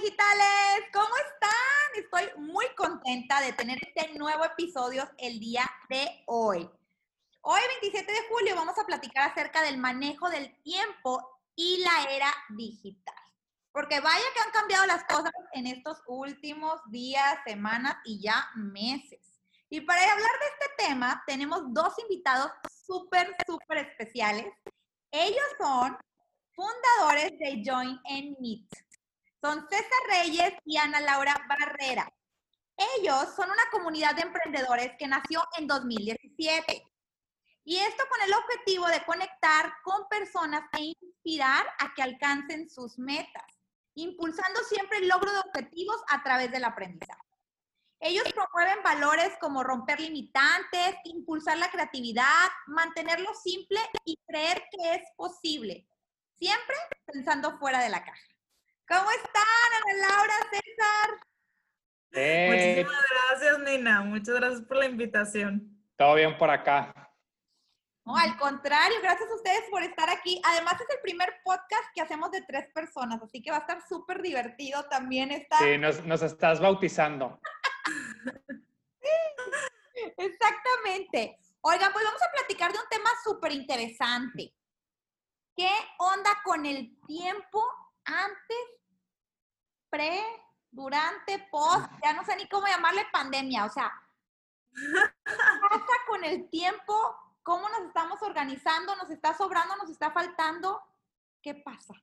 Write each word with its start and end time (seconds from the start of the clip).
digitales, 0.00 0.88
¿cómo 0.92 1.14
están? 1.16 2.02
Estoy 2.02 2.40
muy 2.40 2.66
contenta 2.76 3.42
de 3.42 3.52
tener 3.52 3.78
este 3.82 4.16
nuevo 4.18 4.42
episodio 4.44 5.06
el 5.18 5.38
día 5.38 5.70
de 5.90 6.24
hoy. 6.26 6.68
Hoy, 7.42 7.60
27 7.80 8.10
de 8.10 8.28
julio, 8.30 8.54
vamos 8.54 8.78
a 8.78 8.86
platicar 8.86 9.30
acerca 9.30 9.60
del 9.62 9.76
manejo 9.76 10.30
del 10.30 10.56
tiempo 10.62 11.40
y 11.54 11.84
la 11.84 12.10
era 12.10 12.32
digital. 12.56 13.14
Porque 13.70 14.00
vaya 14.00 14.24
que 14.34 14.40
han 14.40 14.50
cambiado 14.52 14.86
las 14.86 15.04
cosas 15.04 15.32
en 15.52 15.66
estos 15.66 15.98
últimos 16.06 16.80
días, 16.90 17.38
semanas 17.46 17.96
y 18.04 18.22
ya 18.22 18.48
meses. 18.54 19.40
Y 19.68 19.82
para 19.82 20.00
hablar 20.00 20.32
de 20.40 20.46
este 20.46 20.86
tema, 20.88 21.22
tenemos 21.26 21.62
dos 21.66 21.92
invitados 21.98 22.50
súper, 22.86 23.34
súper 23.46 23.78
especiales. 23.88 24.46
Ellos 25.10 25.44
son 25.58 25.98
fundadores 26.54 27.38
de 27.38 27.62
Join 27.62 28.00
and 28.06 28.38
Meet. 28.38 28.70
Son 29.42 29.66
César 29.68 29.98
Reyes 30.08 30.54
y 30.64 30.76
Ana 30.76 31.00
Laura 31.00 31.34
Barrera. 31.48 32.08
Ellos 32.76 33.34
son 33.34 33.50
una 33.50 33.64
comunidad 33.72 34.14
de 34.14 34.22
emprendedores 34.22 34.92
que 35.00 35.08
nació 35.08 35.42
en 35.58 35.66
2017. 35.66 36.86
Y 37.64 37.76
esto 37.78 38.04
con 38.08 38.22
el 38.22 38.34
objetivo 38.34 38.86
de 38.86 39.04
conectar 39.04 39.74
con 39.82 40.08
personas 40.08 40.62
e 40.78 40.94
inspirar 41.00 41.66
a 41.80 41.92
que 41.92 42.02
alcancen 42.02 42.70
sus 42.70 43.00
metas, 43.00 43.42
impulsando 43.96 44.60
siempre 44.62 44.98
el 44.98 45.08
logro 45.08 45.32
de 45.32 45.40
objetivos 45.40 46.00
a 46.08 46.22
través 46.22 46.52
del 46.52 46.64
aprendizaje. 46.64 47.20
Ellos 47.98 48.32
promueven 48.32 48.80
valores 48.84 49.32
como 49.40 49.64
romper 49.64 49.98
limitantes, 50.00 50.94
impulsar 51.02 51.58
la 51.58 51.70
creatividad, 51.70 52.48
mantenerlo 52.68 53.34
simple 53.34 53.80
y 54.04 54.16
creer 54.24 54.62
que 54.70 54.94
es 54.94 55.02
posible, 55.16 55.88
siempre 56.36 56.76
pensando 57.06 57.58
fuera 57.58 57.80
de 57.80 57.88
la 57.88 58.04
caja. 58.04 58.31
¿Cómo 58.88 59.10
están, 59.10 59.44
Ana 59.76 60.08
Laura, 60.08 60.34
César? 60.50 61.26
Eh, 62.12 62.48
Muchísimas 62.50 63.04
gracias, 63.10 63.58
Nina. 63.60 64.00
Muchas 64.02 64.34
gracias 64.34 64.62
por 64.62 64.76
la 64.76 64.86
invitación. 64.86 65.82
Todo 65.96 66.14
bien 66.14 66.36
por 66.36 66.50
acá. 66.50 66.92
No, 68.04 68.16
al 68.16 68.36
contrario, 68.36 68.98
gracias 69.00 69.30
a 69.30 69.34
ustedes 69.34 69.62
por 69.70 69.82
estar 69.82 70.10
aquí. 70.10 70.40
Además, 70.44 70.74
es 70.74 70.90
el 70.90 71.00
primer 71.00 71.32
podcast 71.44 71.84
que 71.94 72.00
hacemos 72.00 72.32
de 72.32 72.42
tres 72.42 72.66
personas, 72.74 73.22
así 73.22 73.40
que 73.40 73.52
va 73.52 73.58
a 73.58 73.60
estar 73.60 73.80
súper 73.88 74.20
divertido 74.20 74.84
también 74.88 75.30
estar. 75.30 75.60
Sí, 75.60 75.78
nos, 75.78 76.04
nos 76.04 76.22
estás 76.22 76.60
bautizando. 76.60 77.40
sí, 79.00 79.08
exactamente. 80.18 81.38
Oigan, 81.60 81.92
pues 81.92 82.04
vamos 82.04 82.22
a 82.22 82.32
platicar 82.32 82.72
de 82.72 82.78
un 82.78 82.88
tema 82.90 83.10
súper 83.22 83.52
interesante. 83.52 84.52
¿Qué 85.56 85.70
onda 85.98 86.30
con 86.44 86.66
el 86.66 86.98
tiempo 87.06 87.64
antes 88.04 88.56
pre, 89.90 90.20
durante, 90.70 91.38
post, 91.50 91.86
ya 92.02 92.12
no 92.14 92.24
sé 92.24 92.34
ni 92.36 92.48
cómo 92.48 92.66
llamarle 92.66 93.02
pandemia, 93.12 93.66
o 93.66 93.70
sea, 93.70 93.92
¿qué 94.72 94.80
pasa 95.70 95.92
con 96.08 96.24
el 96.24 96.48
tiempo? 96.48 96.94
¿Cómo 97.42 97.68
nos 97.68 97.82
estamos 97.82 98.22
organizando? 98.22 98.96
¿Nos 98.96 99.10
está 99.10 99.34
sobrando? 99.34 99.76
¿Nos 99.76 99.90
está 99.90 100.10
faltando? 100.10 100.80
¿Qué 101.42 101.54
pasa? 101.56 101.94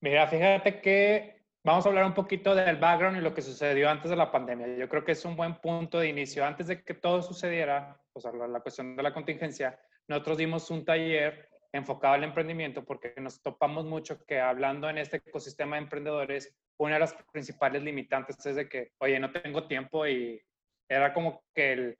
Mira, 0.00 0.26
fíjate 0.26 0.80
que 0.80 1.46
vamos 1.62 1.86
a 1.86 1.88
hablar 1.88 2.04
un 2.04 2.14
poquito 2.14 2.54
del 2.54 2.76
background 2.76 3.16
y 3.16 3.20
lo 3.20 3.32
que 3.32 3.42
sucedió 3.42 3.88
antes 3.88 4.10
de 4.10 4.16
la 4.16 4.30
pandemia. 4.30 4.76
Yo 4.76 4.88
creo 4.88 5.04
que 5.04 5.12
es 5.12 5.24
un 5.24 5.36
buen 5.36 5.60
punto 5.60 6.00
de 6.00 6.08
inicio. 6.08 6.44
Antes 6.44 6.66
de 6.66 6.82
que 6.82 6.94
todo 6.94 7.22
sucediera, 7.22 7.98
o 8.12 8.20
sea, 8.20 8.32
la, 8.32 8.48
la 8.48 8.60
cuestión 8.60 8.96
de 8.96 9.02
la 9.02 9.14
contingencia, 9.14 9.80
nosotros 10.08 10.36
dimos 10.36 10.70
un 10.70 10.84
taller 10.84 11.53
enfocado 11.74 12.14
al 12.14 12.22
emprendimiento 12.22 12.84
porque 12.84 13.12
nos 13.16 13.42
topamos 13.42 13.84
mucho 13.84 14.24
que 14.26 14.40
hablando 14.40 14.88
en 14.88 14.96
este 14.96 15.16
ecosistema 15.16 15.74
de 15.74 15.82
emprendedores, 15.82 16.54
una 16.78 16.94
de 16.94 17.00
las 17.00 17.14
principales 17.32 17.82
limitantes 17.82 18.46
es 18.46 18.54
de 18.54 18.68
que, 18.68 18.92
oye, 18.98 19.18
no 19.18 19.32
tengo 19.32 19.66
tiempo 19.66 20.06
y 20.06 20.40
era 20.88 21.12
como 21.12 21.42
que 21.52 21.98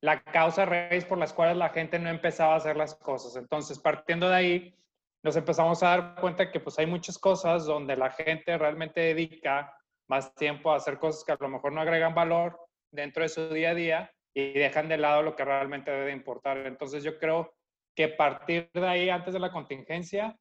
la 0.00 0.22
causa 0.22 0.66
raíz 0.66 1.04
por 1.04 1.18
las 1.18 1.32
cuales 1.32 1.56
la 1.56 1.70
gente 1.70 1.98
no 1.98 2.10
empezaba 2.10 2.54
a 2.54 2.58
hacer 2.58 2.76
las 2.76 2.94
cosas. 2.94 3.34
Entonces, 3.34 3.80
partiendo 3.80 4.28
de 4.28 4.36
ahí, 4.36 4.78
nos 5.24 5.34
empezamos 5.34 5.82
a 5.82 5.88
dar 5.88 6.20
cuenta 6.20 6.52
que 6.52 6.60
pues 6.60 6.78
hay 6.78 6.86
muchas 6.86 7.18
cosas 7.18 7.66
donde 7.66 7.96
la 7.96 8.10
gente 8.10 8.56
realmente 8.56 9.00
dedica 9.00 9.76
más 10.08 10.32
tiempo 10.36 10.70
a 10.70 10.76
hacer 10.76 11.00
cosas 11.00 11.24
que 11.24 11.32
a 11.32 11.38
lo 11.40 11.48
mejor 11.48 11.72
no 11.72 11.80
agregan 11.80 12.14
valor 12.14 12.56
dentro 12.92 13.24
de 13.24 13.28
su 13.28 13.48
día 13.48 13.70
a 13.70 13.74
día 13.74 14.12
y 14.32 14.52
dejan 14.52 14.88
de 14.88 14.98
lado 14.98 15.22
lo 15.22 15.34
que 15.34 15.44
realmente 15.44 15.90
debe 15.90 16.12
importar. 16.12 16.58
Entonces, 16.58 17.02
yo 17.02 17.18
creo 17.18 17.52
que 17.94 18.08
partir 18.08 18.70
de 18.72 18.88
ahí, 18.88 19.10
antes 19.10 19.34
de 19.34 19.40
la 19.40 19.52
contingencia, 19.52 20.36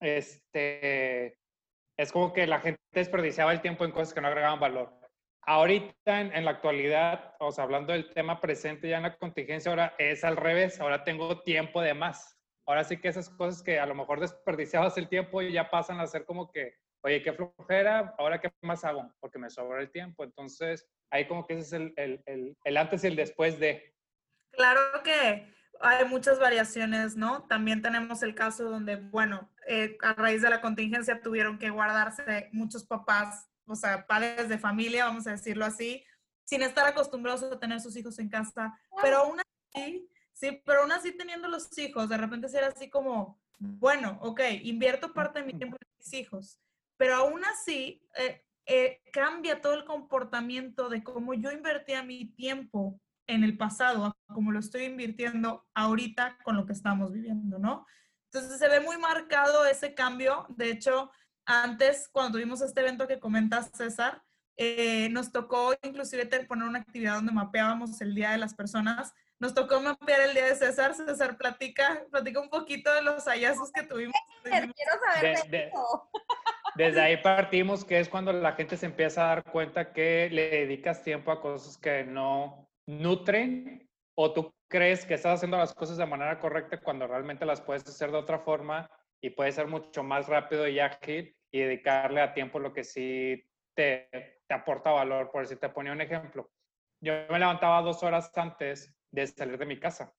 este, 0.00 1.38
es 1.96 2.12
como 2.12 2.32
que 2.32 2.46
la 2.46 2.60
gente 2.60 2.80
desperdiciaba 2.92 3.52
el 3.52 3.60
tiempo 3.60 3.84
en 3.84 3.92
cosas 3.92 4.14
que 4.14 4.20
no 4.20 4.28
agregaban 4.28 4.60
valor. 4.60 4.92
Ahorita, 5.42 6.20
en, 6.20 6.34
en, 6.34 6.44
la 6.44 6.52
actualidad, 6.52 7.34
o 7.38 7.52
sea, 7.52 7.64
hablando 7.64 7.92
del 7.92 8.12
tema 8.12 8.40
presente 8.40 8.88
ya 8.88 8.96
en 8.96 9.04
la 9.04 9.16
contingencia, 9.16 9.70
ahora 9.70 9.94
es 9.98 10.24
al 10.24 10.36
revés, 10.36 10.80
ahora 10.80 11.04
tengo 11.04 11.40
tiempo 11.42 11.80
de 11.80 11.94
más. 11.94 12.36
Ahora 12.66 12.82
sí 12.82 12.96
que 12.96 13.08
esas 13.08 13.30
cosas 13.30 13.62
que 13.62 13.78
a 13.78 13.86
lo 13.86 13.94
mejor 13.94 14.18
desperdiciabas 14.18 14.98
el 14.98 15.08
tiempo 15.08 15.40
ya 15.42 15.70
pasan 15.70 16.00
a 16.00 16.06
ser 16.08 16.24
como 16.24 16.50
que, 16.50 16.74
oye, 17.04 17.22
qué 17.22 17.32
flojera, 17.32 18.12
ahora 18.18 18.40
qué 18.40 18.50
más 18.62 18.84
hago, 18.84 19.08
porque 19.20 19.38
me 19.38 19.50
sobra 19.50 19.80
el 19.80 19.92
tiempo. 19.92 20.24
Entonces, 20.24 20.84
ahí 21.10 21.28
como 21.28 21.46
que 21.46 21.54
ese 21.54 21.62
es 21.62 21.72
el, 21.72 21.94
el, 21.96 22.22
el, 22.26 22.56
el 22.64 22.76
antes 22.76 23.04
y 23.04 23.06
el 23.06 23.16
después 23.16 23.60
de. 23.60 23.94
Claro 24.50 24.80
que 25.04 25.55
hay 25.80 26.04
muchas 26.06 26.38
variaciones, 26.38 27.16
¿no? 27.16 27.44
También 27.44 27.82
tenemos 27.82 28.22
el 28.22 28.34
caso 28.34 28.64
donde, 28.64 28.96
bueno, 28.96 29.50
eh, 29.66 29.96
a 30.02 30.14
raíz 30.14 30.42
de 30.42 30.50
la 30.50 30.60
contingencia 30.60 31.20
tuvieron 31.20 31.58
que 31.58 31.70
guardarse 31.70 32.48
muchos 32.52 32.84
papás, 32.84 33.48
o 33.66 33.74
sea, 33.74 34.06
padres 34.06 34.48
de 34.48 34.58
familia, 34.58 35.06
vamos 35.06 35.26
a 35.26 35.32
decirlo 35.32 35.64
así, 35.64 36.04
sin 36.44 36.62
estar 36.62 36.86
acostumbrados 36.86 37.42
a 37.42 37.58
tener 37.58 37.80
sus 37.80 37.96
hijos 37.96 38.18
en 38.18 38.28
casa. 38.28 38.78
Pero 39.02 39.18
aún 39.18 39.40
así, 39.40 40.08
sí, 40.32 40.62
pero 40.64 40.82
aún 40.82 40.92
así 40.92 41.12
teniendo 41.12 41.48
los 41.48 41.76
hijos, 41.78 42.08
de 42.08 42.16
repente 42.16 42.48
ser 42.48 42.64
así 42.64 42.88
como, 42.88 43.40
bueno, 43.58 44.18
ok, 44.22 44.40
invierto 44.62 45.12
parte 45.12 45.40
de 45.40 45.46
mi 45.46 45.54
tiempo 45.54 45.76
en 45.80 45.88
mis 45.98 46.12
hijos, 46.12 46.60
pero 46.96 47.16
aún 47.16 47.44
así 47.44 48.02
eh, 48.16 48.44
eh, 48.66 49.00
cambia 49.12 49.60
todo 49.60 49.74
el 49.74 49.84
comportamiento 49.84 50.88
de 50.88 51.02
cómo 51.02 51.34
yo 51.34 51.50
invertía 51.52 52.02
mi 52.02 52.26
tiempo 52.26 53.00
en 53.26 53.44
el 53.44 53.56
pasado, 53.56 54.16
como 54.26 54.52
lo 54.52 54.60
estoy 54.60 54.84
invirtiendo 54.84 55.66
ahorita 55.74 56.38
con 56.44 56.56
lo 56.56 56.66
que 56.66 56.72
estamos 56.72 57.12
viviendo, 57.12 57.58
¿no? 57.58 57.86
Entonces 58.32 58.58
se 58.58 58.68
ve 58.68 58.80
muy 58.80 58.98
marcado 58.98 59.64
ese 59.66 59.94
cambio. 59.94 60.46
De 60.50 60.70
hecho, 60.70 61.10
antes, 61.44 62.08
cuando 62.12 62.32
tuvimos 62.32 62.60
este 62.60 62.80
evento 62.80 63.06
que 63.06 63.20
comentas, 63.20 63.70
César, 63.72 64.22
eh, 64.56 65.08
nos 65.10 65.32
tocó 65.32 65.74
inclusive 65.82 66.26
poner 66.46 66.68
una 66.68 66.80
actividad 66.80 67.14
donde 67.14 67.32
mapeábamos 67.32 68.00
el 68.00 68.14
Día 68.14 68.30
de 68.30 68.38
las 68.38 68.54
Personas. 68.54 69.12
Nos 69.38 69.54
tocó 69.54 69.80
mapear 69.80 70.20
el 70.22 70.34
Día 70.34 70.46
de 70.46 70.54
César. 70.54 70.94
César, 70.94 71.36
platica, 71.36 72.04
platica 72.10 72.40
un 72.40 72.48
poquito 72.48 72.92
de 72.92 73.02
los 73.02 73.24
hallazgos 73.24 73.70
que 73.72 73.82
tuvimos. 73.82 74.14
Quiero 74.42 74.72
saber 75.14 75.42
de, 75.44 75.58
de, 75.58 75.72
Desde 76.74 77.00
ahí 77.00 77.16
partimos, 77.18 77.84
que 77.84 78.00
es 78.00 78.08
cuando 78.08 78.32
la 78.32 78.52
gente 78.52 78.76
se 78.76 78.86
empieza 78.86 79.24
a 79.24 79.28
dar 79.28 79.44
cuenta 79.44 79.92
que 79.92 80.28
le 80.30 80.48
dedicas 80.50 81.02
tiempo 81.02 81.30
a 81.30 81.40
cosas 81.40 81.76
que 81.76 82.04
no 82.04 82.65
nutren 82.86 83.88
o 84.14 84.32
tú 84.32 84.54
crees 84.68 85.04
que 85.04 85.14
estás 85.14 85.34
haciendo 85.34 85.56
las 85.56 85.74
cosas 85.74 85.96
de 85.96 86.06
manera 86.06 86.38
correcta 86.38 86.80
cuando 86.80 87.06
realmente 87.06 87.44
las 87.44 87.60
puedes 87.60 87.86
hacer 87.86 88.10
de 88.10 88.18
otra 88.18 88.38
forma 88.38 88.88
y 89.20 89.30
puede 89.30 89.52
ser 89.52 89.66
mucho 89.66 90.02
más 90.02 90.28
rápido 90.28 90.66
y 90.68 90.78
ágil 90.80 91.36
y 91.50 91.60
dedicarle 91.60 92.20
a 92.20 92.32
tiempo 92.32 92.58
lo 92.58 92.72
que 92.72 92.84
sí 92.84 93.44
te, 93.74 94.08
te 94.46 94.54
aporta 94.54 94.90
valor. 94.90 95.30
Por 95.30 95.46
si 95.46 95.56
te 95.56 95.68
ponía 95.68 95.92
un 95.92 96.00
ejemplo, 96.00 96.50
yo 97.00 97.12
me 97.30 97.38
levantaba 97.38 97.82
dos 97.82 98.02
horas 98.02 98.30
antes 98.36 98.94
de 99.10 99.26
salir 99.26 99.58
de 99.58 99.66
mi 99.66 99.78
casa, 99.78 100.14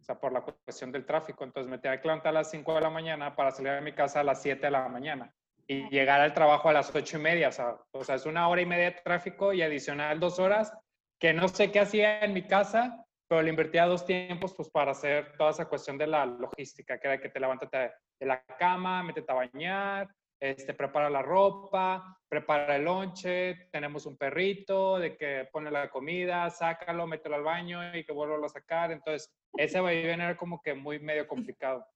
o 0.00 0.02
sea, 0.02 0.18
por 0.18 0.32
la 0.32 0.42
cuestión 0.42 0.92
del 0.92 1.04
tráfico. 1.04 1.44
Entonces 1.44 1.70
me 1.70 1.78
tenía 1.78 2.00
que 2.00 2.08
levantar 2.08 2.30
a 2.30 2.40
las 2.40 2.50
5 2.50 2.74
de 2.74 2.80
la 2.80 2.90
mañana 2.90 3.34
para 3.34 3.50
salir 3.50 3.72
de 3.72 3.80
mi 3.80 3.92
casa 3.92 4.20
a 4.20 4.24
las 4.24 4.42
7 4.42 4.60
de 4.60 4.70
la 4.70 4.88
mañana 4.88 5.34
y 5.66 5.88
llegar 5.88 6.20
al 6.20 6.34
trabajo 6.34 6.68
a 6.68 6.72
las 6.72 6.94
8 6.94 7.18
y 7.18 7.20
media. 7.20 7.48
O 7.48 7.52
sea, 7.52 7.76
o 7.92 8.04
sea, 8.04 8.16
es 8.16 8.26
una 8.26 8.48
hora 8.48 8.60
y 8.60 8.66
media 8.66 8.86
de 8.86 9.00
tráfico 9.02 9.52
y 9.52 9.62
adicional 9.62 10.20
dos 10.20 10.38
horas 10.38 10.72
que 11.18 11.32
no 11.32 11.48
sé 11.48 11.70
qué 11.70 11.80
hacía 11.80 12.20
en 12.20 12.32
mi 12.32 12.46
casa, 12.46 13.04
pero 13.28 13.42
le 13.42 13.50
invertía 13.50 13.86
dos 13.86 14.04
tiempos 14.04 14.54
pues 14.54 14.68
para 14.68 14.92
hacer 14.92 15.36
toda 15.36 15.50
esa 15.50 15.68
cuestión 15.68 15.96
de 15.98 16.06
la 16.06 16.26
logística, 16.26 16.98
que 16.98 17.06
era 17.06 17.20
que 17.20 17.30
te 17.30 17.40
levantas 17.40 17.70
de 17.70 18.26
la 18.26 18.44
cama, 18.58 19.02
métete 19.02 19.32
a 19.32 19.34
bañar, 19.34 20.08
este, 20.40 20.74
prepara 20.74 21.08
la 21.08 21.22
ropa, 21.22 22.18
prepara 22.28 22.76
el 22.76 22.84
lonche, 22.84 23.68
tenemos 23.72 24.04
un 24.04 24.16
perrito 24.16 24.98
de 24.98 25.16
que 25.16 25.48
pone 25.50 25.70
la 25.70 25.88
comida, 25.88 26.50
sácalo, 26.50 27.06
mételo 27.06 27.36
al 27.36 27.42
baño 27.42 27.96
y 27.96 28.04
que 28.04 28.12
vuelva 28.12 28.44
a 28.44 28.48
sacar. 28.48 28.92
Entonces, 28.92 29.32
ese 29.56 29.80
va 29.80 29.88
a 29.88 29.92
era 29.92 30.36
como 30.36 30.60
que 30.60 30.74
muy 30.74 30.98
medio 30.98 31.26
complicado. 31.26 31.86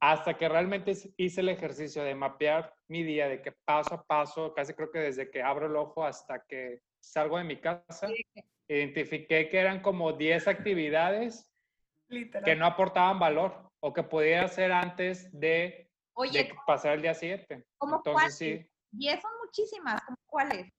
Hasta 0.00 0.34
que 0.34 0.48
realmente 0.48 0.92
hice 1.16 1.40
el 1.40 1.48
ejercicio 1.48 2.04
de 2.04 2.14
mapear 2.14 2.72
mi 2.88 3.02
día, 3.02 3.28
de 3.28 3.40
que 3.40 3.52
paso 3.64 3.94
a 3.94 4.04
paso, 4.04 4.52
casi 4.54 4.74
creo 4.74 4.90
que 4.90 4.98
desde 4.98 5.30
que 5.30 5.42
abro 5.42 5.66
el 5.66 5.76
ojo 5.76 6.04
hasta 6.04 6.44
que 6.44 6.82
salgo 7.02 7.38
de 7.38 7.44
mi 7.44 7.60
casa, 7.60 8.08
identifiqué 8.68 9.48
que 9.48 9.58
eran 9.58 9.80
como 9.80 10.12
10 10.12 10.48
actividades 10.48 11.50
que 12.44 12.56
no 12.56 12.66
aportaban 12.66 13.18
valor 13.18 13.70
o 13.80 13.92
que 13.92 14.02
podía 14.02 14.44
hacer 14.44 14.70
antes 14.72 15.28
de, 15.38 15.90
de 16.32 16.54
pasar 16.66 16.94
el 16.94 17.02
día 17.02 17.14
7. 17.14 17.64
¿Cómo 17.78 17.96
Entonces, 17.96 18.36
sí. 18.36 18.70
10 18.92 19.20
son 19.20 19.30
muchísimas. 19.44 20.00
¿Cuáles? 20.26 20.72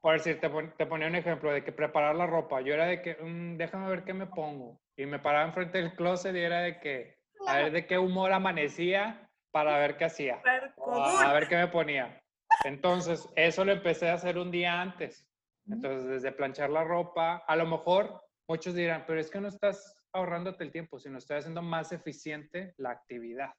Por 0.00 0.14
decir, 0.14 0.40
te, 0.40 0.48
te, 0.48 0.86
ponía 0.86 1.08
un 1.08 1.14
ejemplo 1.14 1.52
de 1.52 1.62
que 1.62 1.72
preparar 1.72 2.16
la 2.16 2.26
ropa. 2.26 2.60
Yo 2.60 2.74
era 2.74 2.86
de 2.86 3.02
que, 3.02 3.14
mm, 3.14 3.56
déjame 3.56 3.88
ver 3.88 4.04
qué 4.04 4.14
me 4.14 4.26
pongo. 4.26 4.80
Y 4.96 5.06
me 5.06 5.18
paraba 5.18 5.46
enfrente 5.46 5.78
del 5.78 5.94
closet 5.94 6.34
y 6.34 6.40
era 6.40 6.60
de 6.60 6.80
que, 6.80 7.18
a 7.46 7.56
ver 7.56 7.72
de 7.72 7.86
qué 7.86 7.98
humor 7.98 8.32
amanecía 8.32 9.30
para 9.50 9.78
ver 9.78 9.96
qué 9.96 10.04
hacía. 10.06 10.42
a 10.86 11.32
ver 11.32 11.48
qué 11.48 11.56
me 11.56 11.68
ponía. 11.68 12.20
Entonces, 12.64 13.28
eso 13.36 13.64
lo 13.64 13.72
empecé 13.72 14.10
a 14.10 14.14
hacer 14.14 14.38
un 14.38 14.50
día 14.50 14.80
antes. 14.80 15.26
Entonces, 15.68 16.08
desde 16.08 16.32
planchar 16.32 16.70
la 16.70 16.84
ropa, 16.84 17.44
a 17.46 17.56
lo 17.56 17.66
mejor 17.66 18.22
muchos 18.48 18.74
dirán, 18.74 19.04
pero 19.06 19.20
es 19.20 19.30
que 19.30 19.40
no 19.40 19.48
estás 19.48 20.04
ahorrándote 20.12 20.64
el 20.64 20.72
tiempo, 20.72 20.98
sino 20.98 21.18
estoy 21.18 21.36
haciendo 21.36 21.62
más 21.62 21.92
eficiente 21.92 22.74
la 22.78 22.90
actividad. 22.90 23.52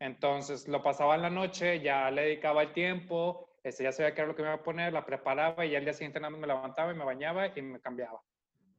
Entonces, 0.00 0.68
lo 0.68 0.82
pasaba 0.82 1.14
en 1.16 1.22
la 1.22 1.30
noche, 1.30 1.80
ya 1.80 2.10
le 2.10 2.22
dedicaba 2.22 2.62
el 2.62 2.72
tiempo, 2.72 3.48
este, 3.62 3.84
ya 3.84 3.92
sabía 3.92 4.14
qué 4.14 4.20
era 4.20 4.28
lo 4.28 4.36
que 4.36 4.42
me 4.42 4.48
iba 4.48 4.56
a 4.56 4.62
poner, 4.62 4.92
la 4.92 5.04
preparaba 5.04 5.64
y 5.64 5.70
ya 5.70 5.78
al 5.78 5.84
día 5.84 5.92
siguiente 5.92 6.20
nada 6.20 6.30
más 6.30 6.40
me 6.40 6.46
levantaba 6.46 6.92
y 6.92 6.96
me 6.96 7.04
bañaba 7.04 7.46
y 7.48 7.62
me 7.62 7.80
cambiaba. 7.80 8.20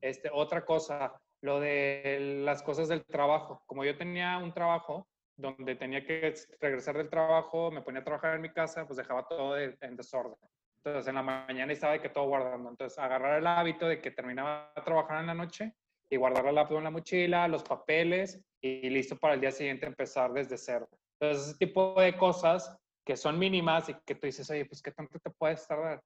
Este, 0.01 0.29
otra 0.31 0.65
cosa, 0.65 1.13
lo 1.41 1.59
de 1.59 2.41
las 2.43 2.63
cosas 2.63 2.87
del 2.87 3.05
trabajo. 3.05 3.61
Como 3.65 3.83
yo 3.83 3.97
tenía 3.97 4.37
un 4.37 4.53
trabajo 4.53 5.07
donde 5.35 5.75
tenía 5.75 6.05
que 6.05 6.33
regresar 6.59 6.97
del 6.97 7.09
trabajo, 7.09 7.71
me 7.71 7.81
ponía 7.81 8.01
a 8.01 8.03
trabajar 8.03 8.35
en 8.35 8.41
mi 8.41 8.51
casa, 8.51 8.85
pues 8.85 8.97
dejaba 8.97 9.27
todo 9.27 9.57
en 9.57 9.95
desorden. 9.95 10.37
Entonces 10.83 11.07
en 11.09 11.15
la 11.15 11.23
mañana 11.23 11.73
estaba 11.73 11.93
de 11.93 12.01
que 12.01 12.09
todo 12.09 12.27
guardando. 12.27 12.69
Entonces 12.69 12.97
agarrar 12.97 13.39
el 13.39 13.47
hábito 13.47 13.87
de 13.87 14.01
que 14.01 14.11
terminaba 14.11 14.71
trabajar 14.85 15.19
en 15.19 15.27
la 15.27 15.33
noche 15.33 15.73
y 16.09 16.15
guardar 16.15 16.45
el 16.47 16.55
laptop 16.55 16.77
en 16.77 16.83
la 16.85 16.91
mochila, 16.91 17.47
los 17.47 17.63
papeles 17.63 18.41
y 18.61 18.89
listo 18.89 19.17
para 19.17 19.35
el 19.35 19.41
día 19.41 19.51
siguiente 19.51 19.85
empezar 19.85 20.31
desde 20.31 20.57
cero. 20.57 20.89
Entonces 21.19 21.49
ese 21.49 21.57
tipo 21.57 21.99
de 21.99 22.15
cosas 22.15 22.75
que 23.05 23.17
son 23.17 23.37
mínimas 23.37 23.89
y 23.89 23.95
que 24.05 24.15
tú 24.15 24.27
dices, 24.27 24.49
oye, 24.49 24.65
pues 24.65 24.81
qué 24.81 24.91
tanto 24.91 25.19
te 25.19 25.31
puedes 25.31 25.67
tardar, 25.67 26.01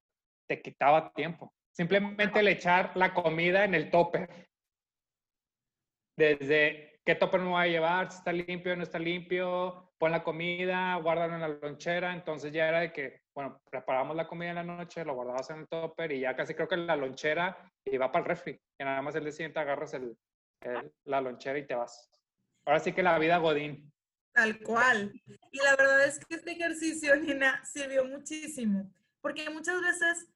te 0.48 0.62
quitaba 0.62 1.12
tiempo. 1.14 1.54
Simplemente 1.76 2.40
el 2.40 2.48
echar 2.48 2.96
la 2.96 3.14
comida 3.14 3.64
en 3.66 3.76
el 3.76 3.90
topper. 3.90 4.48
Desde 6.18 6.93
qué 7.06 7.16
topper 7.16 7.42
me 7.42 7.50
voy 7.50 7.62
a 7.62 7.68
llevar, 7.68 8.12
si 8.12 8.18
está 8.18 8.32
limpio 8.32 8.74
o 8.74 8.76
no 8.76 8.84
está 8.84 9.00
limpio, 9.00 9.94
pon 9.98 10.12
la 10.12 10.24
comida, 10.24 10.96
guárdalo 10.96 11.36
en 11.36 11.42
la 11.42 11.48
lonchera. 11.50 12.14
Entonces 12.14 12.52
ya 12.52 12.68
era 12.68 12.80
de 12.82 12.94
que, 12.94 13.22
bueno, 13.36 13.62
preparamos 13.70 14.16
la 14.16 14.28
comida 14.28 14.50
en 14.50 14.56
la 14.56 14.64
noche, 14.64 15.04
lo 15.06 15.16
guardabas 15.16 15.50
en 15.50 15.60
el 15.60 15.68
topper 15.68 16.12
y 16.12 16.22
ya 16.22 16.36
casi 16.36 16.54
creo 16.54 16.68
que 16.68 16.78
la 16.78 16.96
lonchera 16.96 17.72
iba 17.86 18.12
para 18.12 18.24
el 18.24 18.30
refri. 18.30 18.60
Y 18.80 18.84
nada 18.84 19.02
más 19.02 19.16
el 19.16 19.24
día 19.24 19.32
siguiente 19.32 19.60
agarras 19.60 19.98
la 21.06 21.22
lonchera 21.22 21.60
y 21.60 21.68
te 21.68 21.76
vas. 21.76 22.10
Ahora 22.66 22.80
sí 22.80 22.94
que 22.94 23.04
la 23.04 23.20
vida 23.20 23.38
godín. 23.38 23.92
Tal 24.34 24.60
cual. 24.62 25.12
Y 25.52 25.58
la 25.58 25.76
verdad 25.76 26.06
es 26.06 26.20
que 26.26 26.36
este 26.36 26.52
ejercicio, 26.52 27.16
Nina, 27.18 27.64
sirvió 27.66 28.06
muchísimo 28.06 28.90
porque 29.24 29.50
muchas 29.50 29.82
veces, 29.82 30.28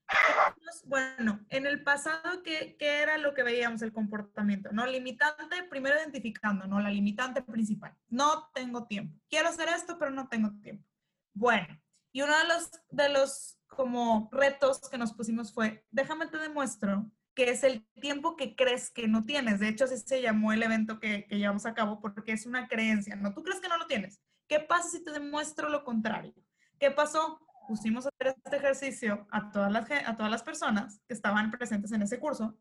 bueno, 0.86 1.46
en 1.50 1.68
el 1.68 1.84
pasado, 1.84 2.42
¿qué, 2.42 2.78
¿qué, 2.80 3.02
era 3.02 3.18
lo 3.18 3.34
que 3.34 3.44
veíamos 3.44 3.82
el 3.82 3.92
comportamiento? 3.92 4.70
¿No? 4.72 4.88
Limitante, 4.88 5.62
primero 5.70 5.98
identificando, 5.98 6.66
¿no? 6.68 6.80
La 6.80 6.90
limitante 6.90 7.42
principal. 7.42 7.94
No 8.08 8.50
tengo 8.54 8.88
tiempo. 8.88 9.20
Quiero 9.30 9.50
hacer 9.50 9.68
esto, 9.68 10.00
pero 10.00 10.12
no 10.12 10.30
tengo 10.30 10.52
tiempo. 10.62 10.88
Bueno, 11.34 11.68
y 12.14 12.22
uno 12.22 12.36
de 12.38 12.46
los, 12.46 12.72
de 12.90 13.10
los 13.10 13.60
como 13.68 14.30
retos 14.32 14.80
que 14.90 14.98
nos 14.98 15.12
pusimos 15.12 15.54
fue, 15.54 15.86
déjame 15.92 16.28
te 16.28 16.38
demuestro 16.38 17.12
que 17.36 17.50
es 17.50 17.66
el 17.66 17.86
tiempo 18.00 18.38
que 18.38 18.56
crees 18.56 18.90
que 18.90 19.10
no 19.10 19.26
tienes. 19.26 19.60
De 19.60 19.68
hecho, 19.68 19.84
así 19.84 19.98
se 19.98 20.22
llamó 20.22 20.54
el 20.54 20.64
evento 20.64 21.02
que, 21.02 21.28
que 21.28 21.38
llevamos 21.38 21.66
a 21.66 21.74
cabo 21.74 22.00
porque 22.00 22.32
es 22.32 22.46
una 22.46 22.70
creencia, 22.70 23.18
¿no? 23.18 23.34
Tú 23.34 23.44
crees 23.44 23.60
que 23.60 23.68
no 23.68 23.78
lo 23.78 23.86
tienes. 23.86 24.22
¿Qué 24.48 24.62
pasa 24.62 24.88
si 24.88 25.04
te 25.04 25.12
demuestro 25.12 25.68
lo 25.68 25.84
contrario? 25.84 26.34
¿Qué 26.80 26.90
pasó? 26.90 27.42
Pusimos 27.68 28.06
a 28.06 28.10
hacer 28.10 28.36
este 28.38 28.58
ejercicio 28.58 29.28
a 29.32 29.52
todas 29.52 29.72
las, 29.72 29.90
a 29.92 30.16
todas 30.16 30.32
las 30.32 30.44
personas 30.44 31.00
que 31.08 31.14
estaban 31.14 31.52
presentes 31.52 31.92
en 31.92 32.02
ese 32.02 32.20
curso 32.20 32.58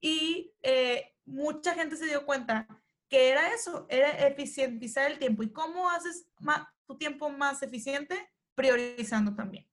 y 0.00 0.54
eh, 0.62 1.14
mucha 1.24 1.74
gente 1.74 1.96
se 1.96 2.06
dio 2.06 2.24
cuenta 2.24 2.66
que 3.08 3.30
era 3.30 3.52
eso, 3.54 3.86
era 3.88 4.10
eficientizar 4.26 5.10
el 5.10 5.18
tiempo. 5.18 5.42
¿Y 5.42 5.52
cómo 5.52 5.90
haces 5.90 6.26
tu 6.86 6.96
tiempo 6.96 7.30
más 7.30 7.62
eficiente? 7.62 8.30
Priorizando 8.54 9.34
también. 9.34 9.68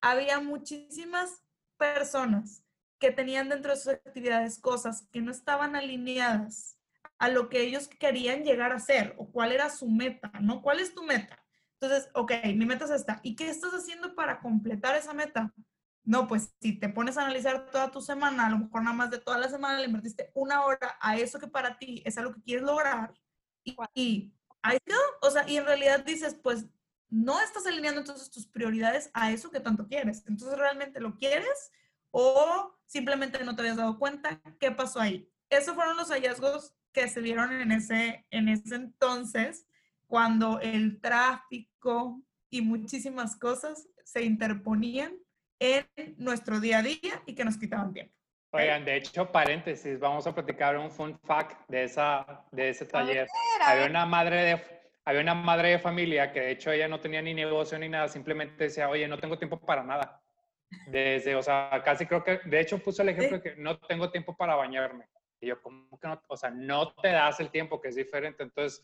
Había 0.00 0.40
muchísimas 0.40 1.42
personas 1.76 2.64
que 2.98 3.10
tenían 3.10 3.48
dentro 3.48 3.72
de 3.72 3.76
sus 3.76 3.88
actividades 3.88 4.58
cosas 4.58 5.06
que 5.12 5.20
no 5.20 5.30
estaban 5.30 5.76
alineadas 5.76 6.78
a 7.18 7.28
lo 7.28 7.48
que 7.48 7.62
ellos 7.62 7.88
querían 7.88 8.44
llegar 8.44 8.72
a 8.72 8.76
hacer 8.76 9.14
o 9.18 9.30
cuál 9.30 9.52
era 9.52 9.70
su 9.70 9.88
meta, 9.88 10.30
¿no? 10.40 10.62
¿Cuál 10.62 10.80
es 10.80 10.94
tu 10.94 11.02
meta? 11.02 11.44
Entonces, 11.80 12.10
ok, 12.14 12.32
mi 12.56 12.66
meta 12.66 12.86
es 12.86 12.90
esta. 12.90 13.20
¿Y 13.22 13.36
qué 13.36 13.48
estás 13.48 13.72
haciendo 13.72 14.14
para 14.14 14.40
completar 14.40 14.96
esa 14.96 15.12
meta? 15.12 15.54
No, 16.02 16.26
pues 16.26 16.54
si 16.60 16.72
te 16.72 16.88
pones 16.88 17.18
a 17.18 17.22
analizar 17.22 17.70
toda 17.70 17.90
tu 17.90 18.00
semana, 18.00 18.46
a 18.46 18.50
lo 18.50 18.58
mejor 18.58 18.82
nada 18.82 18.96
más 18.96 19.10
de 19.10 19.18
toda 19.18 19.38
la 19.38 19.48
semana 19.48 19.78
le 19.78 19.86
invertiste 19.86 20.30
una 20.34 20.64
hora 20.64 20.96
a 21.00 21.16
eso 21.16 21.38
que 21.38 21.46
para 21.46 21.78
ti 21.78 22.02
es 22.04 22.18
algo 22.18 22.34
que 22.34 22.42
quieres 22.42 22.64
lograr 22.64 23.12
y, 23.62 23.76
y 23.94 24.34
ahí 24.62 24.78
quedó. 24.84 24.98
O 25.22 25.30
sea, 25.30 25.48
y 25.48 25.56
en 25.56 25.66
realidad 25.66 26.04
dices, 26.04 26.34
pues 26.34 26.66
no 27.10 27.40
estás 27.40 27.66
alineando 27.66 28.00
entonces 28.00 28.30
tus 28.30 28.46
prioridades 28.46 29.10
a 29.14 29.30
eso 29.30 29.50
que 29.50 29.60
tanto 29.60 29.86
quieres. 29.86 30.24
Entonces, 30.26 30.58
¿realmente 30.58 31.00
lo 31.00 31.14
quieres 31.16 31.70
o 32.10 32.74
simplemente 32.86 33.44
no 33.44 33.54
te 33.54 33.62
habías 33.62 33.76
dado 33.76 33.98
cuenta? 33.98 34.40
¿Qué 34.58 34.72
pasó 34.72 35.00
ahí? 35.00 35.30
Esos 35.48 35.74
fueron 35.74 35.96
los 35.96 36.10
hallazgos 36.10 36.74
que 36.92 37.08
se 37.08 37.20
dieron 37.20 37.52
en 37.52 37.70
ese, 37.70 38.26
en 38.30 38.48
ese 38.48 38.74
entonces 38.74 39.67
cuando 40.08 40.58
el 40.60 41.00
tráfico 41.00 42.20
y 42.50 42.62
muchísimas 42.62 43.36
cosas 43.36 43.88
se 44.04 44.24
interponían 44.24 45.12
en 45.60 45.86
nuestro 46.16 46.60
día 46.60 46.78
a 46.78 46.82
día 46.82 47.22
y 47.26 47.34
que 47.34 47.44
nos 47.44 47.58
quitaban 47.58 47.92
tiempo. 47.92 48.14
Oigan, 48.50 48.84
de 48.86 48.96
hecho, 48.96 49.30
paréntesis, 49.30 50.00
vamos 50.00 50.26
a 50.26 50.34
platicar 50.34 50.78
un 50.78 50.90
fun 50.90 51.18
fact 51.20 51.68
de, 51.68 51.84
esa, 51.84 52.46
de 52.50 52.70
ese 52.70 52.86
taller. 52.86 53.28
Había 53.60 53.86
una 53.86 54.06
madre 54.06 54.36
de, 54.36 54.64
había 55.04 55.20
una 55.20 55.34
madre 55.34 55.72
de 55.72 55.78
familia 55.78 56.32
que 56.32 56.40
de 56.40 56.50
hecho 56.52 56.72
ella 56.72 56.88
no 56.88 56.98
tenía 56.98 57.20
ni 57.20 57.34
negocio 57.34 57.78
ni 57.78 57.90
nada, 57.90 58.08
simplemente 58.08 58.64
decía, 58.64 58.88
oye, 58.88 59.06
no 59.06 59.18
tengo 59.18 59.36
tiempo 59.36 59.60
para 59.60 59.82
nada. 59.82 60.22
Desde, 60.86 61.34
o 61.34 61.42
sea, 61.42 61.82
casi 61.84 62.06
creo 62.06 62.24
que, 62.24 62.40
de 62.44 62.60
hecho 62.60 62.78
puso 62.78 63.02
el 63.02 63.10
ejemplo 63.10 63.38
de 63.38 63.42
que 63.42 63.56
no 63.60 63.78
tengo 63.78 64.10
tiempo 64.10 64.34
para 64.34 64.54
bañarme. 64.54 65.06
Y 65.40 65.48
yo, 65.48 65.60
¿cómo 65.60 65.98
que 66.00 66.08
no? 66.08 66.22
O 66.28 66.36
sea, 66.36 66.50
no 66.50 66.94
te 66.94 67.08
das 67.08 67.38
el 67.40 67.50
tiempo, 67.50 67.80
que 67.80 67.88
es 67.88 67.96
diferente. 67.96 68.42
Entonces, 68.42 68.82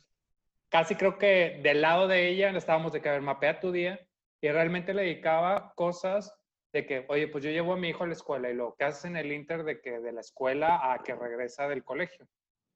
casi 0.75 0.97
creo 0.97 1.19
que 1.19 1.61
del 1.62 1.82
lado 1.82 2.09
de 2.09 2.26
ella 2.26 2.50
estábamos 2.50 2.93
de 2.93 3.00
que, 3.00 3.09
a 3.09 3.12
ver, 3.12 3.21
mapea 3.21 3.61
tu 3.61 3.71
día 3.71 4.05
y 4.43 4.50
realmente 4.50 4.93
le 4.93 5.03
dedicaba 5.03 5.73
cosas 5.76 6.35
de 6.73 6.85
que, 6.85 7.04
oye, 7.09 7.28
pues 7.28 7.45
yo 7.45 7.50
llevo 7.50 7.75
a 7.75 7.76
mi 7.76 7.90
hijo 7.90 8.02
a 8.02 8.09
la 8.09 8.14
escuela 8.14 8.50
y 8.50 8.54
lo 8.54 8.75
que 8.75 8.83
haces 8.83 9.04
en 9.04 9.16
el 9.16 9.31
inter 9.31 9.62
de 9.62 9.81
que 9.81 10.00
de 10.00 10.11
la 10.11 10.21
escuela 10.21 10.93
a 10.93 10.99
que 10.99 11.14
regresa 11.14 11.69
del 11.69 11.85
colegio. 11.85 12.26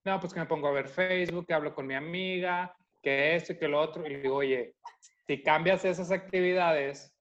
No, 0.04 0.20
pues 0.20 0.32
que 0.32 0.38
me 0.38 0.46
pongo 0.46 0.68
a 0.68 0.70
ver 0.70 0.86
Facebook, 0.86 1.48
que 1.48 1.54
hablo 1.54 1.74
con 1.74 1.88
mi 1.88 1.96
amiga, 1.96 2.72
que 3.02 3.34
esto 3.34 3.54
y 3.54 3.58
que 3.58 3.66
lo 3.66 3.80
otro. 3.80 4.06
Y 4.06 4.10
le 4.10 4.18
digo, 4.20 4.36
oye, 4.36 4.76
si 5.26 5.42
cambias 5.42 5.84
esas 5.84 6.12
actividades 6.12 7.12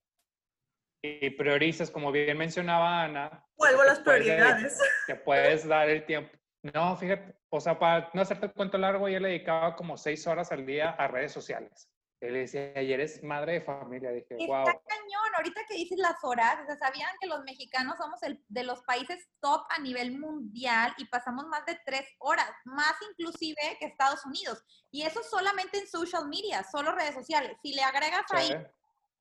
y 1.02 1.30
priorizas, 1.30 1.90
como 1.90 2.12
bien 2.12 2.38
mencionaba 2.38 3.02
Ana. 3.02 3.44
Vuelvo 3.56 3.82
a 3.82 3.86
las 3.86 3.98
prioridades. 3.98 4.78
te 5.08 5.16
puedes 5.16 5.66
dar 5.66 5.90
el 5.90 6.06
tiempo. 6.06 6.37
No, 6.74 6.96
fíjate, 6.96 7.34
o 7.50 7.60
sea, 7.60 7.78
para 7.78 8.10
no 8.14 8.22
hacerte 8.22 8.52
cuento 8.52 8.78
largo, 8.78 9.08
ella 9.08 9.20
le 9.20 9.28
dedicaba 9.28 9.76
como 9.76 9.96
seis 9.96 10.26
horas 10.26 10.52
al 10.52 10.66
día 10.66 10.90
a 10.90 11.08
redes 11.08 11.32
sociales. 11.32 11.88
Él 12.20 12.34
decía, 12.34 12.72
ayer 12.74 12.98
eres 12.98 13.22
madre 13.22 13.54
de 13.54 13.60
familia. 13.60 14.10
Dije, 14.10 14.34
wow. 14.46 14.66
Está 14.66 14.80
cañón, 14.86 15.34
ahorita 15.36 15.60
que 15.68 15.74
dices 15.74 15.98
las 15.98 16.16
horas, 16.24 16.58
o 16.62 16.66
sea, 16.66 16.76
sabían 16.76 17.10
que 17.20 17.28
los 17.28 17.44
mexicanos 17.44 17.96
somos 17.96 18.20
el, 18.24 18.42
de 18.48 18.64
los 18.64 18.82
países 18.82 19.28
top 19.40 19.62
a 19.70 19.80
nivel 19.80 20.18
mundial 20.18 20.92
y 20.98 21.04
pasamos 21.06 21.46
más 21.46 21.64
de 21.64 21.78
tres 21.86 22.04
horas, 22.18 22.50
más 22.64 22.94
inclusive 23.10 23.76
que 23.78 23.86
Estados 23.86 24.26
Unidos. 24.26 24.64
Y 24.90 25.02
eso 25.02 25.22
solamente 25.22 25.78
en 25.78 25.86
social 25.86 26.28
media, 26.28 26.64
solo 26.64 26.90
redes 26.90 27.14
sociales. 27.14 27.56
Si 27.62 27.72
le 27.72 27.82
agregas 27.82 28.24
ahí 28.30 28.52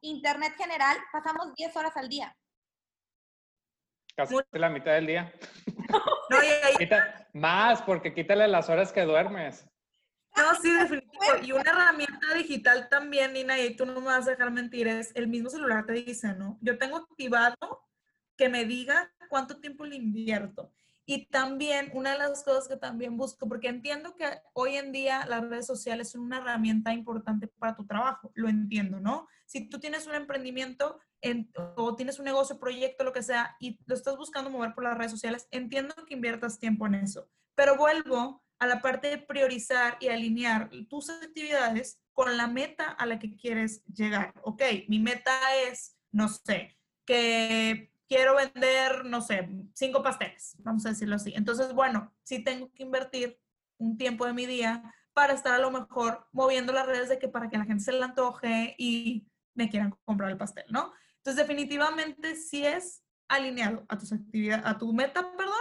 internet 0.01 0.53
general, 0.57 0.97
pasamos 1.11 1.53
10 1.55 1.75
horas 1.75 1.95
al 1.97 2.09
día. 2.09 2.35
Casi 4.15 4.35
la 4.51 4.69
mitad 4.69 4.93
del 4.93 5.07
día. 5.07 5.33
No, 6.29 6.39
más, 7.39 7.81
porque 7.81 8.13
quítale 8.13 8.47
las 8.47 8.69
horas 8.69 8.91
que 8.91 9.03
duermes. 9.03 9.67
No, 10.35 10.55
sí, 10.61 10.71
definitivo. 10.71 11.23
Y 11.41 11.51
una 11.51 11.71
herramienta 11.71 12.33
digital 12.35 12.87
también, 12.89 13.33
Nina, 13.33 13.59
y 13.59 13.75
tú 13.75 13.85
no 13.85 13.99
me 13.99 14.07
vas 14.07 14.27
a 14.27 14.31
dejar 14.31 14.51
mentir, 14.51 14.87
es 14.87 15.11
el 15.15 15.27
mismo 15.27 15.49
celular 15.49 15.85
te 15.85 15.93
dice, 15.93 16.33
¿no? 16.35 16.59
Yo 16.61 16.77
tengo 16.77 16.97
activado 16.97 17.55
que 18.37 18.49
me 18.49 18.65
diga 18.65 19.11
cuánto 19.29 19.59
tiempo 19.59 19.85
le 19.85 19.95
invierto. 19.95 20.71
Y 21.09 21.27
también, 21.27 21.89
una 21.93 22.11
de 22.11 22.17
las 22.17 22.43
cosas 22.43 22.67
que 22.67 22.75
también 22.75 23.15
busco, 23.15 23.47
porque 23.47 23.69
entiendo 23.69 24.15
que 24.15 24.25
hoy 24.53 24.75
en 24.75 24.91
día 24.91 25.25
las 25.25 25.41
redes 25.41 25.65
sociales 25.65 26.11
son 26.11 26.21
una 26.21 26.39
herramienta 26.39 26.93
importante 26.93 27.47
para 27.47 27.75
tu 27.75 27.85
trabajo, 27.87 28.31
lo 28.35 28.49
entiendo, 28.49 28.99
¿no? 28.99 29.27
Si 29.45 29.69
tú 29.69 29.79
tienes 29.79 30.05
un 30.05 30.15
emprendimiento, 30.15 30.99
o 31.75 31.95
tienes 31.95 32.19
un 32.19 32.25
negocio, 32.25 32.59
proyecto, 32.59 33.03
lo 33.03 33.13
que 33.13 33.23
sea, 33.23 33.55
y 33.59 33.79
lo 33.85 33.95
estás 33.95 34.17
buscando 34.17 34.49
mover 34.49 34.73
por 34.73 34.83
las 34.83 34.97
redes 34.97 35.11
sociales, 35.11 35.47
entiendo 35.51 35.93
que 36.05 36.13
inviertas 36.13 36.59
tiempo 36.59 36.87
en 36.87 36.95
eso. 36.95 37.29
Pero 37.55 37.75
vuelvo 37.77 38.43
a 38.59 38.67
la 38.67 38.81
parte 38.81 39.09
de 39.09 39.17
priorizar 39.17 39.97
y 39.99 40.07
alinear 40.07 40.69
tus 40.89 41.09
actividades 41.09 42.01
con 42.13 42.37
la 42.37 42.47
meta 42.47 42.85
a 42.85 43.05
la 43.05 43.19
que 43.19 43.35
quieres 43.35 43.83
llegar. 43.85 44.33
Ok, 44.41 44.63
mi 44.87 44.99
meta 44.99 45.31
es 45.67 45.97
no 46.11 46.29
sé, 46.29 46.77
que 47.05 47.91
quiero 48.07 48.35
vender, 48.35 49.05
no 49.05 49.21
sé, 49.21 49.49
cinco 49.73 50.01
pasteles, 50.01 50.55
vamos 50.59 50.85
a 50.85 50.89
decirlo 50.89 51.15
así. 51.15 51.33
Entonces, 51.35 51.73
bueno, 51.73 52.13
sí 52.23 52.43
tengo 52.43 52.71
que 52.73 52.83
invertir 52.83 53.39
un 53.77 53.97
tiempo 53.97 54.25
de 54.25 54.33
mi 54.33 54.45
día 54.45 54.83
para 55.13 55.33
estar 55.33 55.53
a 55.53 55.59
lo 55.59 55.71
mejor 55.71 56.27
moviendo 56.31 56.73
las 56.73 56.85
redes 56.85 57.09
de 57.09 57.19
que 57.19 57.27
para 57.27 57.49
que 57.49 57.57
la 57.57 57.65
gente 57.65 57.83
se 57.83 57.91
le 57.91 58.03
antoje 58.03 58.75
y 58.77 59.27
me 59.53 59.69
quieran 59.69 59.95
comprar 60.05 60.31
el 60.31 60.37
pastel, 60.37 60.65
¿no? 60.69 60.91
Entonces, 61.27 61.45
definitivamente 61.45 62.35
si 62.37 62.65
es 62.65 63.03
alineado 63.27 63.85
a 63.89 63.97
tus 63.97 64.13
actividades, 64.13 64.65
a 64.65 64.77
tu 64.77 64.93
meta, 64.93 65.29
perdón, 65.35 65.59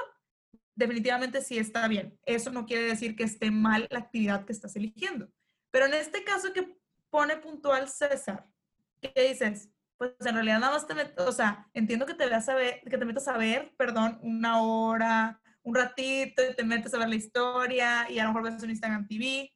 definitivamente 0.76 1.42
sí 1.42 1.58
está 1.58 1.88
bien. 1.88 2.16
Eso 2.24 2.52
no 2.52 2.66
quiere 2.66 2.84
decir 2.84 3.16
que 3.16 3.24
esté 3.24 3.50
mal 3.50 3.88
la 3.90 3.98
actividad 3.98 4.44
que 4.44 4.52
estás 4.52 4.76
eligiendo. 4.76 5.28
Pero 5.72 5.86
en 5.86 5.94
este 5.94 6.22
caso 6.22 6.52
que 6.52 6.78
pone 7.10 7.38
puntual 7.38 7.88
César, 7.88 8.46
¿qué 9.00 9.12
dices? 9.28 9.68
Pues 9.96 10.12
en 10.24 10.34
realidad 10.34 10.60
nada 10.60 10.74
más 10.74 10.86
te 10.86 10.94
metes, 10.94 11.18
o 11.26 11.32
sea, 11.32 11.68
entiendo 11.74 12.06
que 12.06 12.14
te 12.14 12.28
veas 12.28 12.48
a 12.48 12.54
ver, 12.54 12.80
que 12.88 12.96
te 12.96 13.04
metas 13.04 13.26
a 13.26 13.36
ver, 13.36 13.74
perdón, 13.76 14.20
una 14.22 14.62
hora, 14.62 15.42
un 15.64 15.74
ratito 15.74 16.44
te 16.56 16.62
metes 16.62 16.94
a 16.94 16.98
ver 16.98 17.08
la 17.08 17.16
historia 17.16 18.08
y 18.08 18.20
a 18.20 18.22
lo 18.22 18.32
mejor 18.32 18.52
ves 18.52 18.62
un 18.62 18.70
Instagram 18.70 19.08
TV. 19.08 19.52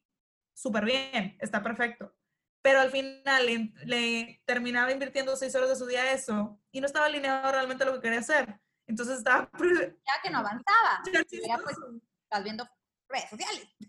Súper 0.53 0.83
bien, 0.83 1.37
está 1.39 1.63
perfecto. 1.63 2.13
Pero 2.61 2.79
al 2.79 2.91
final 2.91 3.71
le, 3.85 4.41
terminaba 4.45 4.91
invirtiendo 4.91 5.35
seis 5.35 5.55
horas 5.55 5.69
de 5.69 5.75
su 5.75 5.85
día 5.87 6.03
a 6.03 6.11
eso 6.11 6.59
y 6.71 6.79
no 6.79 6.87
estaba 6.87 7.07
alineado 7.07 7.51
realmente 7.51 7.83
a 7.83 7.87
lo 7.87 7.93
que 7.93 8.01
quería 8.01 8.19
hacer. 8.19 8.59
Entonces 8.87 9.19
estaba... 9.19 9.49
Ya 9.59 10.21
que 10.23 10.29
no 10.29 10.39
avanzaba. 10.39 11.01
Ya, 11.11 11.57
pues, 11.57 11.77
estás 12.23 12.43
viendo 12.43 12.67
redes 13.09 13.29
sociales. 13.29 13.67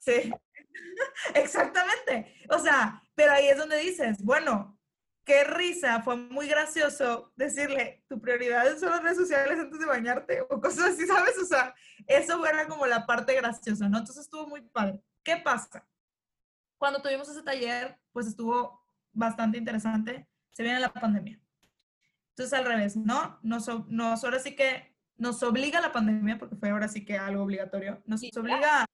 Sí, 0.00 0.30
exactamente. 1.34 2.34
O 2.50 2.58
sea, 2.58 3.02
pero 3.14 3.32
ahí 3.32 3.48
es 3.48 3.56
donde 3.56 3.78
dices, 3.78 4.22
bueno, 4.22 4.78
qué 5.24 5.44
risa, 5.44 6.02
fue 6.02 6.16
muy 6.16 6.46
gracioso 6.46 7.32
decirle, 7.36 8.04
tu 8.08 8.20
prioridad 8.20 8.76
son 8.78 8.90
las 8.90 9.02
redes 9.02 9.16
sociales 9.16 9.58
antes 9.58 9.80
de 9.80 9.86
bañarte 9.86 10.42
o 10.42 10.60
cosas 10.60 10.92
así, 10.92 11.06
¿sabes? 11.06 11.38
O 11.38 11.46
sea, 11.46 11.74
eso 12.06 12.44
era 12.46 12.66
como 12.66 12.86
la 12.86 13.06
parte 13.06 13.34
graciosa, 13.34 13.88
¿no? 13.88 13.98
Entonces 13.98 14.24
estuvo 14.24 14.46
muy 14.46 14.60
padre. 14.60 15.00
¿Qué 15.22 15.38
pasa? 15.38 15.86
Cuando 16.78 17.00
tuvimos 17.00 17.28
ese 17.28 17.42
taller, 17.42 17.98
pues 18.12 18.26
estuvo 18.26 18.84
bastante 19.12 19.58
interesante. 19.58 20.28
Se 20.52 20.62
viene 20.62 20.80
la 20.80 20.92
pandemia. 20.92 21.40
Entonces 22.30 22.52
al 22.52 22.64
revés, 22.64 22.96
¿no? 22.96 23.38
Nos, 23.42 23.68
nos 23.88 24.24
ahora 24.24 24.38
sí 24.38 24.56
que 24.56 24.94
nos 25.16 25.42
obliga 25.42 25.80
la 25.80 25.92
pandemia, 25.92 26.38
porque 26.38 26.56
fue 26.56 26.70
ahora 26.70 26.88
sí 26.88 27.04
que 27.04 27.16
algo 27.16 27.44
obligatorio, 27.44 28.02
nos 28.06 28.22
obliga 28.36 28.82
a 28.82 28.86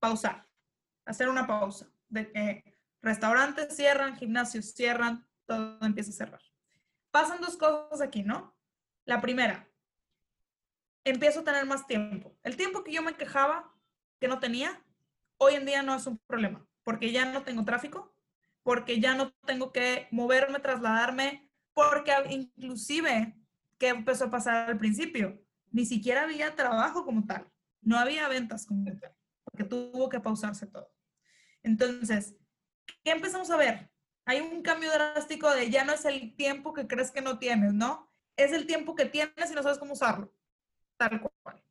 pausar, 0.00 0.48
hacer 1.04 1.28
una 1.28 1.46
pausa, 1.46 1.88
de 2.08 2.30
que 2.32 2.78
restaurantes 3.00 3.76
cierran, 3.76 4.16
gimnasios 4.16 4.72
cierran, 4.72 5.26
todo 5.46 5.78
empieza 5.82 6.10
a 6.10 6.14
cerrar. 6.14 6.40
Pasan 7.10 7.40
dos 7.40 7.56
cosas 7.56 8.00
aquí, 8.00 8.22
¿no? 8.22 8.56
La 9.04 9.20
primera, 9.20 9.68
empiezo 11.04 11.40
a 11.40 11.44
tener 11.44 11.64
más 11.66 11.86
tiempo. 11.86 12.36
El 12.42 12.56
tiempo 12.56 12.84
que 12.84 12.92
yo 12.92 13.02
me 13.02 13.14
quejaba 13.14 13.72
que 14.18 14.28
no 14.28 14.38
tenía, 14.38 14.84
hoy 15.38 15.54
en 15.54 15.66
día 15.66 15.82
no 15.82 15.94
es 15.94 16.06
un 16.06 16.18
problema, 16.18 16.66
porque 16.90 17.12
ya 17.12 17.24
no 17.24 17.44
tengo 17.44 17.64
tráfico, 17.64 18.12
porque 18.64 18.98
ya 18.98 19.14
no 19.14 19.30
tengo 19.46 19.70
que 19.70 20.08
moverme, 20.10 20.58
trasladarme, 20.58 21.48
porque 21.72 22.12
inclusive, 22.28 23.36
¿qué 23.78 23.90
empezó 23.90 24.24
a 24.24 24.30
pasar 24.30 24.68
al 24.68 24.76
principio? 24.76 25.40
Ni 25.70 25.86
siquiera 25.86 26.24
había 26.24 26.56
trabajo 26.56 27.04
como 27.04 27.24
tal, 27.26 27.48
no 27.80 27.96
había 27.96 28.26
ventas 28.26 28.66
como 28.66 28.84
tal, 28.84 29.14
porque 29.44 29.62
tuvo 29.62 30.08
que 30.08 30.18
pausarse 30.18 30.66
todo. 30.66 30.92
Entonces, 31.62 32.34
¿qué 33.04 33.12
empezamos 33.12 33.50
a 33.50 33.56
ver? 33.56 33.88
hay 34.24 34.40
un 34.40 34.62
cambio 34.62 34.90
drástico 34.90 35.48
de 35.54 35.70
ya 35.70 35.84
no 35.84 35.92
es 35.92 36.04
el 36.04 36.34
tiempo 36.34 36.74
que 36.74 36.88
crees 36.88 37.12
que 37.12 37.22
no 37.22 37.38
tienes, 37.38 37.72
¿no? 37.72 38.08
Es 38.36 38.52
el 38.52 38.66
tiempo 38.66 38.96
que 38.96 39.06
tienes 39.06 39.50
y 39.50 39.54
no 39.54 39.62
sabes 39.62 39.78
cómo 39.78 39.92
usarlo. 39.92 40.34
Tal 40.96 41.20
cual. 41.20 41.62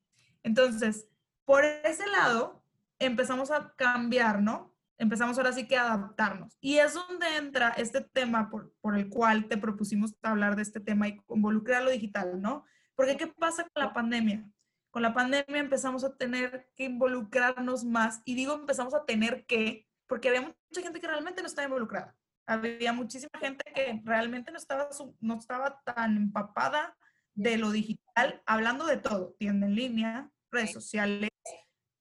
Entonces, 0.43 1.07
por 1.43 1.65
ese 1.65 2.07
lado, 2.07 2.63
empezamos 2.99 3.51
a 3.51 3.73
cambiar, 3.75 4.41
¿no? 4.41 4.73
Empezamos 4.99 5.37
ahora 5.37 5.51
sí 5.51 5.67
que 5.67 5.77
a 5.77 5.91
adaptarnos. 5.93 6.55
Y 6.61 6.77
es 6.77 6.93
donde 6.93 7.37
entra 7.37 7.69
este 7.69 8.01
tema 8.01 8.51
por, 8.51 8.71
por 8.81 8.95
el 8.95 9.09
cual 9.09 9.47
te 9.47 9.57
propusimos 9.57 10.13
hablar 10.21 10.55
de 10.55 10.61
este 10.61 10.79
tema 10.79 11.07
y 11.07 11.19
involucrar 11.29 11.83
lo 11.83 11.89
digital, 11.89 12.39
¿no? 12.39 12.65
Porque 12.95 13.17
¿qué 13.17 13.27
pasa 13.27 13.63
con 13.63 13.83
la 13.83 13.93
pandemia? 13.93 14.47
Con 14.91 15.01
la 15.01 15.13
pandemia 15.13 15.59
empezamos 15.59 16.03
a 16.03 16.15
tener 16.15 16.69
que 16.75 16.83
involucrarnos 16.83 17.83
más. 17.83 18.21
Y 18.25 18.35
digo 18.35 18.53
empezamos 18.53 18.93
a 18.93 19.05
tener 19.05 19.45
que, 19.47 19.87
porque 20.05 20.29
había 20.29 20.41
mucha 20.41 20.81
gente 20.81 20.99
que 20.99 21.07
realmente 21.07 21.41
no 21.41 21.47
estaba 21.47 21.65
involucrada 21.65 22.15
había 22.49 22.93
muchísima 22.93 23.39
gente 23.39 23.63
que 23.75 24.01
realmente 24.03 24.51
no 24.51 24.57
estaba, 24.57 24.89
no 25.19 25.35
estaba 25.35 25.81
tan 25.83 26.17
empapada 26.17 26.97
de 27.35 27.57
lo 27.57 27.69
digital, 27.69 28.41
hablando 28.47 28.87
de 28.87 28.97
todo, 28.97 29.35
tienda 29.37 29.67
en 29.67 29.75
línea, 29.75 30.31
redes 30.51 30.73
sociales, 30.73 31.29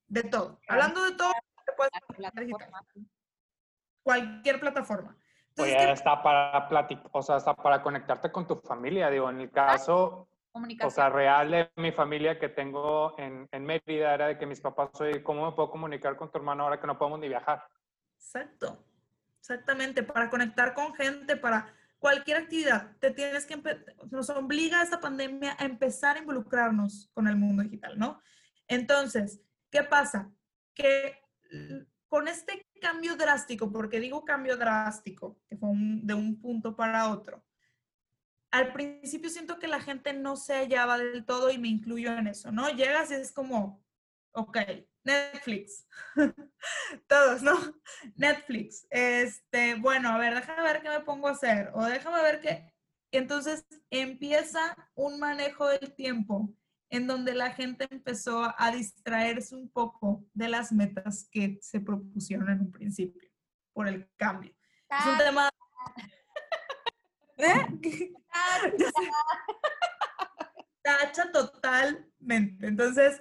de 0.06 0.22
todo. 0.22 0.58
Hablando 0.66 1.04
de 1.04 1.12
todo, 1.12 1.32
Cualquier 4.02 4.60
plataforma. 4.60 5.16
Entonces, 5.50 5.76
Oye, 5.76 5.92
está 5.92 6.22
para 6.22 6.68
platicar, 6.68 7.10
o 7.12 7.22
sea, 7.22 7.36
hasta 7.36 7.54
para 7.54 7.82
conectarte 7.82 8.30
con 8.30 8.46
tu 8.46 8.56
familia, 8.56 9.10
digo, 9.10 9.28
en 9.28 9.40
el 9.40 9.50
caso, 9.50 10.28
o 10.52 10.90
sea, 10.90 11.10
real 11.10 11.50
de 11.50 11.70
mi 11.76 11.92
familia 11.92 12.38
que 12.38 12.48
tengo 12.48 13.18
en, 13.18 13.48
en 13.50 13.64
Mérida 13.64 14.14
era 14.14 14.28
de 14.28 14.38
que 14.38 14.46
mis 14.46 14.60
papás, 14.60 14.88
oye, 15.00 15.22
¿cómo 15.22 15.46
me 15.46 15.52
puedo 15.56 15.70
comunicar 15.70 16.16
con 16.16 16.30
tu 16.30 16.38
hermano 16.38 16.64
ahora 16.64 16.80
que 16.80 16.86
no 16.86 16.96
podemos 16.96 17.18
ni 17.18 17.28
viajar? 17.28 17.66
Exacto. 18.16 18.84
Exactamente, 19.40 20.02
para 20.02 20.28
conectar 20.30 20.74
con 20.74 20.94
gente, 20.94 21.36
para 21.36 21.72
cualquier 21.98 22.38
actividad, 22.38 22.96
te 22.98 23.10
tienes 23.10 23.46
que, 23.46 23.60
nos 24.10 24.30
obliga 24.30 24.82
esta 24.82 25.00
pandemia 25.00 25.56
a 25.58 25.64
empezar 25.64 26.16
a 26.16 26.20
involucrarnos 26.20 27.10
con 27.14 27.26
el 27.26 27.36
mundo 27.36 27.62
digital, 27.62 27.98
¿no? 27.98 28.20
Entonces, 28.66 29.40
¿qué 29.70 29.82
pasa? 29.82 30.30
Que 30.74 31.22
con 32.08 32.28
este 32.28 32.66
cambio 32.80 33.16
drástico, 33.16 33.70
porque 33.70 34.00
digo 34.00 34.24
cambio 34.24 34.56
drástico, 34.56 35.40
que 35.48 35.56
fue 35.56 35.70
de 35.74 36.14
un 36.14 36.40
punto 36.40 36.74
para 36.74 37.10
otro, 37.10 37.44
al 38.50 38.72
principio 38.72 39.28
siento 39.28 39.58
que 39.58 39.68
la 39.68 39.80
gente 39.80 40.12
no 40.12 40.36
se 40.36 40.54
hallaba 40.54 40.98
del 40.98 41.24
todo 41.24 41.50
y 41.50 41.58
me 41.58 41.68
incluyo 41.68 42.12
en 42.16 42.28
eso, 42.28 42.50
¿no? 42.50 42.70
Llegas 42.70 43.10
y 43.10 43.14
es 43.14 43.32
como, 43.32 43.84
ok, 44.32 44.58
Netflix. 45.04 45.86
Todos, 47.06 47.42
¿no? 47.42 47.54
Netflix. 48.16 48.86
Este, 48.90 49.74
bueno, 49.74 50.10
a 50.10 50.18
ver, 50.18 50.34
déjame 50.34 50.62
ver 50.62 50.82
qué 50.82 50.88
me 50.88 51.00
pongo 51.00 51.28
a 51.28 51.32
hacer. 51.32 51.70
O 51.74 51.84
déjame 51.84 52.22
ver 52.22 52.40
qué. 52.40 52.72
Entonces 53.10 53.64
empieza 53.90 54.76
un 54.94 55.18
manejo 55.18 55.66
del 55.68 55.94
tiempo 55.94 56.52
en 56.90 57.06
donde 57.06 57.34
la 57.34 57.50
gente 57.50 57.86
empezó 57.90 58.54
a 58.56 58.70
distraerse 58.70 59.54
un 59.54 59.68
poco 59.68 60.24
de 60.32 60.48
las 60.48 60.72
metas 60.72 61.28
que 61.30 61.58
se 61.60 61.80
propusieron 61.80 62.48
en 62.50 62.60
un 62.60 62.72
principio 62.72 63.28
por 63.72 63.88
el 63.88 64.08
cambio. 64.16 64.54
Es 64.88 65.06
un 65.06 65.18
tema... 65.18 65.50
¿Eh? 67.36 67.66
Tacha 70.82 71.30
totalmente. 71.30 72.66
Entonces, 72.66 73.20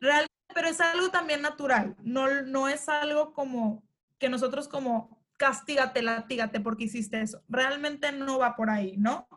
realmente 0.00 0.32
pero 0.54 0.68
es 0.68 0.80
algo 0.80 1.10
también 1.10 1.42
natural, 1.42 1.96
no, 2.02 2.42
no 2.42 2.68
es 2.68 2.88
algo 2.88 3.32
como 3.32 3.82
que 4.18 4.28
nosotros 4.28 4.68
como 4.68 5.24
castígate, 5.36 6.02
latígate 6.02 6.60
porque 6.60 6.84
hiciste 6.84 7.20
eso. 7.20 7.42
Realmente 7.48 8.12
no 8.12 8.38
va 8.38 8.54
por 8.54 8.70
ahí, 8.70 8.96
¿no? 8.96 9.28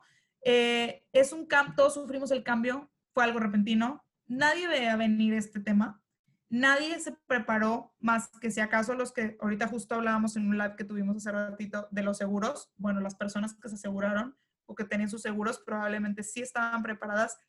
Eh, 0.42 1.04
es 1.12 1.32
un 1.32 1.48
cambio, 1.48 1.76
todos 1.76 1.96
sufrimos 1.96 2.30
el 2.32 2.44
cambio, 2.44 2.92
fue 3.16 3.24
algo 3.24 3.40
repentino, 3.40 4.06
nadie 4.28 4.68
veía 4.68 4.98
venir 4.98 5.34
este 5.34 5.62
tema, 5.62 6.04
nadie 6.50 7.00
se 7.00 7.14
preparó 7.14 7.96
más 8.00 8.30
que 8.42 8.52
si 8.52 8.60
acaso 8.60 8.94
los 8.94 9.14
que 9.14 9.38
ahorita 9.40 9.68
justo 9.68 9.96
hablábamos 9.96 10.36
en 10.36 10.48
un 10.48 10.58
live 10.58 10.76
que 10.76 10.84
tuvimos 10.84 11.16
hace 11.16 11.32
ratito 11.32 11.88
de 11.92 12.04
los 12.04 12.18
seguros, 12.18 12.72
bueno, 12.76 13.00
las 13.00 13.16
personas 13.16 13.56
que 13.56 13.70
se 13.70 13.76
aseguraron 13.76 14.38
o 14.66 14.76
que 14.76 14.84
tenían 14.84 15.10
sus 15.10 15.22
seguros 15.22 15.60
probablemente 15.66 16.24
sí 16.24 16.42
estaban 16.42 16.84
preparadas 16.84 17.40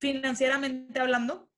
financieramente 0.00 0.98
hablando, 0.98 1.48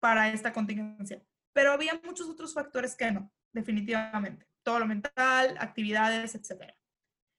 para 0.00 0.30
esta 0.30 0.52
contingencia. 0.52 1.22
Pero 1.52 1.70
había 1.70 2.00
muchos 2.04 2.28
otros 2.28 2.52
factores 2.52 2.96
que 2.96 3.12
no, 3.12 3.30
definitivamente. 3.52 4.48
Todo 4.64 4.80
lo 4.80 4.86
mental, 4.86 5.56
actividades, 5.60 6.34
etc. 6.34 6.74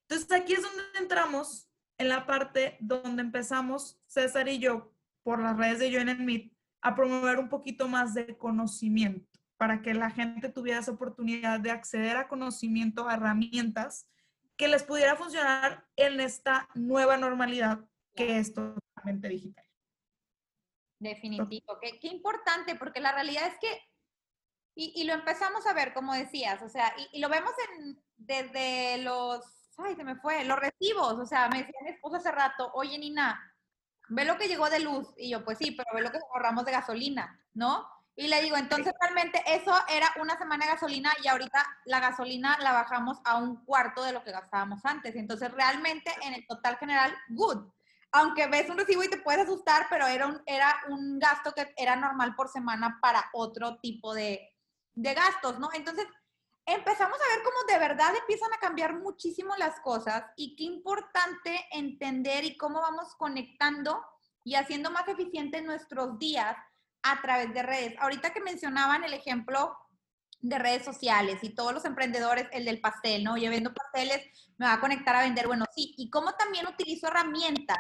Entonces 0.07 0.31
aquí 0.31 0.53
es 0.53 0.61
donde 0.61 0.83
entramos 0.97 1.69
en 1.97 2.07
la 2.07 2.25
parte 2.25 2.77
donde 2.79 3.21
empezamos 3.21 3.99
César 4.07 4.47
y 4.47 4.59
yo, 4.59 4.93
por 5.23 5.41
las 5.41 5.57
redes 5.57 5.79
de 5.79 5.95
en 5.95 6.25
Meet, 6.25 6.53
a 6.81 6.95
promover 6.95 7.39
un 7.39 7.49
poquito 7.49 7.87
más 7.87 8.13
de 8.13 8.37
conocimiento 8.37 9.39
para 9.57 9.81
que 9.81 9.93
la 9.93 10.09
gente 10.09 10.49
tuviera 10.49 10.79
esa 10.79 10.91
oportunidad 10.91 11.59
de 11.59 11.71
acceder 11.71 12.17
a 12.17 12.27
conocimiento, 12.27 13.07
a 13.07 13.13
herramientas 13.13 14.09
que 14.57 14.67
les 14.67 14.83
pudiera 14.83 15.15
funcionar 15.15 15.87
en 15.95 16.19
esta 16.19 16.67
nueva 16.75 17.17
normalidad 17.17 17.79
que 18.15 18.37
es 18.37 18.53
totalmente 18.53 19.29
digital. 19.29 19.65
Definitivo. 20.99 21.79
Qué, 21.81 21.99
qué 21.99 22.07
importante, 22.07 22.75
porque 22.75 22.99
la 22.99 23.13
realidad 23.13 23.47
es 23.47 23.57
que, 23.59 23.81
y, 24.75 24.93
y, 24.95 25.05
lo 25.05 25.13
empezamos 25.13 25.65
a 25.67 25.73
ver, 25.73 25.93
como 25.93 26.13
decías, 26.13 26.61
o 26.61 26.69
sea, 26.69 26.93
y, 27.11 27.19
lo 27.19 27.29
vemos 27.29 27.51
en, 27.77 28.03
desde 28.17 28.97
los 28.99 29.63
ay, 29.77 29.95
se 29.95 30.03
me 30.03 30.15
fue, 30.17 30.43
los 30.45 30.59
recibos, 30.59 31.13
o 31.13 31.25
sea, 31.25 31.49
me 31.49 31.59
decía 31.59 31.79
mi 31.83 31.89
esposa 31.89 32.17
hace 32.17 32.31
rato, 32.31 32.71
oye 32.73 32.97
Nina, 32.97 33.39
ve 34.09 34.25
lo 34.25 34.37
que 34.37 34.47
llegó 34.47 34.69
de 34.69 34.79
luz, 34.79 35.07
y 35.17 35.29
yo, 35.29 35.43
pues 35.43 35.57
sí, 35.57 35.71
pero 35.71 35.89
ve 35.93 36.01
lo 36.01 36.11
que 36.11 36.19
ahorramos 36.33 36.65
de 36.65 36.71
gasolina, 36.71 37.39
¿no? 37.53 37.87
Y 38.15 38.27
le 38.27 38.41
digo, 38.43 38.57
entonces 38.57 38.93
realmente 39.01 39.41
eso 39.47 39.73
era 39.89 40.13
una 40.21 40.37
semana 40.37 40.65
de 40.65 40.71
gasolina 40.73 41.11
y 41.23 41.27
ahorita 41.27 41.65
la 41.85 41.99
gasolina 41.99 42.57
la 42.61 42.71
bajamos 42.71 43.17
a 43.25 43.37
un 43.37 43.65
cuarto 43.65 44.03
de 44.03 44.13
lo 44.13 44.23
que 44.23 44.31
gastábamos 44.31 44.85
antes. 44.85 45.15
Entonces 45.15 45.51
realmente 45.51 46.11
en 46.21 46.35
el 46.35 46.45
total 46.45 46.77
general, 46.77 47.15
good. 47.29 47.71
Aunque 48.11 48.45
ves 48.45 48.69
un 48.69 48.77
recibo 48.77 49.03
y 49.03 49.09
te 49.09 49.17
puedes 49.17 49.41
asustar, 49.41 49.87
pero 49.89 50.05
era 50.05 50.27
un, 50.27 50.39
era 50.45 50.75
un 50.89 51.17
gasto 51.17 51.53
que 51.53 51.73
era 51.75 51.95
normal 51.95 52.35
por 52.35 52.49
semana 52.49 52.99
para 53.01 53.25
otro 53.33 53.79
tipo 53.79 54.13
de, 54.13 54.53
de 54.93 55.13
gastos, 55.15 55.57
¿no? 55.57 55.69
Entonces 55.73 56.05
empezamos 56.65 57.17
a 57.17 57.35
ver 57.35 57.43
cómo 57.43 57.57
de 57.67 57.79
verdad 57.79 58.15
empiezan 58.15 58.53
a 58.53 58.59
cambiar 58.59 58.99
muchísimo 58.99 59.55
las 59.57 59.79
cosas 59.81 60.23
y 60.35 60.55
qué 60.55 60.63
importante 60.63 61.65
entender 61.71 62.45
y 62.45 62.57
cómo 62.57 62.81
vamos 62.81 63.15
conectando 63.15 64.03
y 64.43 64.55
haciendo 64.55 64.91
más 64.91 65.07
eficientes 65.07 65.63
nuestros 65.63 66.17
días 66.19 66.55
a 67.01 67.21
través 67.21 67.53
de 67.53 67.63
redes. 67.63 67.95
Ahorita 67.99 68.31
que 68.31 68.41
mencionaban 68.41 69.03
el 69.03 69.13
ejemplo 69.13 69.77
de 70.39 70.59
redes 70.59 70.83
sociales 70.83 71.39
y 71.41 71.55
todos 71.55 71.73
los 71.73 71.85
emprendedores, 71.85 72.47
el 72.51 72.65
del 72.65 72.81
pastel, 72.81 73.23
¿no? 73.23 73.37
Yo 73.37 73.49
vendo 73.49 73.73
pasteles, 73.73 74.21
me 74.57 74.65
va 74.65 74.73
a 74.73 74.79
conectar 74.81 75.15
a 75.15 75.21
vender, 75.21 75.47
bueno, 75.47 75.65
sí, 75.73 75.93
y 75.97 76.09
cómo 76.09 76.33
también 76.33 76.67
utilizo 76.67 77.07
herramientas 77.07 77.77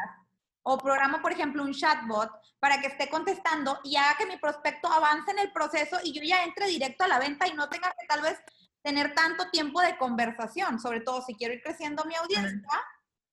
o 0.63 0.77
programo, 0.77 1.21
por 1.21 1.33
ejemplo, 1.33 1.61
un 1.61 1.73
chatbot 1.73 2.31
para 2.59 2.79
que 2.79 2.87
esté 2.87 3.09
contestando 3.09 3.79
y 3.83 3.97
haga 3.97 4.15
que 4.17 4.25
mi 4.25 4.37
prospecto 4.37 4.87
avance 4.87 5.31
en 5.31 5.39
el 5.39 5.51
proceso 5.51 5.97
y 6.03 6.13
yo 6.13 6.21
ya 6.23 6.45
entre 6.45 6.67
directo 6.67 7.03
a 7.03 7.09
la 7.09 7.19
venta 7.19 7.47
y 7.47 7.53
no 7.53 7.67
tenga 7.67 7.89
que 7.89 8.07
tal 8.07 8.21
vez 8.21 8.39
tener 8.83 9.15
tanto 9.15 9.49
tiempo 9.49 9.81
de 9.81 9.97
conversación, 9.97 10.79
sobre 10.79 10.99
todo 10.99 11.21
si 11.21 11.35
quiero 11.35 11.53
ir 11.53 11.63
creciendo 11.63 12.03
mi 12.05 12.15
audiencia, 12.15 12.69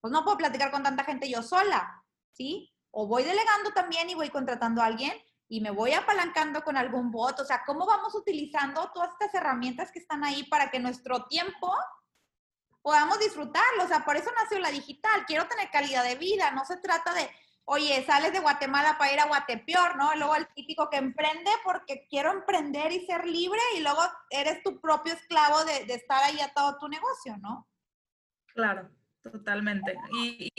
pues 0.00 0.12
no 0.12 0.24
puedo 0.24 0.38
platicar 0.38 0.70
con 0.70 0.82
tanta 0.82 1.04
gente 1.04 1.28
yo 1.28 1.42
sola, 1.42 2.02
¿sí? 2.32 2.72
O 2.92 3.06
voy 3.06 3.24
delegando 3.24 3.72
también 3.72 4.08
y 4.08 4.14
voy 4.14 4.30
contratando 4.30 4.80
a 4.80 4.86
alguien 4.86 5.12
y 5.48 5.60
me 5.60 5.72
voy 5.72 5.92
apalancando 5.92 6.62
con 6.62 6.76
algún 6.76 7.10
bot, 7.10 7.40
o 7.40 7.44
sea, 7.44 7.64
¿cómo 7.66 7.84
vamos 7.84 8.14
utilizando 8.14 8.88
todas 8.94 9.10
estas 9.10 9.34
herramientas 9.34 9.90
que 9.90 9.98
están 9.98 10.24
ahí 10.24 10.44
para 10.44 10.70
que 10.70 10.78
nuestro 10.78 11.26
tiempo 11.26 11.74
podamos 12.80 13.18
disfrutarlo? 13.18 13.84
O 13.84 13.88
sea, 13.88 14.04
por 14.04 14.16
eso 14.16 14.30
nació 14.40 14.60
la 14.60 14.70
digital, 14.70 15.26
quiero 15.26 15.48
tener 15.48 15.68
calidad 15.70 16.04
de 16.04 16.14
vida, 16.14 16.52
no 16.52 16.64
se 16.64 16.76
trata 16.76 17.12
de, 17.14 17.28
oye, 17.72 18.04
sales 18.04 18.32
de 18.32 18.40
Guatemala 18.40 18.96
para 18.98 19.12
ir 19.12 19.20
a 19.20 19.28
Guatepeor, 19.28 19.96
¿no? 19.96 20.12
Luego 20.16 20.34
el 20.34 20.48
típico 20.54 20.90
que 20.90 20.96
emprende 20.96 21.50
porque 21.62 22.04
quiero 22.10 22.32
emprender 22.32 22.90
y 22.90 23.06
ser 23.06 23.24
libre 23.24 23.60
y 23.76 23.80
luego 23.80 24.00
eres 24.28 24.60
tu 24.64 24.80
propio 24.80 25.12
esclavo 25.12 25.64
de, 25.64 25.94
estar 25.94 26.20
ahí 26.24 26.40
atado 26.40 26.70
a 26.70 26.78
tu 26.78 26.88
negocio, 26.88 27.36
¿no? 27.36 27.68
Claro, 28.54 28.90
totalmente. 29.22 29.94
Y, 30.12 30.50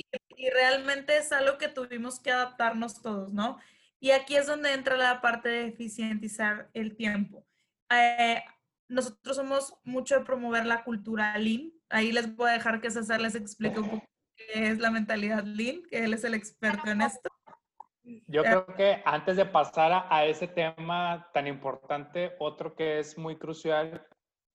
realmente 0.54 1.18
es 1.18 1.32
algo 1.34 1.58
que 1.58 1.68
tuvimos 1.68 2.20
que 2.20 2.32
adaptarnos 2.32 3.02
todos, 3.02 3.32
¿no? 3.34 3.60
Y 4.00 4.12
aquí 4.12 4.38
es 4.38 4.48
donde 4.48 4.74
entra 4.74 4.96
la 4.96 5.22
parte 5.22 5.50
de 5.50 5.68
eficientizar 5.68 6.70
el 6.74 6.96
tiempo. 6.96 7.46
Eh, 7.90 8.42
nosotros 8.88 9.36
somos 9.36 9.76
mucho 9.84 10.18
de 10.18 10.26
promover 10.26 10.66
la 10.66 10.84
cultura 10.86 11.38
Lean. 11.38 11.74
Ahí 11.90 12.14
les 12.14 12.34
voy 12.36 12.50
a 12.50 12.54
dejar 12.54 12.80
que 12.80 12.90
César 12.90 13.20
les 13.20 13.36
explique 13.36 13.80
un 13.80 13.90
poco 13.90 14.11
es 14.54 14.80
la 14.80 14.92
mentalidad 14.92 15.44
Lean, 15.44 15.84
que 15.90 16.04
él 16.04 16.14
es 16.14 16.24
el 16.24 16.34
experto 16.34 16.90
en 16.90 17.02
esto. 17.02 17.30
Yo 18.28 18.44
creo 18.44 18.66
que 18.66 19.02
antes 19.06 19.38
de 19.38 19.46
pasar 19.46 19.92
a, 19.92 20.08
a 20.10 20.26
ese 20.26 20.48
tema 20.48 21.30
tan 21.34 21.48
importante, 21.48 22.36
otro 22.40 22.76
que 22.76 23.00
es 23.00 23.18
muy 23.18 23.38
crucial, 23.38 24.06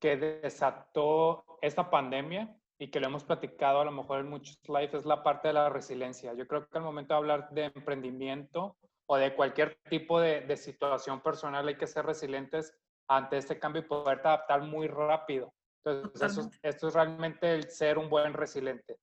que 0.01 0.17
desató 0.17 1.45
esta 1.63 1.91
pandemia 1.91 2.55
y 2.79 2.91
que 2.91 3.01
lo 3.01 3.07
hemos 3.07 3.25
platicado 3.25 3.81
a 3.81 3.85
lo 3.85 3.93
mejor 3.93 4.21
en 4.21 4.29
muchos 4.29 4.59
lives, 4.69 4.95
es 4.95 5.07
la 5.07 5.23
parte 5.23 5.49
de 5.49 5.55
la 5.55 5.69
resiliencia. 5.69 6.35
Yo 6.35 6.47
creo 6.47 6.69
que 6.69 6.79
al 6.79 6.85
momento 6.85 7.15
de 7.15 7.19
hablar 7.19 7.49
de 7.51 7.65
emprendimiento, 7.75 8.77
o 9.07 9.17
de 9.17 9.35
cualquier 9.35 9.79
tipo 9.89 10.21
de, 10.21 10.57
situación 10.57 11.21
personal 11.21 11.67
hay 11.67 11.77
que 11.77 11.87
ser 11.87 12.05
resilientes 12.05 12.75
ante 13.09 13.39
este 13.39 13.59
cambio 13.59 13.83
y 13.83 13.87
poder 13.87 14.21
adaptar 14.25 14.63
muy 14.63 14.89
rápido. 14.89 15.53
Entonces, 15.85 16.49
esto 16.63 16.89
es 16.89 16.95
realmente 16.95 17.55
el 17.55 17.71
ser 17.71 17.99
un 17.99 18.11
buen 18.11 18.33
resiliente. 18.33 18.99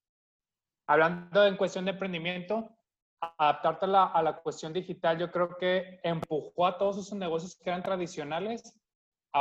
Hablando 0.87 1.45
en 1.45 1.57
cuestión 1.57 1.85
de 1.85 1.91
emprendimiento, 1.91 2.69
adaptarte 3.19 3.85
a 3.85 3.89
la, 3.89 4.05
a 4.05 4.21
la, 4.21 4.37
cuestión 4.37 4.73
digital, 4.73 5.17
yo 5.17 5.31
creo 5.31 5.57
que 5.57 5.99
empujó 6.03 6.65
a 6.65 6.77
todos 6.77 6.97
esos 6.97 7.17
negocios 7.17 7.55
que 7.55 7.69
eran 7.69 7.83
tradicionales 7.83 8.79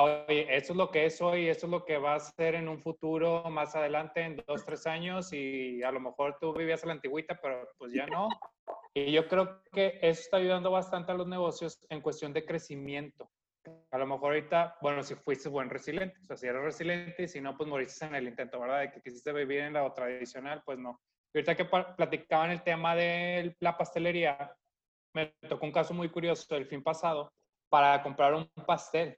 oye, 0.00 0.56
esto 0.56 0.72
es 0.72 0.76
lo 0.76 0.90
que 0.90 1.06
es 1.06 1.20
hoy, 1.20 1.48
esto 1.48 1.66
es 1.66 1.70
lo 1.70 1.84
que 1.84 1.98
va 1.98 2.14
a 2.14 2.20
ser 2.20 2.54
en 2.54 2.68
un 2.68 2.80
futuro 2.80 3.44
más 3.50 3.74
adelante, 3.74 4.22
en 4.22 4.42
dos, 4.46 4.64
tres 4.64 4.86
años, 4.86 5.32
y 5.32 5.82
a 5.82 5.92
lo 5.92 6.00
mejor 6.00 6.38
tú 6.40 6.54
vivías 6.54 6.82
a 6.82 6.86
la 6.86 6.94
antigüita, 6.94 7.38
pero 7.40 7.68
pues 7.78 7.92
ya 7.92 8.06
no. 8.06 8.28
Y 8.94 9.12
yo 9.12 9.28
creo 9.28 9.62
que 9.72 9.98
eso 10.02 10.20
está 10.20 10.38
ayudando 10.38 10.70
bastante 10.70 11.12
a 11.12 11.14
los 11.14 11.26
negocios 11.26 11.78
en 11.90 12.00
cuestión 12.00 12.32
de 12.32 12.44
crecimiento. 12.44 13.30
A 13.90 13.98
lo 13.98 14.06
mejor 14.06 14.32
ahorita, 14.32 14.76
bueno, 14.80 15.02
si 15.02 15.14
fuiste 15.14 15.48
buen 15.48 15.70
resiliente, 15.70 16.18
o 16.20 16.24
sea, 16.24 16.36
si 16.36 16.46
eres 16.46 16.62
resiliente 16.62 17.24
y 17.24 17.28
si 17.28 17.40
no, 17.40 17.56
pues 17.56 17.68
moriste 17.68 18.06
en 18.06 18.14
el 18.14 18.26
intento, 18.26 18.58
¿verdad? 18.58 18.80
De 18.80 18.90
que 18.90 19.02
quisiste 19.02 19.32
vivir 19.32 19.60
en 19.60 19.74
lo 19.74 19.92
tradicional, 19.92 20.62
pues 20.64 20.78
no. 20.78 21.00
Y 21.34 21.38
ahorita 21.38 21.56
que 21.56 21.64
platicaban 21.64 22.50
el 22.50 22.62
tema 22.62 22.94
de 22.94 23.56
la 23.60 23.76
pastelería, 23.76 24.54
me 25.14 25.34
tocó 25.48 25.66
un 25.66 25.72
caso 25.72 25.94
muy 25.94 26.10
curioso 26.10 26.56
el 26.56 26.66
fin 26.66 26.82
pasado 26.82 27.32
para 27.68 28.02
comprar 28.02 28.34
un 28.34 28.46
pastel 28.66 29.16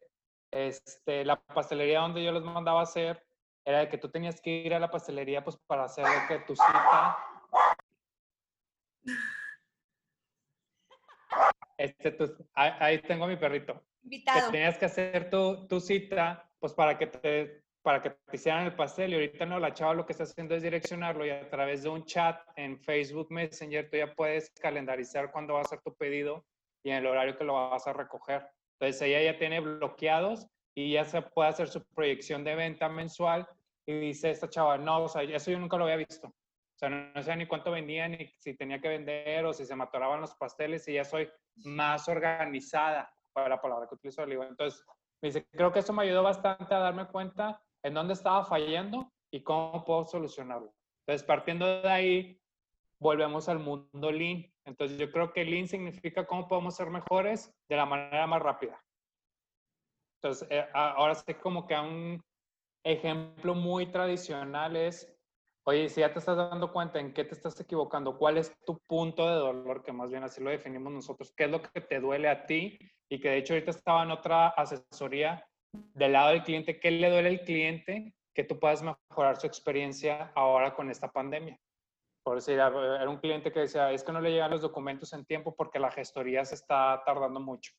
este, 0.54 1.24
la 1.24 1.40
pastelería 1.40 2.00
donde 2.00 2.22
yo 2.22 2.30
les 2.30 2.44
mandaba 2.44 2.80
a 2.80 2.84
hacer 2.84 3.20
era 3.64 3.80
de 3.80 3.88
que 3.88 3.98
tú 3.98 4.08
tenías 4.08 4.40
que 4.40 4.50
ir 4.50 4.72
a 4.72 4.78
la 4.78 4.90
pastelería 4.90 5.42
pues 5.42 5.56
para 5.66 5.84
hacer 5.84 6.04
lo 6.04 6.28
que 6.28 6.44
tu 6.44 6.54
cita. 6.54 7.18
Este, 11.76 12.16
ahí, 12.54 13.00
tengo 13.02 13.24
a 13.24 13.28
mi 13.28 13.36
perrito. 13.36 13.82
Invitado. 14.04 14.52
tenías 14.52 14.78
que 14.78 14.84
hacer 14.84 15.28
tu, 15.28 15.66
tu, 15.66 15.80
cita 15.80 16.48
pues 16.60 16.72
para 16.72 16.96
que 16.98 17.06
te 17.06 17.63
para 17.84 18.00
que 18.00 18.16
hicieran 18.32 18.64
el 18.64 18.74
pastel 18.74 19.10
y 19.10 19.14
ahorita 19.14 19.44
no, 19.44 19.60
la 19.60 19.74
chava 19.74 19.92
lo 19.92 20.06
que 20.06 20.14
está 20.14 20.24
haciendo 20.24 20.54
es 20.54 20.62
direccionarlo 20.62 21.26
y 21.26 21.30
a 21.30 21.50
través 21.50 21.82
de 21.82 21.90
un 21.90 22.02
chat 22.06 22.40
en 22.56 22.80
Facebook 22.80 23.30
Messenger 23.30 23.90
tú 23.90 23.98
ya 23.98 24.14
puedes 24.14 24.50
calendarizar 24.52 25.30
cuándo 25.30 25.52
va 25.52 25.60
a 25.60 25.64
ser 25.64 25.82
tu 25.82 25.94
pedido 25.94 26.46
y 26.82 26.90
en 26.90 26.96
el 26.96 27.06
horario 27.06 27.36
que 27.36 27.44
lo 27.44 27.52
vas 27.52 27.86
a 27.86 27.92
recoger. 27.92 28.48
Entonces 28.80 29.02
ella 29.02 29.20
ya 29.20 29.38
tiene 29.38 29.60
bloqueados 29.60 30.46
y 30.74 30.92
ya 30.92 31.04
se 31.04 31.20
puede 31.20 31.50
hacer 31.50 31.68
su 31.68 31.84
proyección 31.88 32.42
de 32.42 32.54
venta 32.54 32.88
mensual 32.88 33.46
y 33.84 33.92
dice 33.92 34.30
esta 34.30 34.48
chava, 34.48 34.78
no, 34.78 35.04
o 35.04 35.08
sea, 35.08 35.22
eso 35.22 35.50
yo 35.50 35.58
nunca 35.58 35.76
lo 35.76 35.84
había 35.84 35.96
visto. 35.96 36.28
O 36.28 36.78
sea, 36.78 36.88
no, 36.88 37.22
sé 37.22 37.36
ni 37.36 37.46
cuánto 37.46 37.70
vendía, 37.70 38.08
ni 38.08 38.26
si 38.38 38.54
tenía 38.54 38.80
que 38.80 38.88
vender 38.88 39.44
o 39.44 39.52
si 39.52 39.66
se 39.66 39.76
matoraban 39.76 40.22
los 40.22 40.34
pasteles 40.36 40.88
y 40.88 40.94
ya 40.94 41.04
soy 41.04 41.30
más 41.66 42.08
organizada, 42.08 43.12
para 43.34 43.50
la 43.50 43.60
palabra 43.60 43.86
que 43.86 43.96
utilizo. 43.96 44.22
Entonces, 44.22 44.82
me 45.20 45.28
dice, 45.28 45.46
creo 45.50 45.70
que 45.70 45.80
eso 45.80 45.92
me 45.92 46.04
ayudó 46.04 46.22
bastante 46.22 46.72
a 46.74 46.78
darme 46.78 47.06
cuenta 47.08 47.60
en 47.84 47.94
dónde 47.94 48.14
estaba 48.14 48.44
fallando 48.44 49.12
y 49.30 49.42
cómo 49.42 49.84
puedo 49.84 50.04
solucionarlo. 50.06 50.72
Entonces, 51.06 51.26
partiendo 51.26 51.66
de 51.82 51.88
ahí, 51.88 52.40
volvemos 52.98 53.48
al 53.48 53.58
mundo 53.58 54.10
lean. 54.10 54.50
Entonces 54.64 54.96
yo 54.98 55.10
creo 55.10 55.32
que 55.32 55.44
lean 55.44 55.68
significa 55.68 56.26
cómo 56.26 56.48
podemos 56.48 56.74
ser 56.74 56.88
mejores 56.88 57.52
de 57.68 57.76
la 57.76 57.84
manera 57.84 58.26
más 58.26 58.40
rápida. 58.40 58.82
Entonces 60.22 60.48
eh, 60.50 60.66
ahora 60.72 61.14
sé 61.14 61.38
como 61.38 61.66
que 61.66 61.74
un 61.74 62.22
ejemplo 62.82 63.54
muy 63.54 63.86
tradicional 63.86 64.74
es, 64.76 65.14
oye, 65.66 65.90
si 65.90 66.00
ya 66.00 66.12
te 66.12 66.18
estás 66.18 66.36
dando 66.36 66.72
cuenta 66.72 66.98
en 66.98 67.12
qué 67.12 67.24
te 67.24 67.34
estás 67.34 67.60
equivocando, 67.60 68.16
cuál 68.16 68.38
es 68.38 68.56
tu 68.64 68.78
punto 68.86 69.28
de 69.28 69.34
dolor, 69.34 69.82
que 69.82 69.92
más 69.92 70.10
bien 70.10 70.22
así 70.22 70.42
lo 70.42 70.48
definimos 70.48 70.92
nosotros, 70.92 71.32
qué 71.36 71.44
es 71.44 71.50
lo 71.50 71.60
que 71.60 71.80
te 71.82 72.00
duele 72.00 72.28
a 72.28 72.46
ti 72.46 72.78
y 73.10 73.20
que 73.20 73.28
de 73.28 73.36
hecho 73.38 73.52
ahorita 73.52 73.70
estaba 73.70 74.02
en 74.02 74.12
otra 74.12 74.48
asesoría 74.48 75.46
del 75.94 76.12
lado 76.12 76.30
del 76.30 76.42
cliente, 76.42 76.80
qué 76.80 76.90
le 76.90 77.10
duele 77.10 77.28
al 77.28 77.40
cliente, 77.40 78.14
que 78.34 78.44
tú 78.44 78.58
puedas 78.58 78.82
mejorar 78.82 79.36
su 79.40 79.46
experiencia 79.46 80.32
ahora 80.34 80.74
con 80.74 80.90
esta 80.90 81.10
pandemia. 81.10 81.58
Por 82.24 82.36
decir, 82.36 82.54
era 82.54 83.08
un 83.08 83.18
cliente 83.18 83.52
que 83.52 83.60
decía, 83.60 83.92
es 83.92 84.02
que 84.02 84.12
no 84.12 84.20
le 84.20 84.32
llegan 84.32 84.50
los 84.50 84.62
documentos 84.62 85.12
en 85.12 85.24
tiempo 85.24 85.54
porque 85.54 85.78
la 85.78 85.90
gestoría 85.90 86.44
se 86.44 86.54
está 86.54 87.02
tardando 87.04 87.38
mucho. 87.38 87.72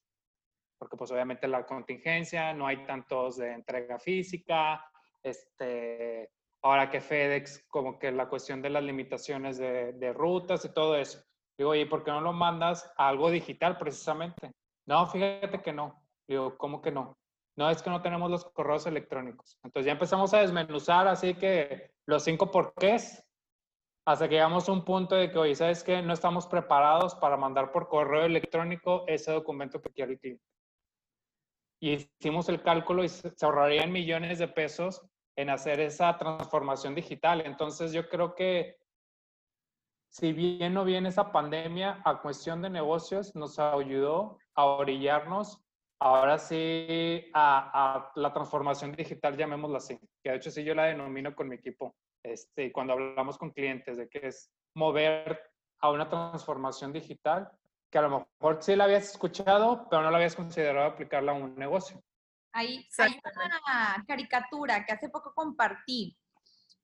Porque 0.77 0.97
pues 0.97 1.11
obviamente 1.11 1.47
la 1.47 1.65
contingencia, 1.65 2.53
no 2.53 2.67
hay 2.67 2.85
tantos 2.85 3.37
de 3.37 3.53
entrega 3.53 3.97
física, 3.97 4.85
este, 5.23 6.29
ahora 6.61 6.89
que 6.89 7.01
FedEx, 7.01 7.65
como 7.67 7.97
que 7.97 8.11
la 8.11 8.29
cuestión 8.29 8.61
de 8.61 8.69
las 8.69 8.83
limitaciones 8.83 9.57
de, 9.57 9.93
de 9.93 10.13
rutas 10.13 10.63
y 10.63 10.73
todo 10.73 10.95
eso. 10.95 11.23
Digo, 11.57 11.73
¿y 11.73 11.85
por 11.85 12.03
qué 12.03 12.11
no 12.11 12.21
lo 12.21 12.33
mandas 12.33 12.91
a 12.97 13.07
algo 13.07 13.31
digital 13.31 13.77
precisamente? 13.77 14.51
No, 14.85 15.07
fíjate 15.07 15.61
que 15.61 15.73
no. 15.73 16.03
Digo, 16.27 16.57
¿cómo 16.57 16.81
que 16.81 16.91
no? 16.91 17.17
No, 17.57 17.69
es 17.69 17.81
que 17.81 17.89
no 17.89 18.01
tenemos 18.01 18.29
los 18.29 18.45
correos 18.45 18.85
electrónicos. 18.85 19.57
Entonces 19.63 19.85
ya 19.85 19.93
empezamos 19.93 20.33
a 20.33 20.39
desmenuzar 20.39 21.07
así 21.07 21.35
que 21.35 21.91
los 22.05 22.23
cinco 22.23 22.51
porqués 22.51 23.23
hasta 24.05 24.27
que 24.27 24.35
llegamos 24.35 24.69
a 24.69 24.71
un 24.71 24.85
punto 24.85 25.15
de 25.15 25.31
que, 25.31 25.39
oye, 25.39 25.55
¿sabes 25.55 25.83
qué? 25.83 26.01
No 26.01 26.13
estamos 26.13 26.45
preparados 26.45 27.15
para 27.15 27.37
mandar 27.37 27.71
por 27.71 27.87
correo 27.87 28.25
electrónico 28.25 29.03
ese 29.07 29.31
documento 29.31 29.81
que 29.81 29.89
quiere 29.89 30.13
el 30.13 30.19
cliente. 30.19 30.43
Y 31.81 31.93
hicimos 31.93 32.47
el 32.49 32.61
cálculo 32.61 33.03
y 33.03 33.09
se 33.09 33.33
ahorrarían 33.41 33.91
millones 33.91 34.37
de 34.37 34.47
pesos 34.47 35.01
en 35.35 35.49
hacer 35.49 35.79
esa 35.79 36.15
transformación 36.17 36.93
digital. 36.93 37.41
Entonces 37.41 37.93
yo 37.93 38.07
creo 38.07 38.35
que 38.35 38.77
si 40.09 40.33
bien 40.33 40.73
no 40.73 40.85
viene 40.85 41.09
esa 41.09 41.31
pandemia, 41.31 42.01
a 42.05 42.21
cuestión 42.21 42.61
de 42.61 42.69
negocios 42.69 43.35
nos 43.35 43.59
ayudó 43.59 44.37
a 44.53 44.65
orillarnos, 44.65 45.64
ahora 45.99 46.37
sí, 46.37 47.29
a, 47.33 48.11
la 48.15 48.33
transformación 48.33 48.91
digital, 48.93 49.37
llamémosla 49.37 49.77
así, 49.77 49.99
que 50.23 50.31
de 50.31 50.37
hecho 50.37 50.51
sí 50.51 50.63
yo 50.63 50.75
la 50.75 50.85
denomino 50.85 51.35
con 51.35 51.49
mi 51.49 51.55
equipo, 51.55 51.95
este, 52.23 52.71
cuando 52.71 52.93
hablamos 52.93 53.37
con 53.37 53.51
clientes, 53.51 53.97
de 53.97 54.09
que 54.09 54.27
es 54.27 54.51
mover 54.73 55.39
a 55.79 55.91
una 55.91 56.09
transformación 56.09 56.91
digital, 56.91 57.49
que 57.89 57.97
a 57.97 58.01
lo 58.01 58.27
mejor 58.41 58.61
sí 58.61 58.75
la 58.75 58.85
habías 58.85 59.11
escuchado, 59.11 59.87
pero 59.89 60.01
no 60.01 60.11
la 60.11 60.17
habías 60.17 60.35
considerado 60.35 60.87
aplicarla 60.87 61.31
a 61.31 61.35
un 61.35 61.55
negocio. 61.55 62.01
Hay, 62.51 62.87
hay 62.97 63.19
una 63.35 64.05
caricatura 64.07 64.85
que 64.85 64.93
hace 64.93 65.09
poco 65.09 65.33
compartí 65.33 66.17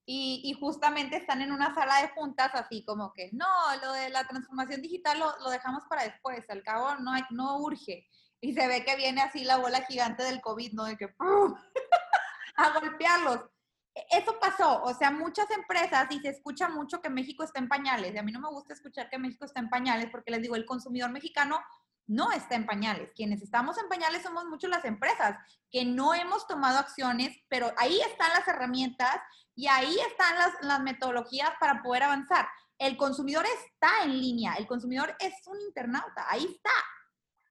y, 0.06 0.54
justamente 0.60 1.18
están 1.18 1.42
en 1.42 1.52
una 1.52 1.74
sala 1.74 2.02
de 2.02 2.10
juntas 2.10 2.52
así 2.54 2.84
como 2.84 3.14
que, 3.14 3.30
no, 3.32 3.48
lo 3.82 3.94
de 3.94 4.10
la 4.10 4.28
transformación 4.28 4.82
digital 4.82 5.20
lo, 5.20 5.32
lo 5.40 5.50
dejamos 5.50 5.84
para 5.90 6.04
después, 6.04 6.50
al 6.50 6.64
cabo 6.64 6.96
no, 6.96 7.14
hay, 7.14 7.24
no 7.30 7.58
urge. 7.60 8.08
Y 8.42 8.54
se 8.54 8.68
ve 8.68 8.84
que 8.84 8.96
viene 8.96 9.22
así 9.22 9.44
la 9.44 9.58
bola 9.58 9.86
gigante 9.86 10.24
del 10.24 10.42
COVID, 10.42 10.74
¿no? 10.74 10.86
De 10.86 10.98
que 10.98 11.16
a 12.58 12.80
golpearlos. 12.80 13.40
E, 13.94 14.18
eso 14.18 14.40
pasó, 14.40 14.82
o 14.84 14.94
sea, 14.94 15.12
muchas 15.12 15.50
empresas, 15.52 16.08
y 16.10 16.20
se 16.20 16.30
escucha 16.30 16.68
mucho 16.68 17.02
que 17.02 17.10
México 17.10 17.44
está 17.44 17.60
en 17.60 17.70
pañales, 17.70 18.14
y 18.14 18.18
a 18.18 18.24
mí 18.24 18.32
no 18.32 18.40
me 18.40 18.50
gusta 18.50 18.74
escuchar 18.74 19.10
que 19.10 19.20
México 19.20 19.46
está 19.46 19.60
en 19.60 19.70
pañales, 19.70 20.10
porque 20.12 20.32
les 20.32 20.42
digo, 20.42 20.56
el 20.56 20.66
consumidor 20.66 21.12
mexicano 21.12 21.62
no 22.08 22.32
está 22.32 22.56
en 22.56 22.66
pañales. 22.66 23.12
Quienes 23.16 23.42
estamos 23.42 23.78
en 23.78 23.88
pañales 23.88 24.24
somos 24.24 24.46
muchos 24.46 24.70
las 24.70 24.84
empresas 24.86 25.38
que 25.72 25.86
no 25.86 26.14
hemos 26.14 26.46
tomado 26.48 26.80
acciones, 26.80 27.38
pero 27.48 27.72
ahí 27.78 28.02
están 28.02 28.30
las 28.34 28.48
herramientas 28.48 29.22
y 29.56 29.68
ahí 29.68 29.98
están 30.10 30.36
las, 30.62 30.82
metodologías 30.82 31.52
para 31.60 31.82
poder 31.82 32.04
avanzar. 32.04 32.48
El 32.78 32.98
consumidor 32.98 33.46
está 33.46 34.04
en 34.04 34.20
línea, 34.20 34.56
el 34.56 34.68
consumidor 34.68 35.16
es 35.20 35.34
un 35.46 35.62
internauta, 35.62 36.26
ahí 36.28 36.46
está. 36.46 36.72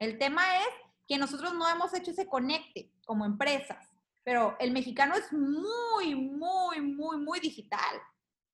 El 0.00 0.18
tema 0.18 0.42
es 0.58 0.68
que 1.06 1.18
nosotros 1.18 1.54
no 1.54 1.68
hemos 1.68 1.94
hecho 1.94 2.10
ese 2.10 2.26
conecte 2.26 2.90
como 3.04 3.24
empresas, 3.24 3.92
pero 4.24 4.56
el 4.58 4.72
mexicano 4.72 5.14
es 5.14 5.32
muy, 5.32 6.14
muy, 6.14 6.80
muy, 6.80 7.18
muy 7.18 7.38
digital. 7.38 8.00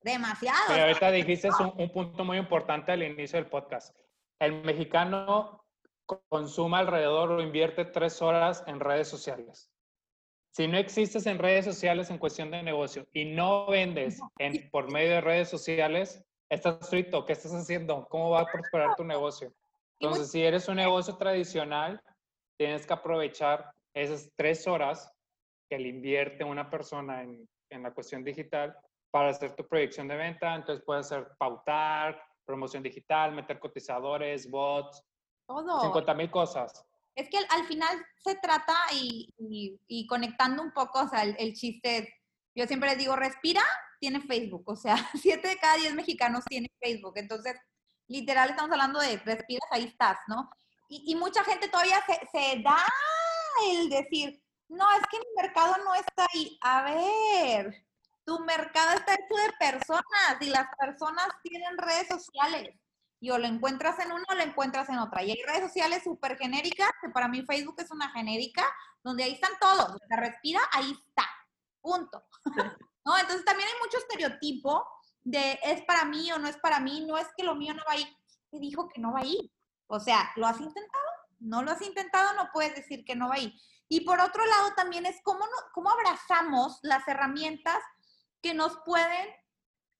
Demasiado. 0.02 0.58
Pero 0.68 0.82
ahorita 0.82 1.10
dijiste 1.10 1.48
un, 1.48 1.72
un 1.76 1.90
punto 1.90 2.24
muy 2.24 2.38
importante 2.38 2.92
al 2.92 3.02
inicio 3.02 3.38
del 3.38 3.48
podcast. 3.48 3.96
El 4.38 4.62
mexicano 4.62 5.64
consuma 6.28 6.80
alrededor 6.80 7.32
o 7.32 7.42
invierte 7.42 7.84
tres 7.84 8.20
horas 8.22 8.62
en 8.66 8.80
redes 8.80 9.08
sociales. 9.08 9.70
Si 10.52 10.66
no 10.66 10.78
existes 10.78 11.26
en 11.26 11.38
redes 11.38 11.64
sociales 11.64 12.10
en 12.10 12.18
cuestión 12.18 12.50
de 12.50 12.62
negocio 12.62 13.06
y 13.12 13.24
no 13.24 13.66
vendes 13.66 14.20
en, 14.38 14.70
por 14.70 14.90
medio 14.90 15.10
de 15.10 15.20
redes 15.20 15.48
sociales, 15.48 16.24
estás 16.48 16.88
frito. 16.88 17.24
¿Qué 17.26 17.34
estás 17.34 17.52
haciendo? 17.52 18.06
¿Cómo 18.08 18.30
va 18.30 18.40
a 18.40 18.46
prosperar 18.46 18.96
tu 18.96 19.04
negocio? 19.04 19.52
Entonces, 20.00 20.30
si 20.30 20.42
eres 20.42 20.68
un 20.68 20.76
negocio 20.76 21.16
tradicional, 21.16 22.00
tienes 22.58 22.86
que 22.86 22.92
aprovechar 22.92 23.72
esas 23.94 24.30
tres 24.36 24.66
horas 24.66 25.10
que 25.70 25.78
le 25.78 25.88
invierte 25.88 26.44
una 26.44 26.70
persona 26.70 27.22
en, 27.22 27.48
en 27.70 27.82
la 27.82 27.92
cuestión 27.92 28.22
digital 28.22 28.76
para 29.10 29.30
hacer 29.30 29.56
tu 29.56 29.66
proyección 29.66 30.08
de 30.08 30.16
venta. 30.16 30.54
Entonces, 30.54 30.84
puede 30.84 31.02
ser 31.02 31.28
pautar, 31.38 32.22
promoción 32.44 32.82
digital, 32.82 33.32
meter 33.32 33.58
cotizadores, 33.58 34.48
bots, 34.50 35.02
todo. 35.46 35.80
50 35.80 36.14
mil 36.14 36.30
cosas. 36.30 36.84
Es 37.14 37.28
que 37.30 37.38
al, 37.38 37.64
final 37.64 37.96
se 38.18 38.34
trata 38.36 38.74
y, 38.92 39.28
y, 39.88 40.06
conectando 40.06 40.62
un 40.62 40.72
poco, 40.72 41.00
o 41.00 41.08
sea, 41.08 41.22
el, 41.22 41.54
chiste 41.54 41.98
es, 41.98 42.08
yo 42.54 42.66
siempre 42.66 42.90
les 42.90 42.98
digo, 42.98 43.16
respira, 43.16 43.62
tiene 44.00 44.20
Facebook. 44.20 44.64
O 44.66 44.76
sea, 44.76 44.96
7 45.14 45.48
de 45.48 45.56
cada 45.56 45.76
10 45.76 45.94
mexicanos 45.94 46.44
tienen 46.44 46.70
Facebook. 46.78 47.14
Entonces, 47.16 47.54
literal 48.08 48.50
estamos 48.50 48.70
hablando 48.70 49.00
de 49.00 49.18
respiras, 49.18 49.68
ahí 49.70 49.84
estás, 49.84 50.18
¿no? 50.28 50.50
Y, 50.88 51.12
y 51.12 51.14
mucha 51.16 51.42
gente 51.44 51.68
todavía 51.68 52.02
se, 52.06 52.14
se, 52.32 52.62
da 52.62 52.78
el 53.70 53.88
decir, 53.88 54.42
no, 54.68 54.84
es 54.92 55.06
que 55.10 55.18
mi 55.18 55.42
mercado 55.42 55.76
no 55.84 55.94
está 55.94 56.26
ahí. 56.32 56.58
A 56.60 56.82
ver, 56.82 57.86
tu 58.24 58.38
mercado 58.40 58.94
está 58.94 59.14
hecho 59.14 59.34
de 59.34 59.52
personas 59.58 60.36
y 60.40 60.50
las 60.50 60.68
personas 60.78 61.28
tienen 61.42 61.76
redes 61.78 62.08
sociales 62.08 62.74
y 63.20 63.30
o 63.30 63.38
lo 63.38 63.46
encuentras 63.46 63.98
en 63.98 64.12
una 64.12 64.24
o 64.28 64.34
lo 64.34 64.42
encuentras 64.42 64.88
en 64.88 64.98
otra. 64.98 65.22
Y 65.22 65.30
hay 65.30 65.42
redes 65.42 65.62
sociales 65.62 66.02
súper 66.04 66.36
genéricas, 66.36 66.90
que 67.00 67.08
para 67.10 67.28
mí 67.28 67.42
Facebook 67.42 67.76
es 67.78 67.90
una 67.90 68.10
genérica, 68.10 68.64
donde 69.02 69.24
ahí 69.24 69.32
están 69.32 69.52
todos. 69.60 69.96
Respira, 70.08 70.60
ahí 70.72 70.92
está. 71.08 71.24
Punto. 71.80 72.24
¿No? 73.04 73.16
Entonces 73.18 73.44
también 73.44 73.68
hay 73.68 73.74
mucho 73.82 73.98
estereotipo 73.98 74.84
de 75.26 75.58
es 75.64 75.82
para 75.82 76.04
mí 76.04 76.30
o 76.30 76.38
no 76.38 76.46
es 76.46 76.56
para 76.58 76.78
mí, 76.78 77.04
no 77.04 77.18
es 77.18 77.26
que 77.36 77.42
lo 77.42 77.56
mío 77.56 77.74
no 77.74 77.82
va 77.86 77.94
a 77.94 77.98
ir. 77.98 78.06
Te 78.50 78.60
dijo 78.60 78.88
que 78.88 79.00
no 79.00 79.12
va 79.12 79.20
a 79.20 79.24
ir. 79.24 79.50
O 79.88 79.98
sea, 79.98 80.30
¿lo 80.36 80.46
has 80.46 80.60
intentado? 80.60 81.04
No 81.40 81.62
lo 81.62 81.72
has 81.72 81.82
intentado, 81.82 82.34
no 82.34 82.48
puedes 82.52 82.76
decir 82.76 83.04
que 83.04 83.16
no 83.16 83.28
va 83.28 83.34
a 83.34 83.40
ir. 83.40 83.52
Y 83.88 84.02
por 84.02 84.20
otro 84.20 84.46
lado 84.46 84.72
también 84.76 85.04
es 85.04 85.20
cómo, 85.24 85.44
cómo 85.74 85.90
abrazamos 85.90 86.78
las 86.82 87.06
herramientas 87.08 87.82
que 88.40 88.54
nos 88.54 88.78
pueden 88.84 89.28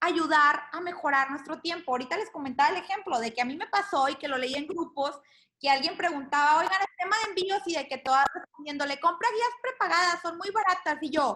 ayudar 0.01 0.69
a 0.73 0.81
mejorar 0.81 1.31
nuestro 1.31 1.61
tiempo. 1.61 1.91
Ahorita 1.91 2.17
les 2.17 2.31
comentaba 2.31 2.71
el 2.71 2.85
ejemplo 2.85 3.19
de 3.19 3.35
que 3.35 3.43
a 3.43 3.45
mí 3.45 3.57
me 3.57 3.67
pasó 3.67 4.09
y 4.09 4.15
que 4.15 4.29
lo 4.29 4.39
leí 4.39 4.55
en 4.55 4.69
grupos, 4.69 5.21
que 5.59 5.69
alguien 5.69 5.97
preguntaba, 5.97 6.61
oigan, 6.61 6.81
el 6.81 6.97
tema 6.97 7.17
de 7.17 7.31
envíos 7.31 7.63
y 7.67 7.75
de 7.75 7.89
que 7.89 7.99
todas 7.99 8.27
respondiéndole, 8.33 9.01
compra 9.01 9.29
guías 9.31 9.51
prepagadas, 9.61 10.23
son 10.23 10.37
muy 10.39 10.51
baratas. 10.51 10.99
Y 11.01 11.11
yo, 11.11 11.35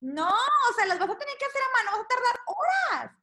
no, 0.00 0.28
o 0.28 0.74
sea, 0.74 0.84
las 0.84 0.98
vas 0.98 1.10
a 1.10 1.18
tener 1.18 1.38
que 1.38 1.46
hacer 1.46 1.62
a 1.62 1.76
mano, 1.78 1.96
vas 1.96 2.04
a 2.04 2.08
tardar 2.08 2.40
horas. 2.46 3.22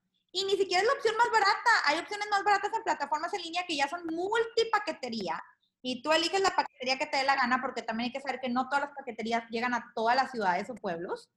Y 0.70 0.76
ni 0.76 0.82
siquiera 0.82 0.82
es 0.84 0.88
la 0.88 0.94
opción 0.94 1.18
más 1.18 1.32
barata. 1.32 1.72
Hay 1.86 1.98
opciones 1.98 2.28
más 2.30 2.44
baratas 2.44 2.72
en 2.72 2.84
plataformas 2.84 3.34
en 3.34 3.42
línea 3.42 3.66
que 3.66 3.76
ya 3.76 3.88
son 3.88 4.06
multipaquetería. 4.06 5.44
Y 5.82 6.04
tú 6.04 6.12
eliges 6.12 6.42
la 6.42 6.56
paquetería 6.56 7.00
que 7.00 7.08
te 7.08 7.18
dé 7.18 7.24
la 7.24 7.36
gana, 7.36 7.60
porque 7.60 7.82
también 7.82 8.08
hay 8.08 8.14
que 8.14 8.22
saber 8.22 8.40
que 8.40 8.50
no 8.50 8.70
todas 8.70 8.82
las 8.82 8.96
paqueterías 8.96 9.50
llegan 9.50 9.74
a 9.74 9.92
todas 9.96 10.16
las 10.16 10.30
ciudades 10.30 10.70
o 10.70 10.76
pueblos. 10.76 11.28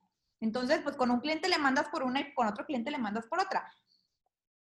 Entonces, 0.40 0.80
pues 0.82 0.96
con 0.96 1.10
un 1.10 1.20
cliente 1.20 1.48
le 1.48 1.56
mandas 1.56 1.88
por 1.88 2.02
una 2.02 2.20
y 2.20 2.34
con 2.34 2.46
otro 2.46 2.66
cliente 2.66 2.90
le 2.90 2.98
mandas 2.98 3.26
por 3.26 3.40
otra. 3.40 3.72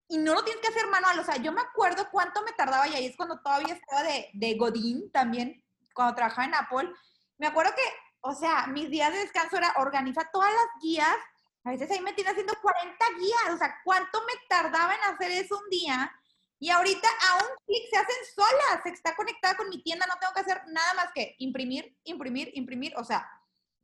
Y 0.06 0.18
no 0.18 0.34
lo 0.34 0.44
tienes 0.44 0.62
que 0.62 0.68
hacer 0.68 0.86
manual. 0.86 1.18
O 1.18 1.24
sea, 1.24 1.36
yo 1.36 1.50
me 1.50 1.62
acuerdo 1.62 2.08
cuánto 2.12 2.42
me 2.44 2.52
tardaba 2.52 2.86
y 2.86 2.94
ahí 2.94 3.06
es 3.06 3.16
cuando 3.16 3.40
todavía 3.40 3.74
estaba 3.74 4.04
de, 4.04 4.30
de 4.34 4.54
Godín 4.54 5.10
también, 5.10 5.64
cuando 5.94 6.14
trabajaba 6.14 6.46
en 6.46 6.54
Apple. 6.54 6.92
Me 7.38 7.48
acuerdo 7.48 7.72
que, 7.74 7.82
o 8.20 8.34
sea, 8.34 8.68
mis 8.68 8.88
días 8.88 9.12
de 9.12 9.18
descanso 9.18 9.56
era 9.56 9.74
organizar 9.78 10.30
todas 10.32 10.52
las 10.52 10.80
guías. 10.80 11.16
A 11.64 11.70
veces 11.70 11.90
ahí 11.90 12.00
me 12.00 12.12
tiene 12.12 12.30
haciendo 12.30 12.54
40 12.60 13.04
guías. 13.18 13.54
O 13.54 13.58
sea, 13.58 13.80
¿cuánto 13.84 14.20
me 14.26 14.32
tardaba 14.48 14.94
en 14.94 15.14
hacer 15.14 15.30
eso 15.32 15.58
un 15.58 15.68
día? 15.70 16.10
Y 16.58 16.70
ahorita 16.70 17.08
a 17.08 17.36
un 17.36 17.50
clic 17.66 17.88
se 17.90 17.96
hacen 17.96 18.16
solas. 18.34 18.82
Se 18.82 18.90
está 18.90 19.14
conectada 19.14 19.56
con 19.56 19.68
mi 19.68 19.82
tienda. 19.82 20.06
No 20.06 20.18
tengo 20.18 20.32
que 20.32 20.40
hacer 20.40 20.62
nada 20.68 20.94
más 20.94 21.08
que 21.14 21.34
imprimir, 21.38 21.96
imprimir, 22.04 22.50
imprimir. 22.54 22.94
O 22.96 23.04
sea, 23.04 23.28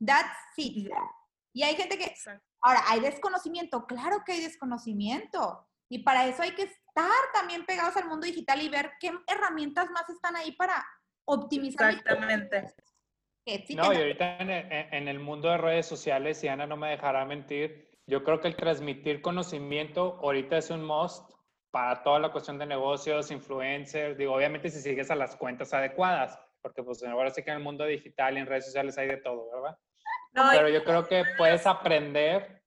that's 0.04 0.36
it. 0.56 0.90
Y 1.52 1.62
hay 1.62 1.76
gente 1.76 1.98
que... 1.98 2.14
Ahora, 2.60 2.82
¿hay 2.88 3.00
desconocimiento? 3.00 3.86
Claro 3.86 4.22
que 4.24 4.32
hay 4.32 4.40
desconocimiento. 4.40 5.66
Y 5.88 6.00
para 6.00 6.26
eso 6.26 6.42
hay 6.42 6.54
que 6.54 6.64
estar 6.64 7.32
también 7.32 7.64
pegados 7.64 7.96
al 7.96 8.08
mundo 8.08 8.26
digital 8.26 8.60
y 8.60 8.68
ver 8.68 8.92
qué 8.98 9.12
herramientas 9.26 9.90
más 9.90 10.08
están 10.08 10.34
ahí 10.36 10.52
para 10.52 10.84
optimizar. 11.24 11.90
Exactamente. 11.90 12.74
No, 13.76 13.92
y 13.92 13.96
ahorita 13.96 14.38
en 14.38 15.08
el, 15.08 15.20
mundo 15.20 15.48
de 15.48 15.58
redes 15.58 15.86
sociales, 15.86 16.42
y 16.42 16.48
Ana 16.48 16.66
no 16.66 16.76
me 16.76 16.90
dejará 16.90 17.24
mentir, 17.24 17.88
yo 18.06 18.24
creo 18.24 18.40
que 18.40 18.48
el 18.48 18.56
transmitir 18.56 19.22
conocimiento 19.22 20.18
ahorita 20.20 20.58
es 20.58 20.70
un 20.70 20.84
must 20.84 21.30
para 21.70 22.02
toda 22.02 22.18
la 22.18 22.32
cuestión 22.32 22.58
de 22.58 22.66
negocios, 22.66 23.30
influencers, 23.30 24.18
digo, 24.18 24.34
obviamente 24.34 24.68
si 24.68 24.80
sigues 24.80 25.10
a 25.12 25.14
las 25.14 25.36
cuentas 25.36 25.72
adecuadas, 25.72 26.38
porque 26.60 26.82
pues 26.82 27.04
ahora 27.04 27.30
sí 27.30 27.44
que 27.44 27.50
en 27.50 27.58
el 27.58 27.62
mundo 27.62 27.84
digital 27.84 28.36
y 28.36 28.40
en 28.40 28.46
redes 28.46 28.64
sociales 28.64 28.98
hay 28.98 29.06
de 29.06 29.18
todo, 29.18 29.48
¿verdad? 29.52 29.78
Pero 30.32 30.68
yo 30.68 30.82
creo 30.82 31.06
que 31.06 31.24
puedes 31.38 31.66
aprender 31.66 32.62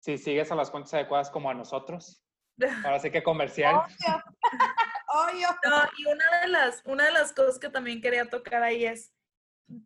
si 0.00 0.16
sigues 0.16 0.50
a 0.50 0.54
las 0.54 0.70
cuentas 0.70 0.94
adecuadas 0.94 1.30
como 1.30 1.50
a 1.50 1.54
nosotros. 1.54 2.24
Ahora 2.84 2.98
sí 2.98 3.10
que 3.10 3.22
comercial. 3.22 3.76
Obvio. 3.76 5.46
y 5.98 6.06
una 6.06 6.40
de, 6.40 6.48
las, 6.48 6.82
una 6.86 7.04
de 7.04 7.12
las 7.12 7.32
cosas 7.32 7.58
que 7.58 7.68
también 7.68 8.00
quería 8.00 8.28
tocar 8.28 8.62
ahí 8.62 8.84
es, 8.84 9.12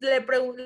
le, 0.00 0.20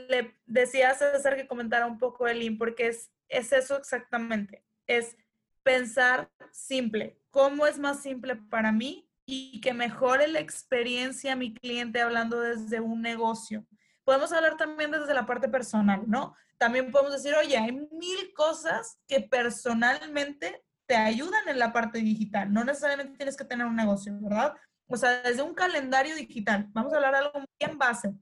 le 0.09 0.35
decía 0.46 0.90
a 0.90 0.94
César 0.94 1.37
que 1.37 1.46
comentara 1.46 1.87
un 1.87 1.99
poco 1.99 2.27
el 2.27 2.42
IN, 2.42 2.59
porque 2.59 2.88
es, 2.88 3.11
es 3.29 3.53
eso 3.53 3.77
exactamente, 3.77 4.64
es 4.87 5.16
pensar 5.62 6.31
simple. 6.53 7.18
¿Cómo 7.31 7.66
es 7.66 7.79
más 7.79 8.03
simple 8.03 8.37
para 8.37 8.73
mí 8.73 9.09
y 9.27 9.61
que 9.61 9.73
mejore 9.73 10.27
la 10.29 10.40
experiencia 10.40 11.33
a 11.33 11.37
mi 11.37 11.55
cliente 11.55 12.01
hablando 12.01 12.40
desde 12.40 12.81
un 12.81 13.03
negocio? 13.03 13.66
Podemos 14.05 14.33
hablar 14.33 14.57
también 14.57 14.90
desde 14.90 15.14
la 15.14 15.27
parte 15.27 15.49
personal, 15.49 16.03
¿no? 16.07 16.35
también 16.61 16.92
podemos 16.92 17.14
decir, 17.14 17.35
oye, 17.35 17.57
hay 17.57 17.73
mil 17.73 18.35
cosas 18.37 18.99
que 19.09 19.23
personalmente 19.23 20.62
te 20.85 20.94
ayudan 20.94 21.49
en 21.49 21.59
la 21.59 21.73
parte 21.73 22.01
digital. 22.01 22.53
No 22.53 22.64
necesariamente 22.64 23.16
tienes 23.16 23.35
que 23.35 23.46
tener 23.46 23.66
un 23.66 23.75
negocio, 23.75 24.12
¿verdad? 24.20 24.55
O 24.87 24.94
sea, 24.99 25.23
desde 25.23 25.40
un 25.40 25.55
calendario 25.55 26.14
digital. 26.14 26.66
Vamos 26.73 26.92
a 26.92 26.96
hablar 26.96 27.14
algo 27.14 27.42
bien 27.59 27.79
base. 27.79 28.12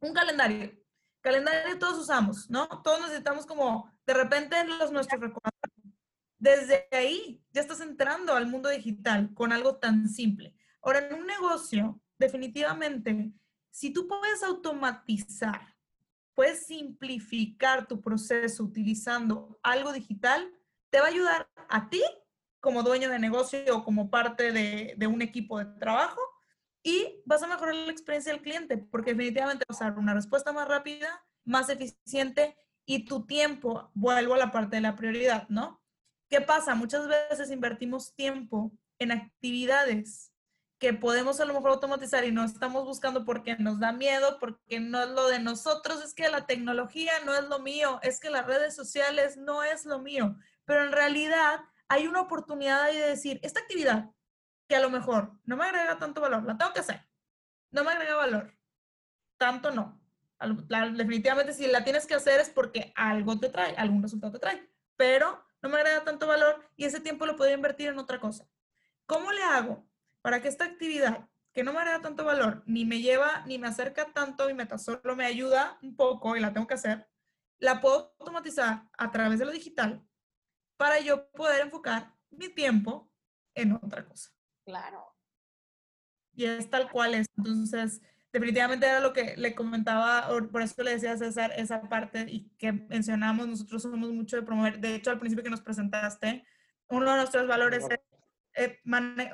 Un 0.00 0.12
calendario. 0.12 0.72
Calendario 1.20 1.78
todos 1.78 1.98
usamos, 1.98 2.48
¿no? 2.50 2.68
Todos 2.82 3.00
necesitamos 3.00 3.46
como 3.46 3.90
De 4.06 4.14
repente 4.14 4.62
los 4.64 4.92
nuestros 4.92 5.20
recordatorios. 5.20 5.94
Desde 6.38 6.86
ahí 6.92 7.42
ya 7.50 7.62
estás 7.62 7.80
entrando 7.80 8.34
al 8.34 8.46
mundo 8.46 8.68
digital 8.68 9.32
con 9.34 9.52
algo 9.52 9.76
tan 9.76 10.08
simple. 10.08 10.54
Ahora, 10.82 11.00
en 11.00 11.14
un 11.14 11.26
negocio, 11.26 12.00
definitivamente, 12.18 13.32
si 13.70 13.92
tú 13.92 14.06
puedes 14.06 14.42
automatizar, 14.42 15.74
puedes 16.34 16.66
simplificar 16.66 17.88
tu 17.88 18.00
proceso 18.00 18.62
utilizando 18.62 19.58
algo 19.62 19.92
digital, 19.92 20.52
te 20.90 21.00
va 21.00 21.06
a 21.06 21.10
ayudar 21.10 21.50
a 21.68 21.88
ti 21.88 22.02
como 22.60 22.82
dueño 22.82 23.10
de 23.10 23.18
negocio 23.18 23.78
o 23.78 23.84
como 23.84 24.10
parte 24.10 24.52
de, 24.52 24.94
de 24.96 25.06
un 25.06 25.22
equipo 25.22 25.58
de 25.58 25.66
trabajo 25.80 26.20
y 26.86 27.20
vas 27.24 27.42
a 27.42 27.48
mejorar 27.48 27.74
la 27.74 27.90
experiencia 27.90 28.30
del 28.32 28.42
cliente 28.42 28.78
porque 28.78 29.10
definitivamente 29.10 29.64
vas 29.68 29.82
a 29.82 29.86
dar 29.86 29.98
una 29.98 30.14
respuesta 30.14 30.52
más 30.52 30.68
rápida, 30.68 31.20
más 31.44 31.68
eficiente 31.68 32.56
y 32.86 33.04
tu 33.06 33.26
tiempo, 33.26 33.90
vuelvo 33.92 34.34
a 34.34 34.38
la 34.38 34.52
parte 34.52 34.76
de 34.76 34.82
la 34.82 34.94
prioridad, 34.94 35.48
¿no? 35.48 35.82
¿Qué 36.30 36.40
pasa? 36.40 36.76
Muchas 36.76 37.08
veces 37.08 37.50
invertimos 37.50 38.14
tiempo 38.14 38.70
en 39.00 39.10
actividades 39.10 40.32
que 40.78 40.94
podemos 40.94 41.40
a 41.40 41.44
lo 41.44 41.54
mejor 41.54 41.72
automatizar 41.72 42.24
y 42.24 42.30
no 42.30 42.44
estamos 42.44 42.84
buscando 42.84 43.24
porque 43.24 43.56
nos 43.56 43.80
da 43.80 43.90
miedo, 43.90 44.38
porque 44.38 44.78
no 44.78 45.02
es 45.02 45.08
lo 45.08 45.26
de 45.26 45.40
nosotros, 45.40 46.04
es 46.04 46.14
que 46.14 46.28
la 46.28 46.46
tecnología 46.46 47.14
no 47.24 47.34
es 47.34 47.48
lo 47.48 47.58
mío, 47.58 47.98
es 48.04 48.20
que 48.20 48.30
las 48.30 48.46
redes 48.46 48.76
sociales 48.76 49.36
no 49.36 49.64
es 49.64 49.86
lo 49.86 49.98
mío, 49.98 50.36
pero 50.64 50.84
en 50.84 50.92
realidad 50.92 51.58
hay 51.88 52.06
una 52.06 52.20
oportunidad 52.20 52.82
ahí 52.84 52.96
de 52.96 53.08
decir, 53.08 53.40
esta 53.42 53.58
actividad 53.58 54.10
que 54.68 54.76
a 54.76 54.80
lo 54.80 54.90
mejor 54.90 55.32
no 55.44 55.56
me 55.56 55.64
agrega 55.64 55.98
tanto 55.98 56.20
valor, 56.20 56.44
la 56.44 56.56
tengo 56.56 56.72
que 56.72 56.80
hacer, 56.80 57.06
no 57.70 57.84
me 57.84 57.92
agrega 57.92 58.16
valor, 58.16 58.56
tanto 59.38 59.70
no. 59.70 60.00
definitivamente 60.94 61.52
si 61.52 61.66
la 61.66 61.84
tienes 61.84 62.06
que 62.06 62.14
hacer 62.14 62.40
es 62.40 62.50
porque 62.50 62.92
algo 62.96 63.38
te 63.38 63.48
trae, 63.48 63.74
algún 63.76 64.02
resultado 64.02 64.32
te 64.32 64.38
trae, 64.38 64.70
pero 64.96 65.44
no 65.62 65.68
me 65.68 65.76
agrega 65.76 66.04
tanto 66.04 66.26
valor 66.26 66.68
y 66.76 66.84
ese 66.84 67.00
tiempo 67.00 67.26
lo 67.26 67.36
podría 67.36 67.54
invertir 67.54 67.88
en 67.88 67.98
otra 67.98 68.20
cosa. 68.20 68.48
¿Cómo 69.06 69.32
le 69.32 69.42
hago 69.42 69.86
para 70.20 70.42
que 70.42 70.48
esta 70.48 70.64
actividad 70.64 71.28
que 71.52 71.64
no 71.64 71.72
me 71.72 71.78
agrega 71.78 72.02
tanto 72.02 72.22
valor, 72.24 72.62
ni 72.66 72.84
me 72.84 73.00
lleva, 73.00 73.42
ni 73.46 73.58
me 73.58 73.66
acerca 73.66 74.12
tanto 74.12 74.42
a 74.42 74.46
mi 74.46 74.52
meta, 74.52 74.76
solo 74.76 75.16
me 75.16 75.24
ayuda 75.24 75.78
un 75.80 75.96
poco 75.96 76.36
y 76.36 76.40
la 76.40 76.52
tengo 76.52 76.66
que 76.66 76.74
hacer, 76.74 77.08
la 77.58 77.80
puedo 77.80 78.14
automatizar 78.18 78.90
a 78.98 79.10
través 79.10 79.38
de 79.38 79.46
lo 79.46 79.52
digital 79.52 80.06
para 80.76 81.00
yo 81.00 81.30
poder 81.30 81.62
enfocar 81.62 82.14
mi 82.28 82.50
tiempo 82.50 83.10
en 83.54 83.72
otra 83.72 84.04
cosa. 84.04 84.35
Claro. 84.66 85.14
Y 86.34 86.44
es 86.44 86.68
tal 86.68 86.90
cual 86.90 87.14
es. 87.14 87.28
Entonces, 87.38 88.02
definitivamente 88.32 88.86
era 88.86 89.00
lo 89.00 89.14
que 89.14 89.34
le 89.36 89.54
comentaba, 89.54 90.28
por 90.50 90.60
eso 90.60 90.82
le 90.82 90.90
decía 90.90 91.12
a 91.12 91.16
César 91.16 91.52
esa 91.56 91.88
parte 91.88 92.26
y 92.28 92.50
que 92.58 92.72
mencionamos, 92.72 93.48
nosotros 93.48 93.82
somos 93.82 94.10
mucho 94.10 94.36
de 94.36 94.42
promover, 94.42 94.78
de 94.78 94.94
hecho 94.94 95.10
al 95.10 95.18
principio 95.18 95.42
que 95.42 95.50
nos 95.50 95.62
presentaste, 95.62 96.44
uno 96.88 97.12
de 97.12 97.16
nuestros 97.16 97.48
valores 97.48 97.86
es, 97.88 98.00
eh, 98.54 98.80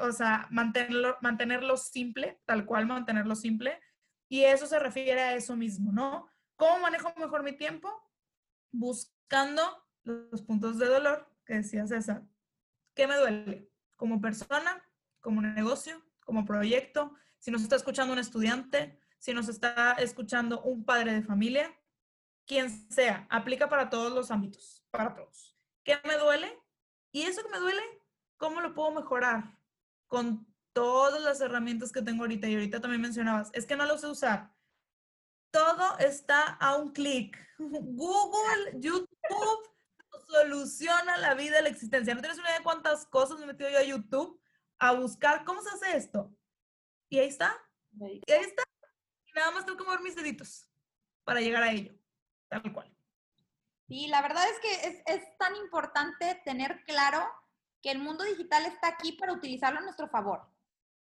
o 0.00 0.12
sea, 0.12 0.46
mantenerlo, 0.50 1.16
mantenerlo 1.20 1.76
simple, 1.76 2.40
tal 2.44 2.64
cual 2.64 2.86
mantenerlo 2.86 3.34
simple, 3.34 3.80
y 4.28 4.44
eso 4.44 4.66
se 4.66 4.78
refiere 4.78 5.20
a 5.20 5.34
eso 5.34 5.56
mismo, 5.56 5.90
¿no? 5.92 6.28
¿Cómo 6.56 6.78
manejo 6.78 7.12
mejor 7.16 7.42
mi 7.42 7.56
tiempo? 7.56 7.90
Buscando 8.70 9.62
los 10.04 10.42
puntos 10.42 10.78
de 10.78 10.86
dolor 10.86 11.28
que 11.44 11.54
decía 11.54 11.86
César. 11.86 12.22
¿Qué 12.94 13.06
me 13.06 13.16
duele? 13.16 13.68
Como 13.96 14.20
persona, 14.20 14.82
como 15.22 15.40
negocio, 15.40 16.02
como 16.20 16.44
proyecto, 16.44 17.14
si 17.38 17.50
nos 17.50 17.62
está 17.62 17.76
escuchando 17.76 18.12
un 18.12 18.18
estudiante, 18.18 19.00
si 19.18 19.32
nos 19.32 19.48
está 19.48 19.92
escuchando 19.92 20.60
un 20.62 20.84
padre 20.84 21.14
de 21.14 21.22
familia, 21.22 21.74
quien 22.46 22.68
sea, 22.90 23.26
aplica 23.30 23.68
para 23.68 23.88
todos 23.88 24.12
los 24.12 24.30
ámbitos, 24.30 24.84
para 24.90 25.14
todos. 25.14 25.56
¿Qué 25.84 25.96
me 26.04 26.18
duele? 26.18 26.60
Y 27.12 27.22
eso 27.22 27.42
que 27.42 27.48
me 27.48 27.58
duele, 27.58 27.82
¿cómo 28.36 28.60
lo 28.60 28.74
puedo 28.74 28.90
mejorar? 28.90 29.58
Con 30.08 30.46
todas 30.72 31.22
las 31.22 31.40
herramientas 31.40 31.92
que 31.92 32.02
tengo 32.02 32.24
ahorita 32.24 32.48
y 32.48 32.54
ahorita 32.54 32.80
también 32.80 33.00
mencionabas, 33.00 33.50
es 33.54 33.64
que 33.64 33.76
no 33.76 33.86
lo 33.86 33.96
sé 33.96 34.08
usar. 34.08 34.52
Todo 35.50 35.98
está 35.98 36.42
a 36.42 36.76
un 36.76 36.92
clic. 36.92 37.38
Google, 37.58 38.80
YouTube, 38.80 39.70
soluciona 40.26 41.16
la 41.18 41.34
vida 41.34 41.60
la 41.60 41.68
existencia. 41.68 42.14
No 42.14 42.20
tienes 42.20 42.38
una 42.38 42.48
idea 42.48 42.58
de 42.58 42.64
cuántas 42.64 43.06
cosas 43.06 43.38
me 43.38 43.44
he 43.44 43.48
metido 43.48 43.70
yo 43.70 43.78
a 43.78 43.82
YouTube 43.82 44.41
a 44.82 44.90
buscar 44.92 45.44
cómo 45.44 45.62
se 45.62 45.70
hace 45.70 45.96
esto. 45.96 46.28
Y 47.08 47.20
ahí 47.20 47.28
está. 47.28 47.56
Y 47.92 48.04
ahí 48.04 48.42
está. 48.42 48.64
Y 49.24 49.32
nada 49.32 49.52
más 49.52 49.64
tengo 49.64 49.78
que 49.78 49.84
mover 49.84 50.00
mis 50.00 50.16
deditos 50.16 50.68
para 51.22 51.40
llegar 51.40 51.62
a 51.62 51.70
ello. 51.70 51.94
Tal 52.48 52.72
cual. 52.72 52.92
Y 53.86 54.08
la 54.08 54.22
verdad 54.22 54.44
es 54.48 54.58
que 54.58 54.88
es, 54.88 55.02
es 55.06 55.38
tan 55.38 55.54
importante 55.54 56.40
tener 56.44 56.82
claro 56.84 57.24
que 57.80 57.92
el 57.92 58.00
mundo 58.00 58.24
digital 58.24 58.66
está 58.66 58.88
aquí 58.88 59.12
para 59.12 59.32
utilizarlo 59.32 59.78
a 59.78 59.82
nuestro 59.82 60.08
favor. 60.08 60.42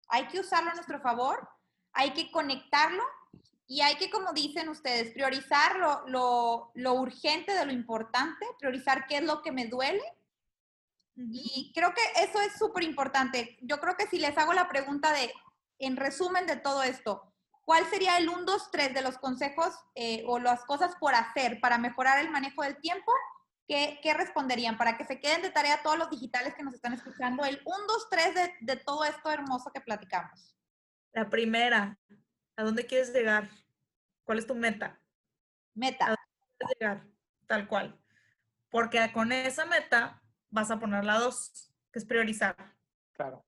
Hay 0.08 0.28
que 0.28 0.40
usarlo 0.40 0.72
a 0.72 0.76
nuestro 0.76 1.00
favor, 1.00 1.48
hay 1.94 2.14
que 2.14 2.32
conectarlo 2.32 3.04
y 3.68 3.82
hay 3.82 3.96
que, 3.98 4.10
como 4.10 4.34
dicen 4.34 4.70
ustedes, 4.70 5.14
priorizar 5.14 5.78
lo, 6.08 6.72
lo, 6.74 6.94
urgente 6.94 7.54
de 7.54 7.66
lo 7.66 7.72
importante, 7.72 8.46
priorizar 8.58 9.06
qué 9.06 9.18
es 9.18 9.24
lo 9.24 9.44
que 9.44 9.52
me 9.52 9.68
duele. 9.68 10.04
Y 11.18 11.72
creo 11.74 11.94
que 11.94 12.24
eso 12.24 12.40
es 12.42 12.58
súper 12.58 12.84
importante. 12.84 13.58
Yo 13.62 13.80
creo 13.80 13.98
que 13.98 14.08
si 14.08 14.20
les 14.20 14.38
hago 14.38 14.54
la 14.54 14.70
pregunta 14.70 15.12
de, 15.12 15.34
en 15.80 15.98
resumen 15.98 16.46
de 16.46 16.58
todo 16.58 16.84
esto, 16.84 17.34
¿cuál 17.66 17.86
sería 17.88 18.18
el 18.18 18.30
1, 18.30 18.44
2, 18.44 18.72
3 18.72 18.94
de 18.94 19.02
los 19.02 19.18
consejos 19.18 19.74
eh, 19.96 20.24
o 20.28 20.40
las 20.40 20.64
cosas 20.66 20.96
por 21.00 21.16
hacer 21.16 21.60
para 21.60 21.78
mejorar 21.78 22.20
el 22.20 22.30
manejo 22.30 22.62
del 22.64 22.80
tiempo? 22.80 23.12
¿Qué, 23.68 24.00
¿Qué, 24.02 24.14
responderían? 24.14 24.78
Para 24.78 24.98
que 24.98 25.06
se 25.06 25.20
queden 25.20 25.42
de 25.42 25.50
tarea 25.50 25.82
todos 25.84 25.98
los 25.98 26.10
digitales 26.10 26.54
que 26.56 26.64
nos 26.64 26.74
están 26.74 26.94
escuchando, 26.94 27.44
el 27.44 27.62
1, 27.66 27.78
2, 27.88 28.08
3 28.10 28.36
de, 28.36 28.54
de 28.62 28.76
todo 28.78 29.04
esto 29.04 29.30
hermoso 29.32 29.72
que 29.74 29.82
platicamos. 29.82 30.56
La 31.14 31.30
primera, 31.30 31.98
¿A 32.58 32.64
dónde 32.64 32.88
quieres 32.88 33.14
llegar? 33.14 33.50
¿Cuál 34.24 34.40
es 34.40 34.48
tu 34.48 34.56
meta? 34.56 35.00
Meta. 35.76 36.06
¿A 36.06 36.08
dónde 36.10 36.24
quieres 36.58 36.78
llegar? 36.80 37.08
Tal 37.46 37.68
cual. 37.68 38.02
Porque 38.72 39.12
con 39.14 39.32
esa 39.32 39.66
meta 39.66 40.24
vas 40.50 40.72
a 40.72 40.80
poner 40.80 41.06
la 41.06 41.20
dos, 41.20 41.74
que 41.92 42.00
es 42.00 42.06
priorizar. 42.06 42.56
Claro. 43.14 43.46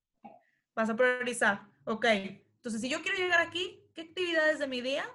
Vas 0.75 0.89
a 0.89 0.95
priorizar. 0.95 1.67
Ok. 1.85 2.05
Entonces, 2.05 2.81
si 2.81 2.89
yo 2.89 3.01
quiero 3.01 3.17
llegar 3.17 3.41
aquí, 3.41 3.83
¿qué 3.93 4.01
actividades 4.01 4.59
de 4.59 4.67
mi 4.67 4.81
día 4.81 5.05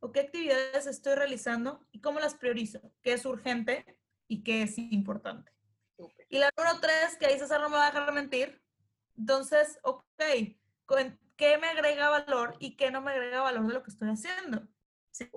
o 0.00 0.12
qué 0.12 0.20
actividades 0.20 0.86
estoy 0.86 1.14
realizando 1.14 1.86
y 1.92 2.00
cómo 2.00 2.20
las 2.20 2.34
priorizo? 2.34 2.80
¿Qué 3.02 3.12
es 3.12 3.24
urgente 3.26 3.98
y 4.26 4.42
qué 4.42 4.62
es 4.62 4.78
importante? 4.78 5.52
Y 6.28 6.38
la 6.38 6.50
número 6.56 6.80
tres, 6.80 7.16
que 7.18 7.26
ahí 7.26 7.38
César 7.38 7.60
no 7.60 7.68
me 7.68 7.76
va 7.76 7.86
a 7.88 7.90
dejar 7.90 8.12
mentir. 8.12 8.62
Entonces, 9.16 9.78
ok, 9.82 10.22
qué 11.36 11.58
me 11.58 11.68
agrega 11.68 12.08
valor 12.08 12.56
y 12.58 12.76
qué 12.76 12.90
no 12.90 13.00
me 13.00 13.12
agrega 13.12 13.40
valor 13.40 13.66
de 13.66 13.74
lo 13.74 13.82
que 13.82 13.90
estoy 13.90 14.10
haciendo. 14.10 14.66
¿Sí? 15.10 15.30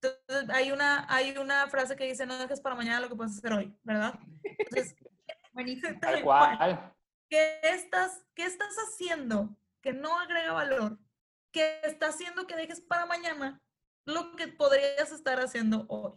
Entonces, 0.00 0.50
hay 0.50 0.72
una, 0.72 1.06
hay 1.08 1.36
una 1.38 1.66
frase 1.68 1.96
que 1.96 2.04
dice, 2.04 2.26
no 2.26 2.38
dejes 2.38 2.60
para 2.60 2.74
mañana 2.74 3.00
lo 3.00 3.08
que 3.08 3.16
puedes 3.16 3.36
hacer 3.38 3.52
hoy, 3.52 3.76
¿verdad? 3.82 4.18
Entonces, 4.42 4.96
Tal 6.00 6.22
cual. 6.22 6.92
¿qué 7.28 7.60
estás, 7.62 8.24
¿Qué 8.34 8.44
estás 8.44 8.74
haciendo 8.76 9.56
que 9.80 9.92
no 9.92 10.18
agrega 10.18 10.52
valor? 10.52 10.98
¿Qué 11.50 11.80
está 11.84 12.08
haciendo 12.08 12.46
que 12.46 12.56
dejes 12.56 12.80
para 12.80 13.06
mañana 13.06 13.62
lo 14.04 14.36
que 14.36 14.48
podrías 14.48 15.12
estar 15.12 15.40
haciendo 15.40 15.86
hoy? 15.88 16.12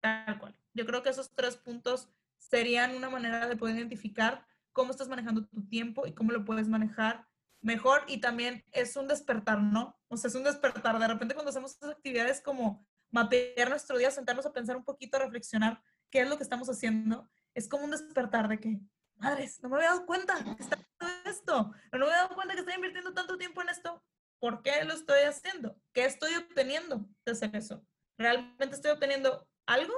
Tal 0.00 0.38
cual. 0.38 0.56
Yo 0.74 0.86
creo 0.86 1.02
que 1.02 1.10
esos 1.10 1.30
tres 1.34 1.56
puntos 1.56 2.10
serían 2.38 2.94
una 2.96 3.10
manera 3.10 3.46
de 3.46 3.56
poder 3.56 3.76
identificar 3.76 4.46
cómo 4.72 4.90
estás 4.90 5.08
manejando 5.08 5.46
tu 5.46 5.66
tiempo 5.68 6.06
y 6.06 6.14
cómo 6.14 6.32
lo 6.32 6.44
puedes 6.44 6.68
manejar 6.68 7.26
mejor 7.60 8.02
y 8.08 8.20
también 8.20 8.64
es 8.72 8.96
un 8.96 9.08
despertar, 9.08 9.60
¿no? 9.60 9.98
O 10.08 10.16
sea, 10.16 10.28
es 10.28 10.34
un 10.34 10.44
despertar. 10.44 10.98
De 10.98 11.08
repente 11.08 11.34
cuando 11.34 11.50
hacemos 11.50 11.76
esas 11.76 11.90
actividades 11.90 12.40
como 12.40 12.86
mapear 13.10 13.68
nuestro 13.68 13.96
día, 13.98 14.10
sentarnos 14.10 14.46
a 14.46 14.52
pensar 14.52 14.76
un 14.76 14.84
poquito, 14.84 15.16
a 15.16 15.20
reflexionar 15.20 15.82
qué 16.10 16.20
es 16.20 16.28
lo 16.28 16.36
que 16.36 16.42
estamos 16.42 16.68
haciendo, 16.68 17.30
es 17.54 17.68
como 17.68 17.84
un 17.84 17.90
despertar 17.90 18.48
de 18.48 18.58
que, 18.58 18.80
madres, 19.16 19.62
no 19.62 19.68
me 19.68 19.76
había 19.76 19.90
dado 19.90 20.06
cuenta 20.06 20.34
que 20.42 20.62
está 20.62 20.76
haciendo 20.76 21.30
esto, 21.30 21.74
no 21.92 21.98
me 21.98 22.04
había 22.06 22.16
dado 22.16 22.34
cuenta 22.34 22.54
que 22.54 22.60
estoy 22.60 22.74
invirtiendo 22.74 23.12
tanto 23.12 23.38
tiempo 23.38 23.62
en 23.62 23.68
esto, 23.68 24.02
¿por 24.38 24.62
qué 24.62 24.84
lo 24.84 24.94
estoy 24.94 25.22
haciendo? 25.22 25.76
¿Qué 25.92 26.04
estoy 26.04 26.34
obteniendo 26.34 27.06
de 27.24 27.32
hacer 27.32 27.54
eso? 27.54 27.84
¿Realmente 28.18 28.74
estoy 28.74 28.90
obteniendo 28.90 29.46
algo? 29.66 29.94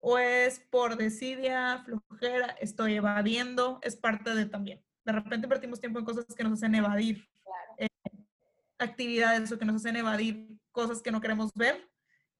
¿O 0.00 0.18
es 0.18 0.60
por 0.60 0.96
desidia, 0.96 1.82
flojera, 1.84 2.56
estoy 2.60 2.94
evadiendo? 2.94 3.78
Es 3.82 3.96
parte 3.96 4.34
de 4.34 4.46
también 4.46 4.84
de 5.04 5.12
repente 5.12 5.46
invertimos 5.46 5.80
tiempo 5.80 5.98
en 5.98 6.04
cosas 6.04 6.24
que 6.34 6.42
nos 6.42 6.54
hacen 6.54 6.74
evadir 6.74 7.28
eh, 7.76 7.88
actividades 8.78 9.52
o 9.52 9.58
que 9.58 9.64
nos 9.64 9.76
hacen 9.76 9.96
evadir 9.96 10.48
cosas 10.72 11.02
que 11.02 11.10
no 11.10 11.20
queremos 11.20 11.52
ver. 11.54 11.88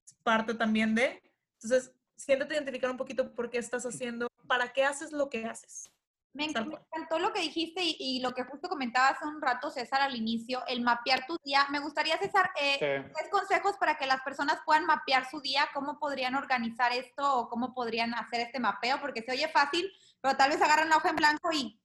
Es 0.04 0.14
parte 0.22 0.54
también 0.54 0.94
de. 0.94 1.22
Entonces, 1.62 1.92
siéntate 2.16 2.54
identificar 2.54 2.90
un 2.90 2.96
poquito 2.96 3.34
por 3.34 3.50
qué 3.50 3.58
estás 3.58 3.84
haciendo, 3.84 4.28
para 4.46 4.72
qué 4.72 4.84
haces 4.84 5.12
lo 5.12 5.28
que 5.30 5.44
haces. 5.46 5.90
Me, 6.34 6.46
encantó 6.46 7.20
lo 7.20 7.32
que 7.32 7.40
dijiste 7.40 7.80
y, 7.80 7.96
y 7.96 8.20
lo 8.20 8.34
que 8.34 8.42
justo 8.42 8.68
comentaba 8.68 9.10
hace 9.10 9.24
un 9.24 9.40
rato, 9.40 9.70
César, 9.70 10.00
al 10.00 10.16
inicio, 10.16 10.64
el 10.66 10.82
mapear 10.82 11.26
tu 11.26 11.36
día. 11.44 11.64
Me 11.70 11.78
gustaría, 11.78 12.18
César, 12.18 12.50
eh, 12.60 12.72
Sí. 12.72 13.12
tres 13.14 13.30
consejos 13.30 13.76
para 13.78 13.96
que 13.96 14.06
las 14.06 14.20
personas 14.22 14.58
puedan 14.66 14.84
mapear 14.84 15.30
su 15.30 15.40
día, 15.40 15.68
cómo 15.72 16.00
podrían 16.00 16.34
organizar 16.34 16.92
esto 16.92 17.38
o 17.38 17.48
cómo 17.48 17.72
podrían 17.72 18.14
hacer 18.14 18.40
este 18.40 18.58
mapeo, 18.58 19.00
porque 19.00 19.22
se 19.22 19.30
oye 19.30 19.46
fácil, 19.46 19.88
pero 20.20 20.36
tal 20.36 20.50
vez 20.50 20.60
agarran 20.60 20.88
la 20.88 20.96
hoja 20.96 21.10
en 21.10 21.16
blanco 21.16 21.52
y... 21.52 21.80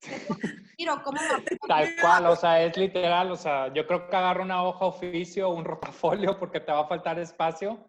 Tiro, 0.76 1.00
¿cómo? 1.04 1.20
Tal 1.68 1.94
cual, 2.00 2.26
o 2.26 2.34
sea, 2.34 2.60
es 2.60 2.76
literal, 2.76 3.30
o 3.30 3.36
sea, 3.36 3.72
yo 3.72 3.86
creo 3.86 4.08
que 4.08 4.16
agarra 4.16 4.42
una 4.42 4.64
hoja 4.64 4.86
oficio 4.86 5.48
o 5.48 5.54
un 5.54 5.64
rotafolio 5.64 6.36
porque 6.40 6.58
te 6.58 6.72
va 6.72 6.80
a 6.80 6.88
faltar 6.88 7.20
espacio. 7.20 7.88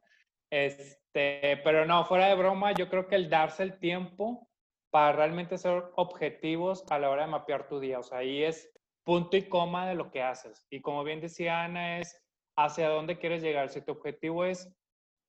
Este, 0.51 1.03
pero 1.13 1.86
no, 1.86 2.06
fuera 2.06 2.28
de 2.28 2.36
broma, 2.36 2.71
yo 2.73 2.89
creo 2.89 3.08
que 3.08 3.15
el 3.15 3.30
darse 3.30 3.63
el 3.63 3.80
tiempo 3.80 4.49
para 4.91 5.15
realmente 5.15 5.58
ser 5.58 5.84
objetivos 5.95 6.84
a 6.89 6.99
la 6.99 7.10
hora 7.10 7.23
de 7.23 7.32
mapear 7.32 7.67
tu 7.67 7.80
día, 7.80 7.99
o 7.99 8.04
sea, 8.04 8.19
ahí 8.19 8.43
es 8.43 8.71
punto 9.04 9.38
y 9.38 9.47
coma 9.47 9.88
de 9.88 9.95
lo 9.95 10.12
que 10.12 10.21
haces. 10.21 10.65
Y 10.69 10.82
como 10.82 11.04
bien 11.04 11.19
decía 11.19 11.63
Ana, 11.63 11.99
es 11.99 12.21
hacia 12.58 12.89
dónde 12.89 13.17
quieres 13.17 13.41
llegar. 13.41 13.69
Si 13.69 13.82
tu 13.82 13.91
objetivo 13.91 14.45
es, 14.45 14.71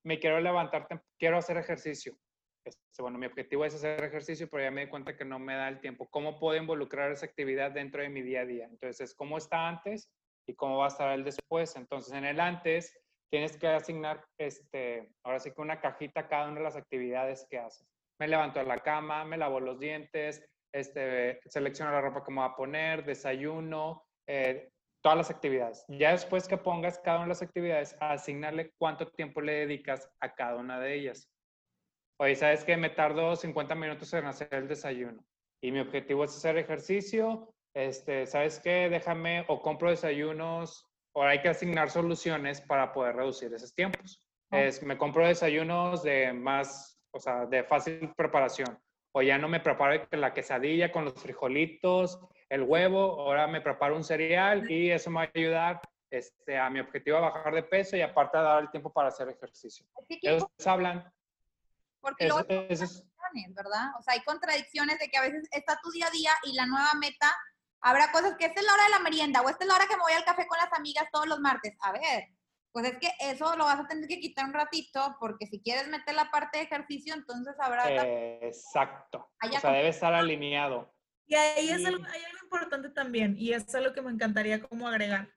me 0.04 0.18
quiero 0.18 0.40
levantar, 0.40 0.86
quiero 1.18 1.38
hacer 1.38 1.56
ejercicio. 1.56 2.16
Este, 2.64 3.02
bueno, 3.02 3.18
mi 3.18 3.26
objetivo 3.26 3.64
es 3.64 3.74
hacer 3.74 4.02
ejercicio, 4.04 4.48
pero 4.48 4.62
ya 4.64 4.70
me 4.70 4.82
di 4.82 4.90
cuenta 4.90 5.16
que 5.16 5.24
no 5.24 5.38
me 5.38 5.54
da 5.54 5.68
el 5.68 5.80
tiempo. 5.80 6.08
¿Cómo 6.08 6.38
puedo 6.38 6.58
involucrar 6.58 7.10
esa 7.10 7.26
actividad 7.26 7.72
dentro 7.72 8.02
de 8.02 8.08
mi 8.08 8.22
día 8.22 8.42
a 8.42 8.46
día? 8.46 8.66
Entonces, 8.66 9.14
¿cómo 9.14 9.38
está 9.38 9.68
antes 9.68 10.10
y 10.46 10.54
cómo 10.54 10.78
va 10.78 10.86
a 10.86 10.88
estar 10.88 11.12
el 11.12 11.24
después? 11.24 11.76
Entonces, 11.76 12.14
en 12.14 12.24
el 12.24 12.40
antes 12.40 12.96
tienes 13.34 13.56
que 13.56 13.66
asignar, 13.66 14.24
este, 14.38 15.10
ahora 15.24 15.40
sí 15.40 15.50
que 15.50 15.60
una 15.60 15.80
cajita 15.80 16.20
a 16.20 16.28
cada 16.28 16.46
una 16.46 16.58
de 16.58 16.62
las 16.62 16.76
actividades 16.76 17.44
que 17.50 17.58
haces. 17.58 17.84
Me 18.20 18.28
levanto 18.28 18.60
de 18.60 18.64
la 18.64 18.78
cama, 18.78 19.24
me 19.24 19.36
lavo 19.36 19.58
los 19.58 19.80
dientes, 19.80 20.48
este, 20.72 21.40
selecciono 21.46 21.90
la 21.90 22.00
ropa 22.00 22.22
que 22.22 22.30
me 22.30 22.42
voy 22.42 22.50
a 22.50 22.54
poner, 22.54 23.04
desayuno, 23.04 24.04
eh, 24.28 24.70
todas 25.02 25.18
las 25.18 25.30
actividades. 25.32 25.84
Ya 25.88 26.12
después 26.12 26.46
que 26.46 26.58
pongas 26.58 27.00
cada 27.00 27.16
una 27.16 27.24
de 27.24 27.30
las 27.30 27.42
actividades, 27.42 27.96
asignarle 27.98 28.72
cuánto 28.78 29.08
tiempo 29.08 29.40
le 29.40 29.66
dedicas 29.66 30.08
a 30.20 30.32
cada 30.32 30.54
una 30.54 30.78
de 30.78 30.94
ellas. 30.94 31.28
Oye, 32.20 32.36
¿sabes 32.36 32.62
qué? 32.62 32.76
Me 32.76 32.90
tardo 32.90 33.34
50 33.34 33.74
minutos 33.74 34.12
en 34.12 34.26
hacer 34.26 34.54
el 34.54 34.68
desayuno 34.68 35.26
y 35.60 35.72
mi 35.72 35.80
objetivo 35.80 36.22
es 36.22 36.36
hacer 36.36 36.56
ejercicio. 36.56 37.52
Este, 37.74 38.26
¿sabes 38.26 38.60
qué? 38.60 38.88
Déjame 38.88 39.44
o 39.48 39.60
compro 39.60 39.90
desayunos 39.90 40.86
o 41.14 41.22
hay 41.22 41.40
que 41.40 41.48
asignar 41.48 41.90
soluciones 41.90 42.60
para 42.60 42.92
poder 42.92 43.16
reducir 43.16 43.52
esos 43.54 43.74
tiempos. 43.74 44.22
Ah. 44.50 44.60
Es, 44.62 44.82
me 44.82 44.98
compro 44.98 45.26
desayunos 45.26 46.02
de 46.02 46.32
más, 46.32 47.00
o 47.12 47.18
sea, 47.18 47.46
de 47.46 47.64
fácil 47.64 48.12
preparación. 48.16 48.78
O 49.12 49.22
ya 49.22 49.38
no 49.38 49.48
me 49.48 49.60
preparo 49.60 50.06
la 50.10 50.34
quesadilla 50.34 50.90
con 50.90 51.04
los 51.04 51.14
frijolitos, 51.14 52.18
el 52.48 52.62
huevo, 52.62 53.20
ahora 53.20 53.46
me 53.46 53.60
preparo 53.60 53.94
un 53.96 54.02
cereal 54.02 54.68
y 54.68 54.90
eso 54.90 55.08
me 55.10 55.20
va 55.20 55.22
a 55.22 55.30
ayudar 55.32 55.80
este, 56.10 56.58
a 56.58 56.68
mi 56.68 56.80
objetivo 56.80 57.18
a 57.18 57.30
bajar 57.30 57.54
de 57.54 57.62
peso 57.62 57.96
y 57.96 58.00
aparte 58.02 58.38
a 58.38 58.42
dar 58.42 58.62
el 58.62 58.70
tiempo 58.70 58.92
para 58.92 59.08
hacer 59.08 59.28
ejercicio. 59.28 59.86
Aquí- 60.02 60.18
Ellos 60.20 60.44
hablan, 60.66 61.12
porque 62.00 62.26
eso, 62.26 62.44
luego 62.48 62.66
es, 62.68 62.80
contradicciones, 62.80 63.54
¿verdad? 63.54 63.86
O 63.98 64.02
sea, 64.02 64.14
hay 64.14 64.20
contradicciones 64.24 64.98
de 64.98 65.08
que 65.08 65.16
a 65.16 65.22
veces 65.22 65.48
está 65.52 65.78
tu 65.80 65.90
día 65.90 66.06
a 66.08 66.10
día 66.10 66.32
y 66.44 66.54
la 66.54 66.66
nueva 66.66 66.90
meta, 67.00 67.32
habrá 67.84 68.10
cosas 68.10 68.36
que 68.38 68.46
esta 68.46 68.60
es 68.60 68.66
la 68.66 68.72
hora 68.72 68.84
de 68.84 68.90
la 68.90 68.98
merienda 69.00 69.42
o 69.42 69.48
esta 69.48 69.64
es 69.64 69.68
la 69.68 69.76
hora 69.76 69.86
que 69.86 69.96
me 69.96 70.02
voy 70.02 70.12
al 70.14 70.24
café 70.24 70.46
con 70.46 70.58
las 70.58 70.72
amigas 70.72 71.06
todos 71.12 71.26
los 71.26 71.38
martes. 71.38 71.76
A 71.80 71.92
ver, 71.92 72.28
pues 72.72 72.86
es 72.86 72.98
que 72.98 73.10
eso 73.20 73.54
lo 73.56 73.64
vas 73.64 73.78
a 73.78 73.86
tener 73.86 74.08
que 74.08 74.20
quitar 74.20 74.46
un 74.46 74.54
ratito 74.54 75.16
porque 75.20 75.46
si 75.46 75.60
quieres 75.60 75.86
meter 75.88 76.14
la 76.14 76.30
parte 76.30 76.58
de 76.58 76.64
ejercicio, 76.64 77.14
entonces 77.14 77.54
habrá... 77.58 77.84
Exacto. 78.40 79.30
Allá 79.38 79.58
O 79.58 79.60
sea, 79.60 79.72
debe 79.72 79.88
estar 79.90 80.14
alineado. 80.14 80.92
Y 81.26 81.34
ahí 81.34 81.68
es 81.68 81.84
algo, 81.84 82.04
hay 82.04 82.24
algo 82.24 82.38
importante 82.42 82.90
también, 82.90 83.36
y 83.38 83.52
es 83.52 83.74
algo 83.74 83.92
que 83.94 84.02
me 84.02 84.10
encantaría 84.10 84.62
como 84.62 84.88
agregar. 84.88 85.33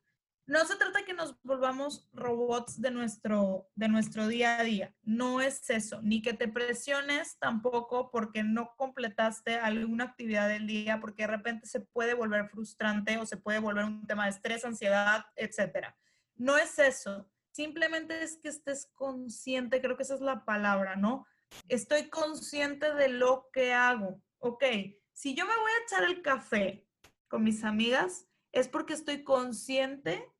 No 0.47 0.63
se 0.65 0.77
trata 0.77 1.03
que 1.03 1.13
nos 1.13 1.35
volvamos 1.43 2.07
robots 2.13 2.79
de 2.79 2.89
nuestro, 2.89 3.69
de 3.75 3.89
nuestro 3.89 4.29
día 4.29 4.57
a 4.57 4.63
día. 4.63 4.95
No 5.03 5.41
es 5.41 5.69
eso. 5.69 6.01
Ni 6.01 6.21
que 6.21 6.31
te 6.31 6.47
presiones 6.47 7.37
tampoco 7.37 8.09
porque 8.11 8.43
no 8.43 8.73
completaste 8.77 9.55
alguna 9.55 10.05
actividad 10.05 10.47
del 10.47 10.65
día, 10.65 11.01
porque 11.01 11.23
de 11.23 11.27
repente 11.27 11.67
se 11.67 11.81
puede 11.81 12.13
volver 12.13 12.47
frustrante 12.47 13.17
o 13.17 13.25
se 13.25 13.35
puede 13.35 13.59
volver 13.59 13.83
un 13.83 14.07
tema 14.07 14.23
de 14.23 14.29
estrés, 14.29 14.63
ansiedad, 14.63 15.25
etcétera. 15.35 15.97
No 16.35 16.57
es 16.57 16.79
eso. 16.79 17.29
Simplemente 17.51 18.23
es 18.23 18.37
que 18.37 18.47
estés 18.47 18.89
consciente, 18.93 19.81
creo 19.81 19.97
que 19.97 20.03
esa 20.03 20.15
es 20.15 20.21
la 20.21 20.45
palabra, 20.45 20.95
¿no? 20.95 21.25
Estoy 21.67 22.07
consciente 22.07 22.93
de 22.93 23.09
lo 23.09 23.49
que 23.51 23.73
hago. 23.73 24.21
Ok, 24.39 24.63
si 25.11 25.35
yo 25.35 25.45
me 25.45 25.57
voy 25.57 25.71
a 25.71 25.83
echar 25.83 26.03
el 26.05 26.21
café 26.21 26.87
con 27.27 27.43
mis 27.43 27.65
amigas, 27.65 28.29
es 28.53 28.69
porque 28.69 28.93
estoy 28.93 29.25
consciente 29.25 30.31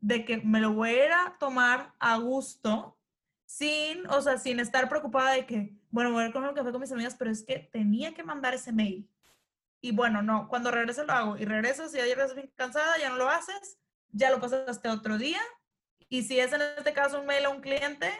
de 0.00 0.24
que 0.24 0.38
me 0.38 0.60
lo 0.60 0.72
voy 0.72 0.90
a 0.90 1.06
ir 1.06 1.12
a 1.12 1.36
tomar 1.38 1.94
a 1.98 2.16
gusto, 2.18 2.98
sin, 3.44 4.06
o 4.08 4.20
sea, 4.20 4.38
sin 4.38 4.60
estar 4.60 4.88
preocupada 4.88 5.32
de 5.32 5.46
que, 5.46 5.74
bueno, 5.90 6.12
voy 6.12 6.24
a 6.24 6.26
ir 6.26 6.32
con 6.32 6.44
el 6.44 6.54
café 6.54 6.72
con 6.72 6.80
mis 6.80 6.92
amigas, 6.92 7.14
pero 7.18 7.30
es 7.30 7.42
que 7.42 7.58
tenía 7.58 8.12
que 8.12 8.22
mandar 8.22 8.54
ese 8.54 8.72
mail. 8.72 9.08
Y 9.80 9.92
bueno, 9.92 10.22
no, 10.22 10.48
cuando 10.48 10.70
regrese 10.70 11.04
lo 11.04 11.12
hago. 11.12 11.36
Y 11.36 11.44
regresas 11.44 11.94
y 11.94 11.98
ya 11.98 12.04
regresas 12.04 12.34
bien 12.34 12.52
cansada, 12.56 12.98
ya 12.98 13.08
no 13.08 13.16
lo 13.16 13.28
haces, 13.28 13.78
ya 14.10 14.30
lo 14.30 14.40
pasaste 14.40 14.88
otro 14.88 15.18
día. 15.18 15.40
Y 16.08 16.22
si 16.22 16.38
es 16.38 16.52
en 16.52 16.62
este 16.62 16.92
caso 16.92 17.20
un 17.20 17.26
mail 17.26 17.44
a 17.44 17.50
un 17.50 17.60
cliente, 17.60 18.10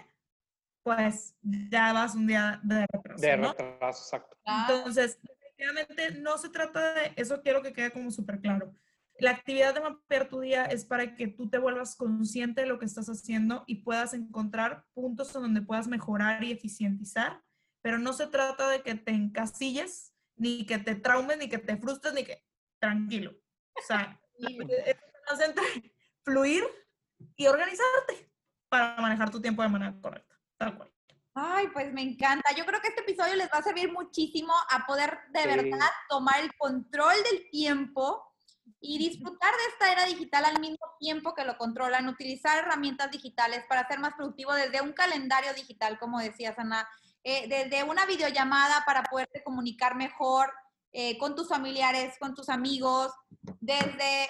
pues 0.83 1.35
ya 1.43 1.93
vas 1.93 2.15
un 2.15 2.27
día 2.27 2.61
de 2.63 2.87
retraso, 2.93 3.21
De 3.21 3.37
¿no? 3.37 3.53
retraso, 3.53 4.03
exacto. 4.05 4.37
Claro. 4.45 4.77
Entonces, 4.77 5.19
definitivamente 5.23 6.21
no 6.21 6.39
se 6.39 6.49
trata 6.49 6.95
de, 6.95 7.13
eso 7.17 7.43
quiero 7.43 7.63
que 7.63 7.73
quede 7.73 7.91
como 7.91 8.11
súper 8.11 8.41
claro. 8.41 8.73
La 9.19 9.31
actividad 9.31 9.75
de 9.75 9.81
mapear 9.81 10.29
tu 10.29 10.41
día 10.41 10.65
es 10.67 10.85
para 10.85 11.15
que 11.15 11.29
tú 11.29 11.49
te 11.49 11.59
vuelvas 11.59 11.97
consciente 11.97 12.61
de 12.63 12.67
lo 12.67 12.79
que 12.79 12.85
estás 12.85 13.09
haciendo 13.09 13.65
y 13.67 13.77
puedas 13.77 14.13
encontrar 14.15 14.85
puntos 14.95 15.35
en 15.35 15.43
donde 15.43 15.63
puedas 15.63 15.89
mejorar 15.89 16.45
y 16.45 16.53
eficientizar, 16.53 17.43
pero 17.83 17.99
no 17.99 18.13
se 18.13 18.27
trata 18.27 18.69
de 18.69 18.83
que 18.83 18.95
te 18.95 19.13
encasilles, 19.13 20.13
ni 20.37 20.67
que 20.67 20.79
te 20.79 20.95
traumes, 20.95 21.39
ni 21.39 21.49
que 21.49 21.59
te 21.59 21.77
frustres, 21.79 22.13
ni 22.13 22.25
que 22.25 22.45
tranquilo. 22.79 23.33
O 23.75 23.83
sea, 23.87 24.21
es 24.39 24.97
más 25.31 25.41
entre 25.41 25.65
fluir 26.23 26.65
y 27.37 27.47
organizarte 27.47 28.31
para 28.69 29.01
manejar 29.01 29.31
tu 29.31 29.41
tiempo 29.41 29.63
de 29.63 29.69
manera 29.69 29.99
correcta, 30.01 30.39
tal 30.59 30.77
cual. 30.77 30.93
Ay, 31.39 31.69
pues 31.69 31.93
me 31.93 32.03
encanta. 32.03 32.55
Yo 32.57 32.65
creo 32.65 32.81
que 32.81 32.89
este 32.89 33.03
episodio 33.03 33.35
les 33.35 33.49
va 33.49 33.59
a 33.59 33.63
servir 33.63 33.93
muchísimo 33.93 34.55
a 34.71 34.87
poder 34.87 35.19
de 35.33 35.43
Sí. 35.43 35.47
verdad 35.47 35.89
tomar 36.09 36.41
el 36.41 36.55
control 36.57 37.15
del 37.31 37.51
tiempo 37.51 38.26
y 38.81 38.99
disfrutar 38.99 39.53
de 39.53 39.73
esta 39.73 39.93
era 39.93 40.05
digital 40.05 40.45
al 40.45 40.61
mismo 40.61 40.85
tiempo 40.99 41.35
que 41.35 41.45
lo 41.45 41.57
controlan, 41.57 42.09
utilizar 42.09 42.59
herramientas 42.59 43.11
digitales 43.11 43.65
para 43.69 43.87
ser 43.89 43.99
más 43.99 44.15
productivo 44.15 44.53
desde 44.55 44.81
un 44.81 44.93
calendario 44.93 45.53
digital, 45.55 45.99
como 45.99 46.21
decía 46.21 46.55
Sana, 46.55 46.89
eh, 47.25 47.49
desde 47.49 47.85
una 47.85 48.07
videollamada 48.07 48.85
para 48.85 49.03
poderte 49.03 49.43
comunicar 49.43 49.97
mejor 49.97 50.53
eh, 50.93 51.19
con 51.19 51.35
tus 51.35 51.49
familiares, 51.49 52.15
con 52.19 52.35
tus 52.35 52.49
amigos, 52.49 53.13
desde 53.61 54.29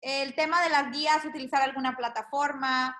el 0.00 0.34
tema 0.34 0.62
de 0.62 0.70
las 0.70 0.90
guías, 0.90 1.24
utilizar 1.24 1.62
alguna 1.62 1.96
plataforma, 1.96 2.96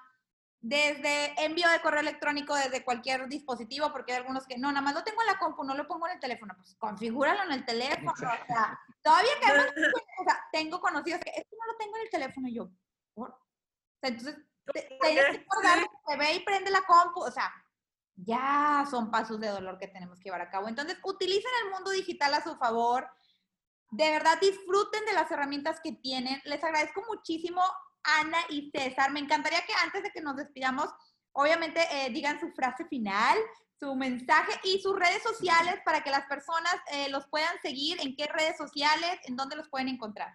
desde 0.68 1.44
envío 1.44 1.68
de 1.68 1.81
correo 1.81 2.00
electrónico 2.00 2.52
desde 2.57 2.85
cualquier 2.85 3.29
dispositivo, 3.29 3.92
porque 3.92 4.12
hay 4.12 4.18
algunos 4.18 4.46
que 4.46 4.59
no, 4.59 4.68
nada 4.72 4.81
más 4.81 4.94
lo 4.94 5.05
tengo 5.05 5.22
en 5.22 5.29
la 5.29 5.38
compu, 5.38 5.62
no 5.62 5.76
lo 5.76 5.87
pongo 5.87 6.09
en 6.09 6.14
el 6.14 6.20
teléfono, 6.20 6.55
pues 6.57 6.74
configúralo 6.76 7.44
en 7.44 7.52
el 7.52 7.64
teléfono, 7.64 8.12
o 8.12 8.16
sea, 8.16 8.81
todavía 9.00 9.31
que 9.40 9.46
además, 9.46 9.66
o 10.20 10.24
sea, 10.24 10.44
tengo 10.50 10.81
conocidos 10.81 11.20
que 11.20 11.31
esto 11.37 11.57
no 11.57 11.72
lo 11.72 11.79
tengo 11.79 11.96
en 11.96 12.02
el 12.02 12.11
teléfono 12.11 12.48
y 12.48 12.55
yo, 12.55 12.68
¿por? 13.14 13.31
O 13.31 13.98
sea, 14.00 14.11
entonces, 14.11 14.37
tienes 14.72 15.24
que 15.24 15.44
se 16.09 16.16
ve 16.16 16.35
y 16.35 16.40
prende 16.40 16.70
la 16.72 16.83
compu, 16.83 17.20
o 17.20 17.31
sea, 17.31 17.52
ya 18.16 18.85
son 18.90 19.11
pasos 19.12 19.38
de 19.38 19.48
dolor 19.48 19.79
que 19.79 19.87
tenemos 19.87 20.18
que 20.18 20.24
llevar 20.24 20.40
a 20.40 20.50
cabo. 20.50 20.66
Entonces, 20.66 20.98
utilicen 21.05 21.50
el 21.64 21.70
mundo 21.70 21.92
digital 21.92 22.35
a 22.35 22.42
su 22.42 22.57
favor, 22.57 23.09
de 23.90 24.11
verdad 24.11 24.40
disfruten 24.40 25.05
de 25.05 25.12
las 25.12 25.31
herramientas 25.31 25.79
que 25.81 25.92
tienen. 25.92 26.40
Les 26.44 26.64
agradezco 26.64 27.05
muchísimo, 27.07 27.62
Ana 28.20 28.38
y 28.48 28.70
César. 28.70 29.10
Me 29.10 29.20
encantaría 29.20 29.60
que 29.66 29.72
antes 29.84 30.02
de 30.02 30.10
que 30.10 30.20
nos 30.20 30.36
despidamos, 30.36 30.88
obviamente 31.32 31.80
eh, 31.92 32.10
digan 32.10 32.40
su 32.40 32.50
frase 32.52 32.86
final, 32.86 33.36
su 33.78 33.94
mensaje 33.94 34.52
y 34.64 34.80
sus 34.80 34.98
redes 34.98 35.22
sociales 35.22 35.76
para 35.84 36.02
que 36.02 36.11
las 36.11 36.26
personas 36.26 36.74
eh, 36.92 37.09
los 37.11 37.26
puedan 37.26 37.59
seguir. 37.61 37.98
¿En 38.00 38.16
qué 38.16 38.26
redes 38.26 38.57
sociales? 38.57 39.18
¿En 39.24 39.36
dónde 39.36 39.57
los 39.57 39.68
pueden 39.68 39.88
encontrar? 39.88 40.34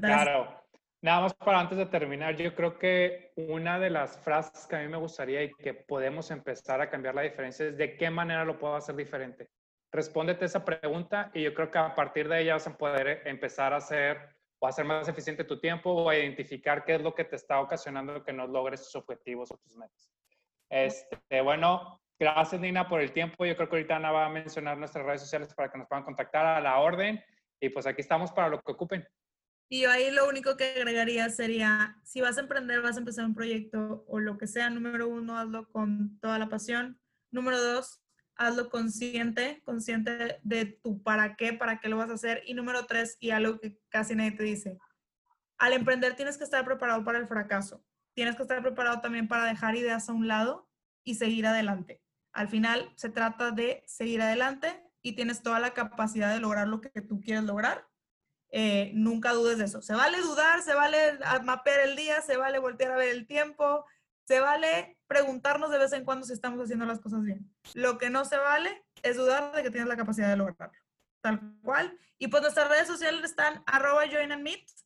Claro. 0.00 0.64
Nada 1.02 1.20
más 1.20 1.34
para 1.34 1.60
antes 1.60 1.76
de 1.76 1.84
terminar, 1.84 2.34
yo 2.34 2.54
creo 2.54 2.78
que 2.78 3.34
una 3.36 3.78
de 3.78 3.90
las 3.90 4.16
frases 4.20 4.66
que 4.66 4.76
a 4.76 4.80
mí 4.80 4.88
me 4.88 4.96
gustaría 4.96 5.42
y 5.42 5.52
que 5.52 5.74
podemos 5.74 6.30
empezar 6.30 6.80
a 6.80 6.88
cambiar 6.88 7.14
la 7.14 7.20
diferencia 7.20 7.66
es 7.66 7.76
de 7.76 7.98
qué 7.98 8.08
manera 8.08 8.42
lo 8.46 8.58
puedo 8.58 8.74
hacer 8.74 8.96
diferente. 8.96 9.50
Respóndete 9.92 10.46
esa 10.46 10.64
pregunta 10.64 11.30
y 11.34 11.42
yo 11.42 11.52
creo 11.52 11.70
que 11.70 11.76
a 11.76 11.94
partir 11.94 12.26
de 12.26 12.40
ella 12.40 12.54
vas 12.54 12.66
a 12.66 12.78
poder 12.78 13.20
empezar 13.26 13.74
a 13.74 13.76
hacer 13.76 14.33
o 14.64 14.66
hacer 14.66 14.86
más 14.86 15.06
eficiente 15.08 15.44
tu 15.44 15.60
tiempo 15.60 15.90
o 15.90 16.08
a 16.08 16.16
identificar 16.16 16.84
qué 16.84 16.94
es 16.94 17.02
lo 17.02 17.14
que 17.14 17.24
te 17.24 17.36
está 17.36 17.60
ocasionando 17.60 18.24
que 18.24 18.32
no 18.32 18.46
logres 18.46 18.82
tus 18.82 18.96
objetivos 18.96 19.50
o 19.52 19.58
tus 19.58 19.76
metas. 19.76 20.10
Este, 20.70 21.40
bueno, 21.42 22.00
Gracias, 22.16 22.60
Nina, 22.60 22.88
por 22.88 23.00
el 23.00 23.12
tiempo. 23.12 23.44
Yo 23.44 23.56
creo 23.56 23.68
que 23.68 23.76
ahorita 23.76 23.96
Ana 23.96 24.12
va 24.12 24.26
a 24.26 24.30
mencionar 24.30 24.78
nuestras 24.78 25.04
redes 25.04 25.22
sociales 25.22 25.52
para 25.52 25.70
que 25.70 25.78
nos 25.78 25.88
puedan 25.88 26.04
contactar 26.04 26.46
a 26.46 26.60
la 26.60 26.78
orden. 26.78 27.20
Y 27.60 27.70
pues 27.70 27.86
aquí 27.86 28.02
estamos 28.02 28.30
para 28.30 28.48
lo 28.48 28.60
que 28.60 28.70
ocupen. 28.70 29.04
Y 29.68 29.82
yo 29.82 29.90
ahí 29.90 30.10
lo 30.12 30.28
único 30.28 30.56
que 30.56 30.76
agregaría 30.76 31.28
sería, 31.30 31.98
si 32.04 32.20
vas 32.20 32.38
a 32.38 32.42
emprender, 32.42 32.82
vas 32.82 32.96
a 32.96 33.00
empezar 33.00 33.24
un 33.24 33.34
proyecto 33.34 34.04
o 34.06 34.20
lo 34.20 34.38
que 34.38 34.46
sea, 34.46 34.70
número 34.70 35.08
uno, 35.08 35.36
hazlo 35.36 35.68
con 35.72 36.20
toda 36.20 36.38
la 36.38 36.48
pasión. 36.48 37.00
Número 37.32 37.60
dos, 37.60 38.03
hazlo 38.36 38.68
consciente, 38.68 39.62
consciente 39.64 40.40
de 40.42 40.66
tu 40.66 41.02
para 41.02 41.36
qué, 41.36 41.52
para 41.52 41.78
qué 41.80 41.88
lo 41.88 41.96
vas 41.96 42.10
a 42.10 42.14
hacer. 42.14 42.42
Y 42.46 42.54
número 42.54 42.86
tres, 42.86 43.16
y 43.20 43.30
algo 43.30 43.58
que 43.58 43.78
casi 43.88 44.14
nadie 44.14 44.32
te 44.32 44.44
dice, 44.44 44.78
al 45.58 45.72
emprender 45.72 46.16
tienes 46.16 46.36
que 46.36 46.44
estar 46.44 46.64
preparado 46.64 47.04
para 47.04 47.18
el 47.18 47.26
fracaso. 47.26 47.84
Tienes 48.14 48.36
que 48.36 48.42
estar 48.42 48.62
preparado 48.62 49.00
también 49.00 49.28
para 49.28 49.44
dejar 49.46 49.76
ideas 49.76 50.08
a 50.08 50.12
un 50.12 50.28
lado 50.28 50.68
y 51.04 51.16
seguir 51.16 51.46
adelante. 51.46 52.02
Al 52.32 52.48
final 52.48 52.92
se 52.96 53.08
trata 53.08 53.50
de 53.50 53.82
seguir 53.86 54.22
adelante 54.22 54.82
y 55.02 55.12
tienes 55.12 55.42
toda 55.42 55.60
la 55.60 55.74
capacidad 55.74 56.32
de 56.32 56.40
lograr 56.40 56.68
lo 56.68 56.80
que 56.80 56.90
tú 57.02 57.20
quieres 57.20 57.44
lograr. 57.44 57.86
Eh, 58.50 58.92
nunca 58.94 59.32
dudes 59.32 59.58
de 59.58 59.64
eso. 59.64 59.82
Se 59.82 59.94
vale 59.94 60.20
dudar, 60.20 60.62
se 60.62 60.74
vale 60.74 61.18
mapear 61.42 61.80
el 61.80 61.96
día, 61.96 62.20
se 62.22 62.36
vale 62.36 62.58
voltear 62.58 62.92
a 62.92 62.96
ver 62.96 63.08
el 63.08 63.26
tiempo, 63.26 63.84
se 64.26 64.40
vale 64.40 64.96
preguntarnos 65.06 65.70
de 65.70 65.78
vez 65.78 65.92
en 65.92 66.04
cuando 66.04 66.26
si 66.26 66.32
estamos 66.32 66.60
haciendo 66.60 66.86
las 66.86 67.00
cosas 67.00 67.22
bien. 67.22 67.50
Lo 67.74 67.98
que 67.98 68.10
no 68.10 68.24
se 68.24 68.36
vale 68.36 68.84
es 69.02 69.16
dudar 69.16 69.52
de 69.52 69.62
que 69.62 69.70
tienes 69.70 69.88
la 69.88 69.96
capacidad 69.96 70.30
de 70.30 70.36
lograrlo. 70.36 70.78
Tal 71.22 71.40
cual. 71.62 71.98
Y 72.18 72.28
pues 72.28 72.42
nuestras 72.42 72.68
redes 72.68 72.86
sociales 72.86 73.24
están 73.24 73.62
arroba 73.66 74.04
join 74.06 74.30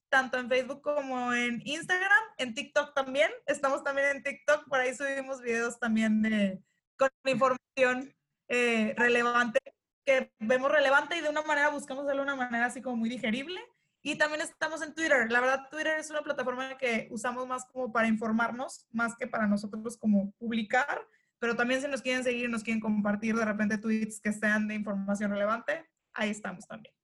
tanto 0.09 0.39
en 0.39 0.49
Facebook 0.49 0.82
como 0.82 1.32
en 1.34 1.61
Instagram, 1.64 2.24
en 2.39 2.55
TikTok 2.55 2.95
también. 2.95 3.30
Estamos 3.47 3.84
también 3.84 4.16
en 4.16 4.22
TikTok, 4.22 4.68
por 4.68 4.80
ahí 4.80 4.95
subimos 4.95 5.41
videos 5.43 5.78
también 5.78 6.22
de, 6.22 6.62
con 6.97 7.11
información 7.24 8.14
eh, 8.49 8.95
relevante, 8.97 9.61
que 10.05 10.32
vemos 10.39 10.70
relevante 10.70 11.16
y 11.16 11.20
de 11.20 11.28
una 11.28 11.43
manera 11.43 11.68
buscamos 11.68 12.05
hacerlo 12.05 12.22
de 12.22 12.32
una 12.32 12.36
manera 12.36 12.66
así 12.66 12.80
como 12.80 12.97
muy 12.97 13.09
digerible. 13.09 13.61
Y 14.03 14.17
también 14.17 14.41
estamos 14.41 14.81
en 14.83 14.95
Twitter. 14.95 15.31
La 15.31 15.41
verdad, 15.41 15.69
Twitter 15.71 15.99
es 15.99 16.11
una 16.11 16.23
plataforma 16.23 16.79
que 16.79 17.09
usamos 17.11 17.47
más 17.47 17.65
como 17.67 17.93
para 17.93 18.07
informarnos, 18.07 18.87
más 18.91 19.17
que 19.17 19.27
para 19.27 19.47
nosotros 19.47 19.97
como 19.97 20.31
publicar. 20.33 21.07
Pero 21.39 21.57
también 21.57 21.81
si 21.81 21.89
nos 21.89 22.03
quieren 22.03 22.25
seguir, 22.25 22.49
nos 22.49 22.63
quieren 22.63 22.81
compartir 22.81 23.37
de 23.37 23.45
repente 23.45 23.79
tweets 23.79 24.21
que 24.21 24.33
sean 24.33 24.67
de 24.69 24.75
información 24.75 25.31
relevante, 25.31 25.89
ahí 26.13 26.31
estamos 26.31 26.67
también. 26.67 26.95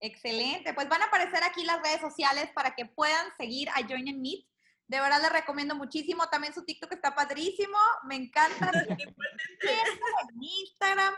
Excelente. 0.00 0.74
Pues 0.74 0.88
van 0.88 1.02
a 1.02 1.06
aparecer 1.06 1.42
aquí 1.44 1.64
las 1.64 1.80
redes 1.82 2.00
sociales 2.00 2.50
para 2.54 2.74
que 2.74 2.86
puedan 2.86 3.26
seguir 3.38 3.68
a 3.70 3.86
Join 3.88 4.08
and 4.08 4.20
Meet. 4.20 4.46
De 4.86 5.00
verdad 5.00 5.22
les 5.22 5.32
recomiendo 5.32 5.74
muchísimo. 5.74 6.26
También 6.28 6.52
su 6.52 6.64
TikTok 6.64 6.92
está 6.92 7.14
padrísimo. 7.14 7.78
Me 8.06 8.16
encanta. 8.16 8.70
en 8.84 10.42
Instagram. 10.42 11.14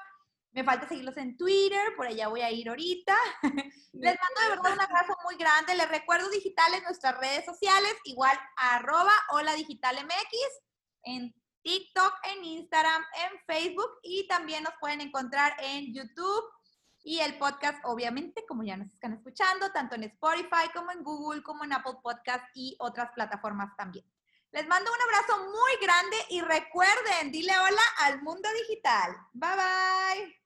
Me 0.57 0.64
falta 0.64 0.88
seguirlos 0.88 1.18
en 1.18 1.36
Twitter, 1.36 1.94
por 1.96 2.07
allá 2.07 2.28
voy 2.28 2.40
a 2.40 2.50
ir 2.50 2.70
ahorita. 2.70 3.14
Les 3.92 4.16
mando 4.18 4.40
de 4.42 4.48
verdad 4.48 4.72
un 4.72 4.80
abrazo 4.80 5.14
muy 5.24 5.36
grande. 5.36 5.74
Les 5.74 5.86
recuerdo 5.86 6.30
digitales 6.30 6.82
nuestras 6.82 7.18
redes 7.18 7.44
sociales, 7.44 7.94
igual 8.04 8.34
arroba 8.57 9.12
hola 9.32 9.52
digital 9.52 10.02
MX, 10.02 10.62
en 11.02 11.34
TikTok, 11.61 12.14
en 12.32 12.42
Instagram, 12.42 13.04
en 13.26 13.38
Facebook 13.46 13.98
y 14.02 14.26
también 14.28 14.62
nos 14.62 14.72
pueden 14.80 15.02
encontrar 15.02 15.54
en 15.61 15.92
YouTube 15.92 16.44
y 17.04 17.18
el 17.18 17.36
podcast, 17.36 17.78
obviamente, 17.84 18.46
como 18.48 18.62
ya 18.64 18.78
nos 18.78 18.90
están 18.90 19.12
escuchando, 19.12 19.70
tanto 19.72 19.94
en 19.96 20.04
Spotify 20.04 20.70
como 20.74 20.90
en 20.90 21.04
Google, 21.04 21.42
como 21.42 21.64
en 21.64 21.74
Apple 21.74 21.98
Podcast 22.02 22.44
y 22.54 22.76
otras 22.78 23.11
plataformas 23.14 23.76
también. 23.76 24.07
Les 24.52 24.66
mando 24.66 24.90
un 24.90 25.02
abrazo 25.02 25.50
muy 25.50 25.76
grande 25.82 26.16
y 26.30 26.40
recuerden, 26.40 27.30
dile 27.30 27.52
hola 27.59 27.82
al 27.98 28.22
mundo 28.22 28.48
digital. 28.66 29.14
Bye 29.34 29.50
bye. 29.50 30.45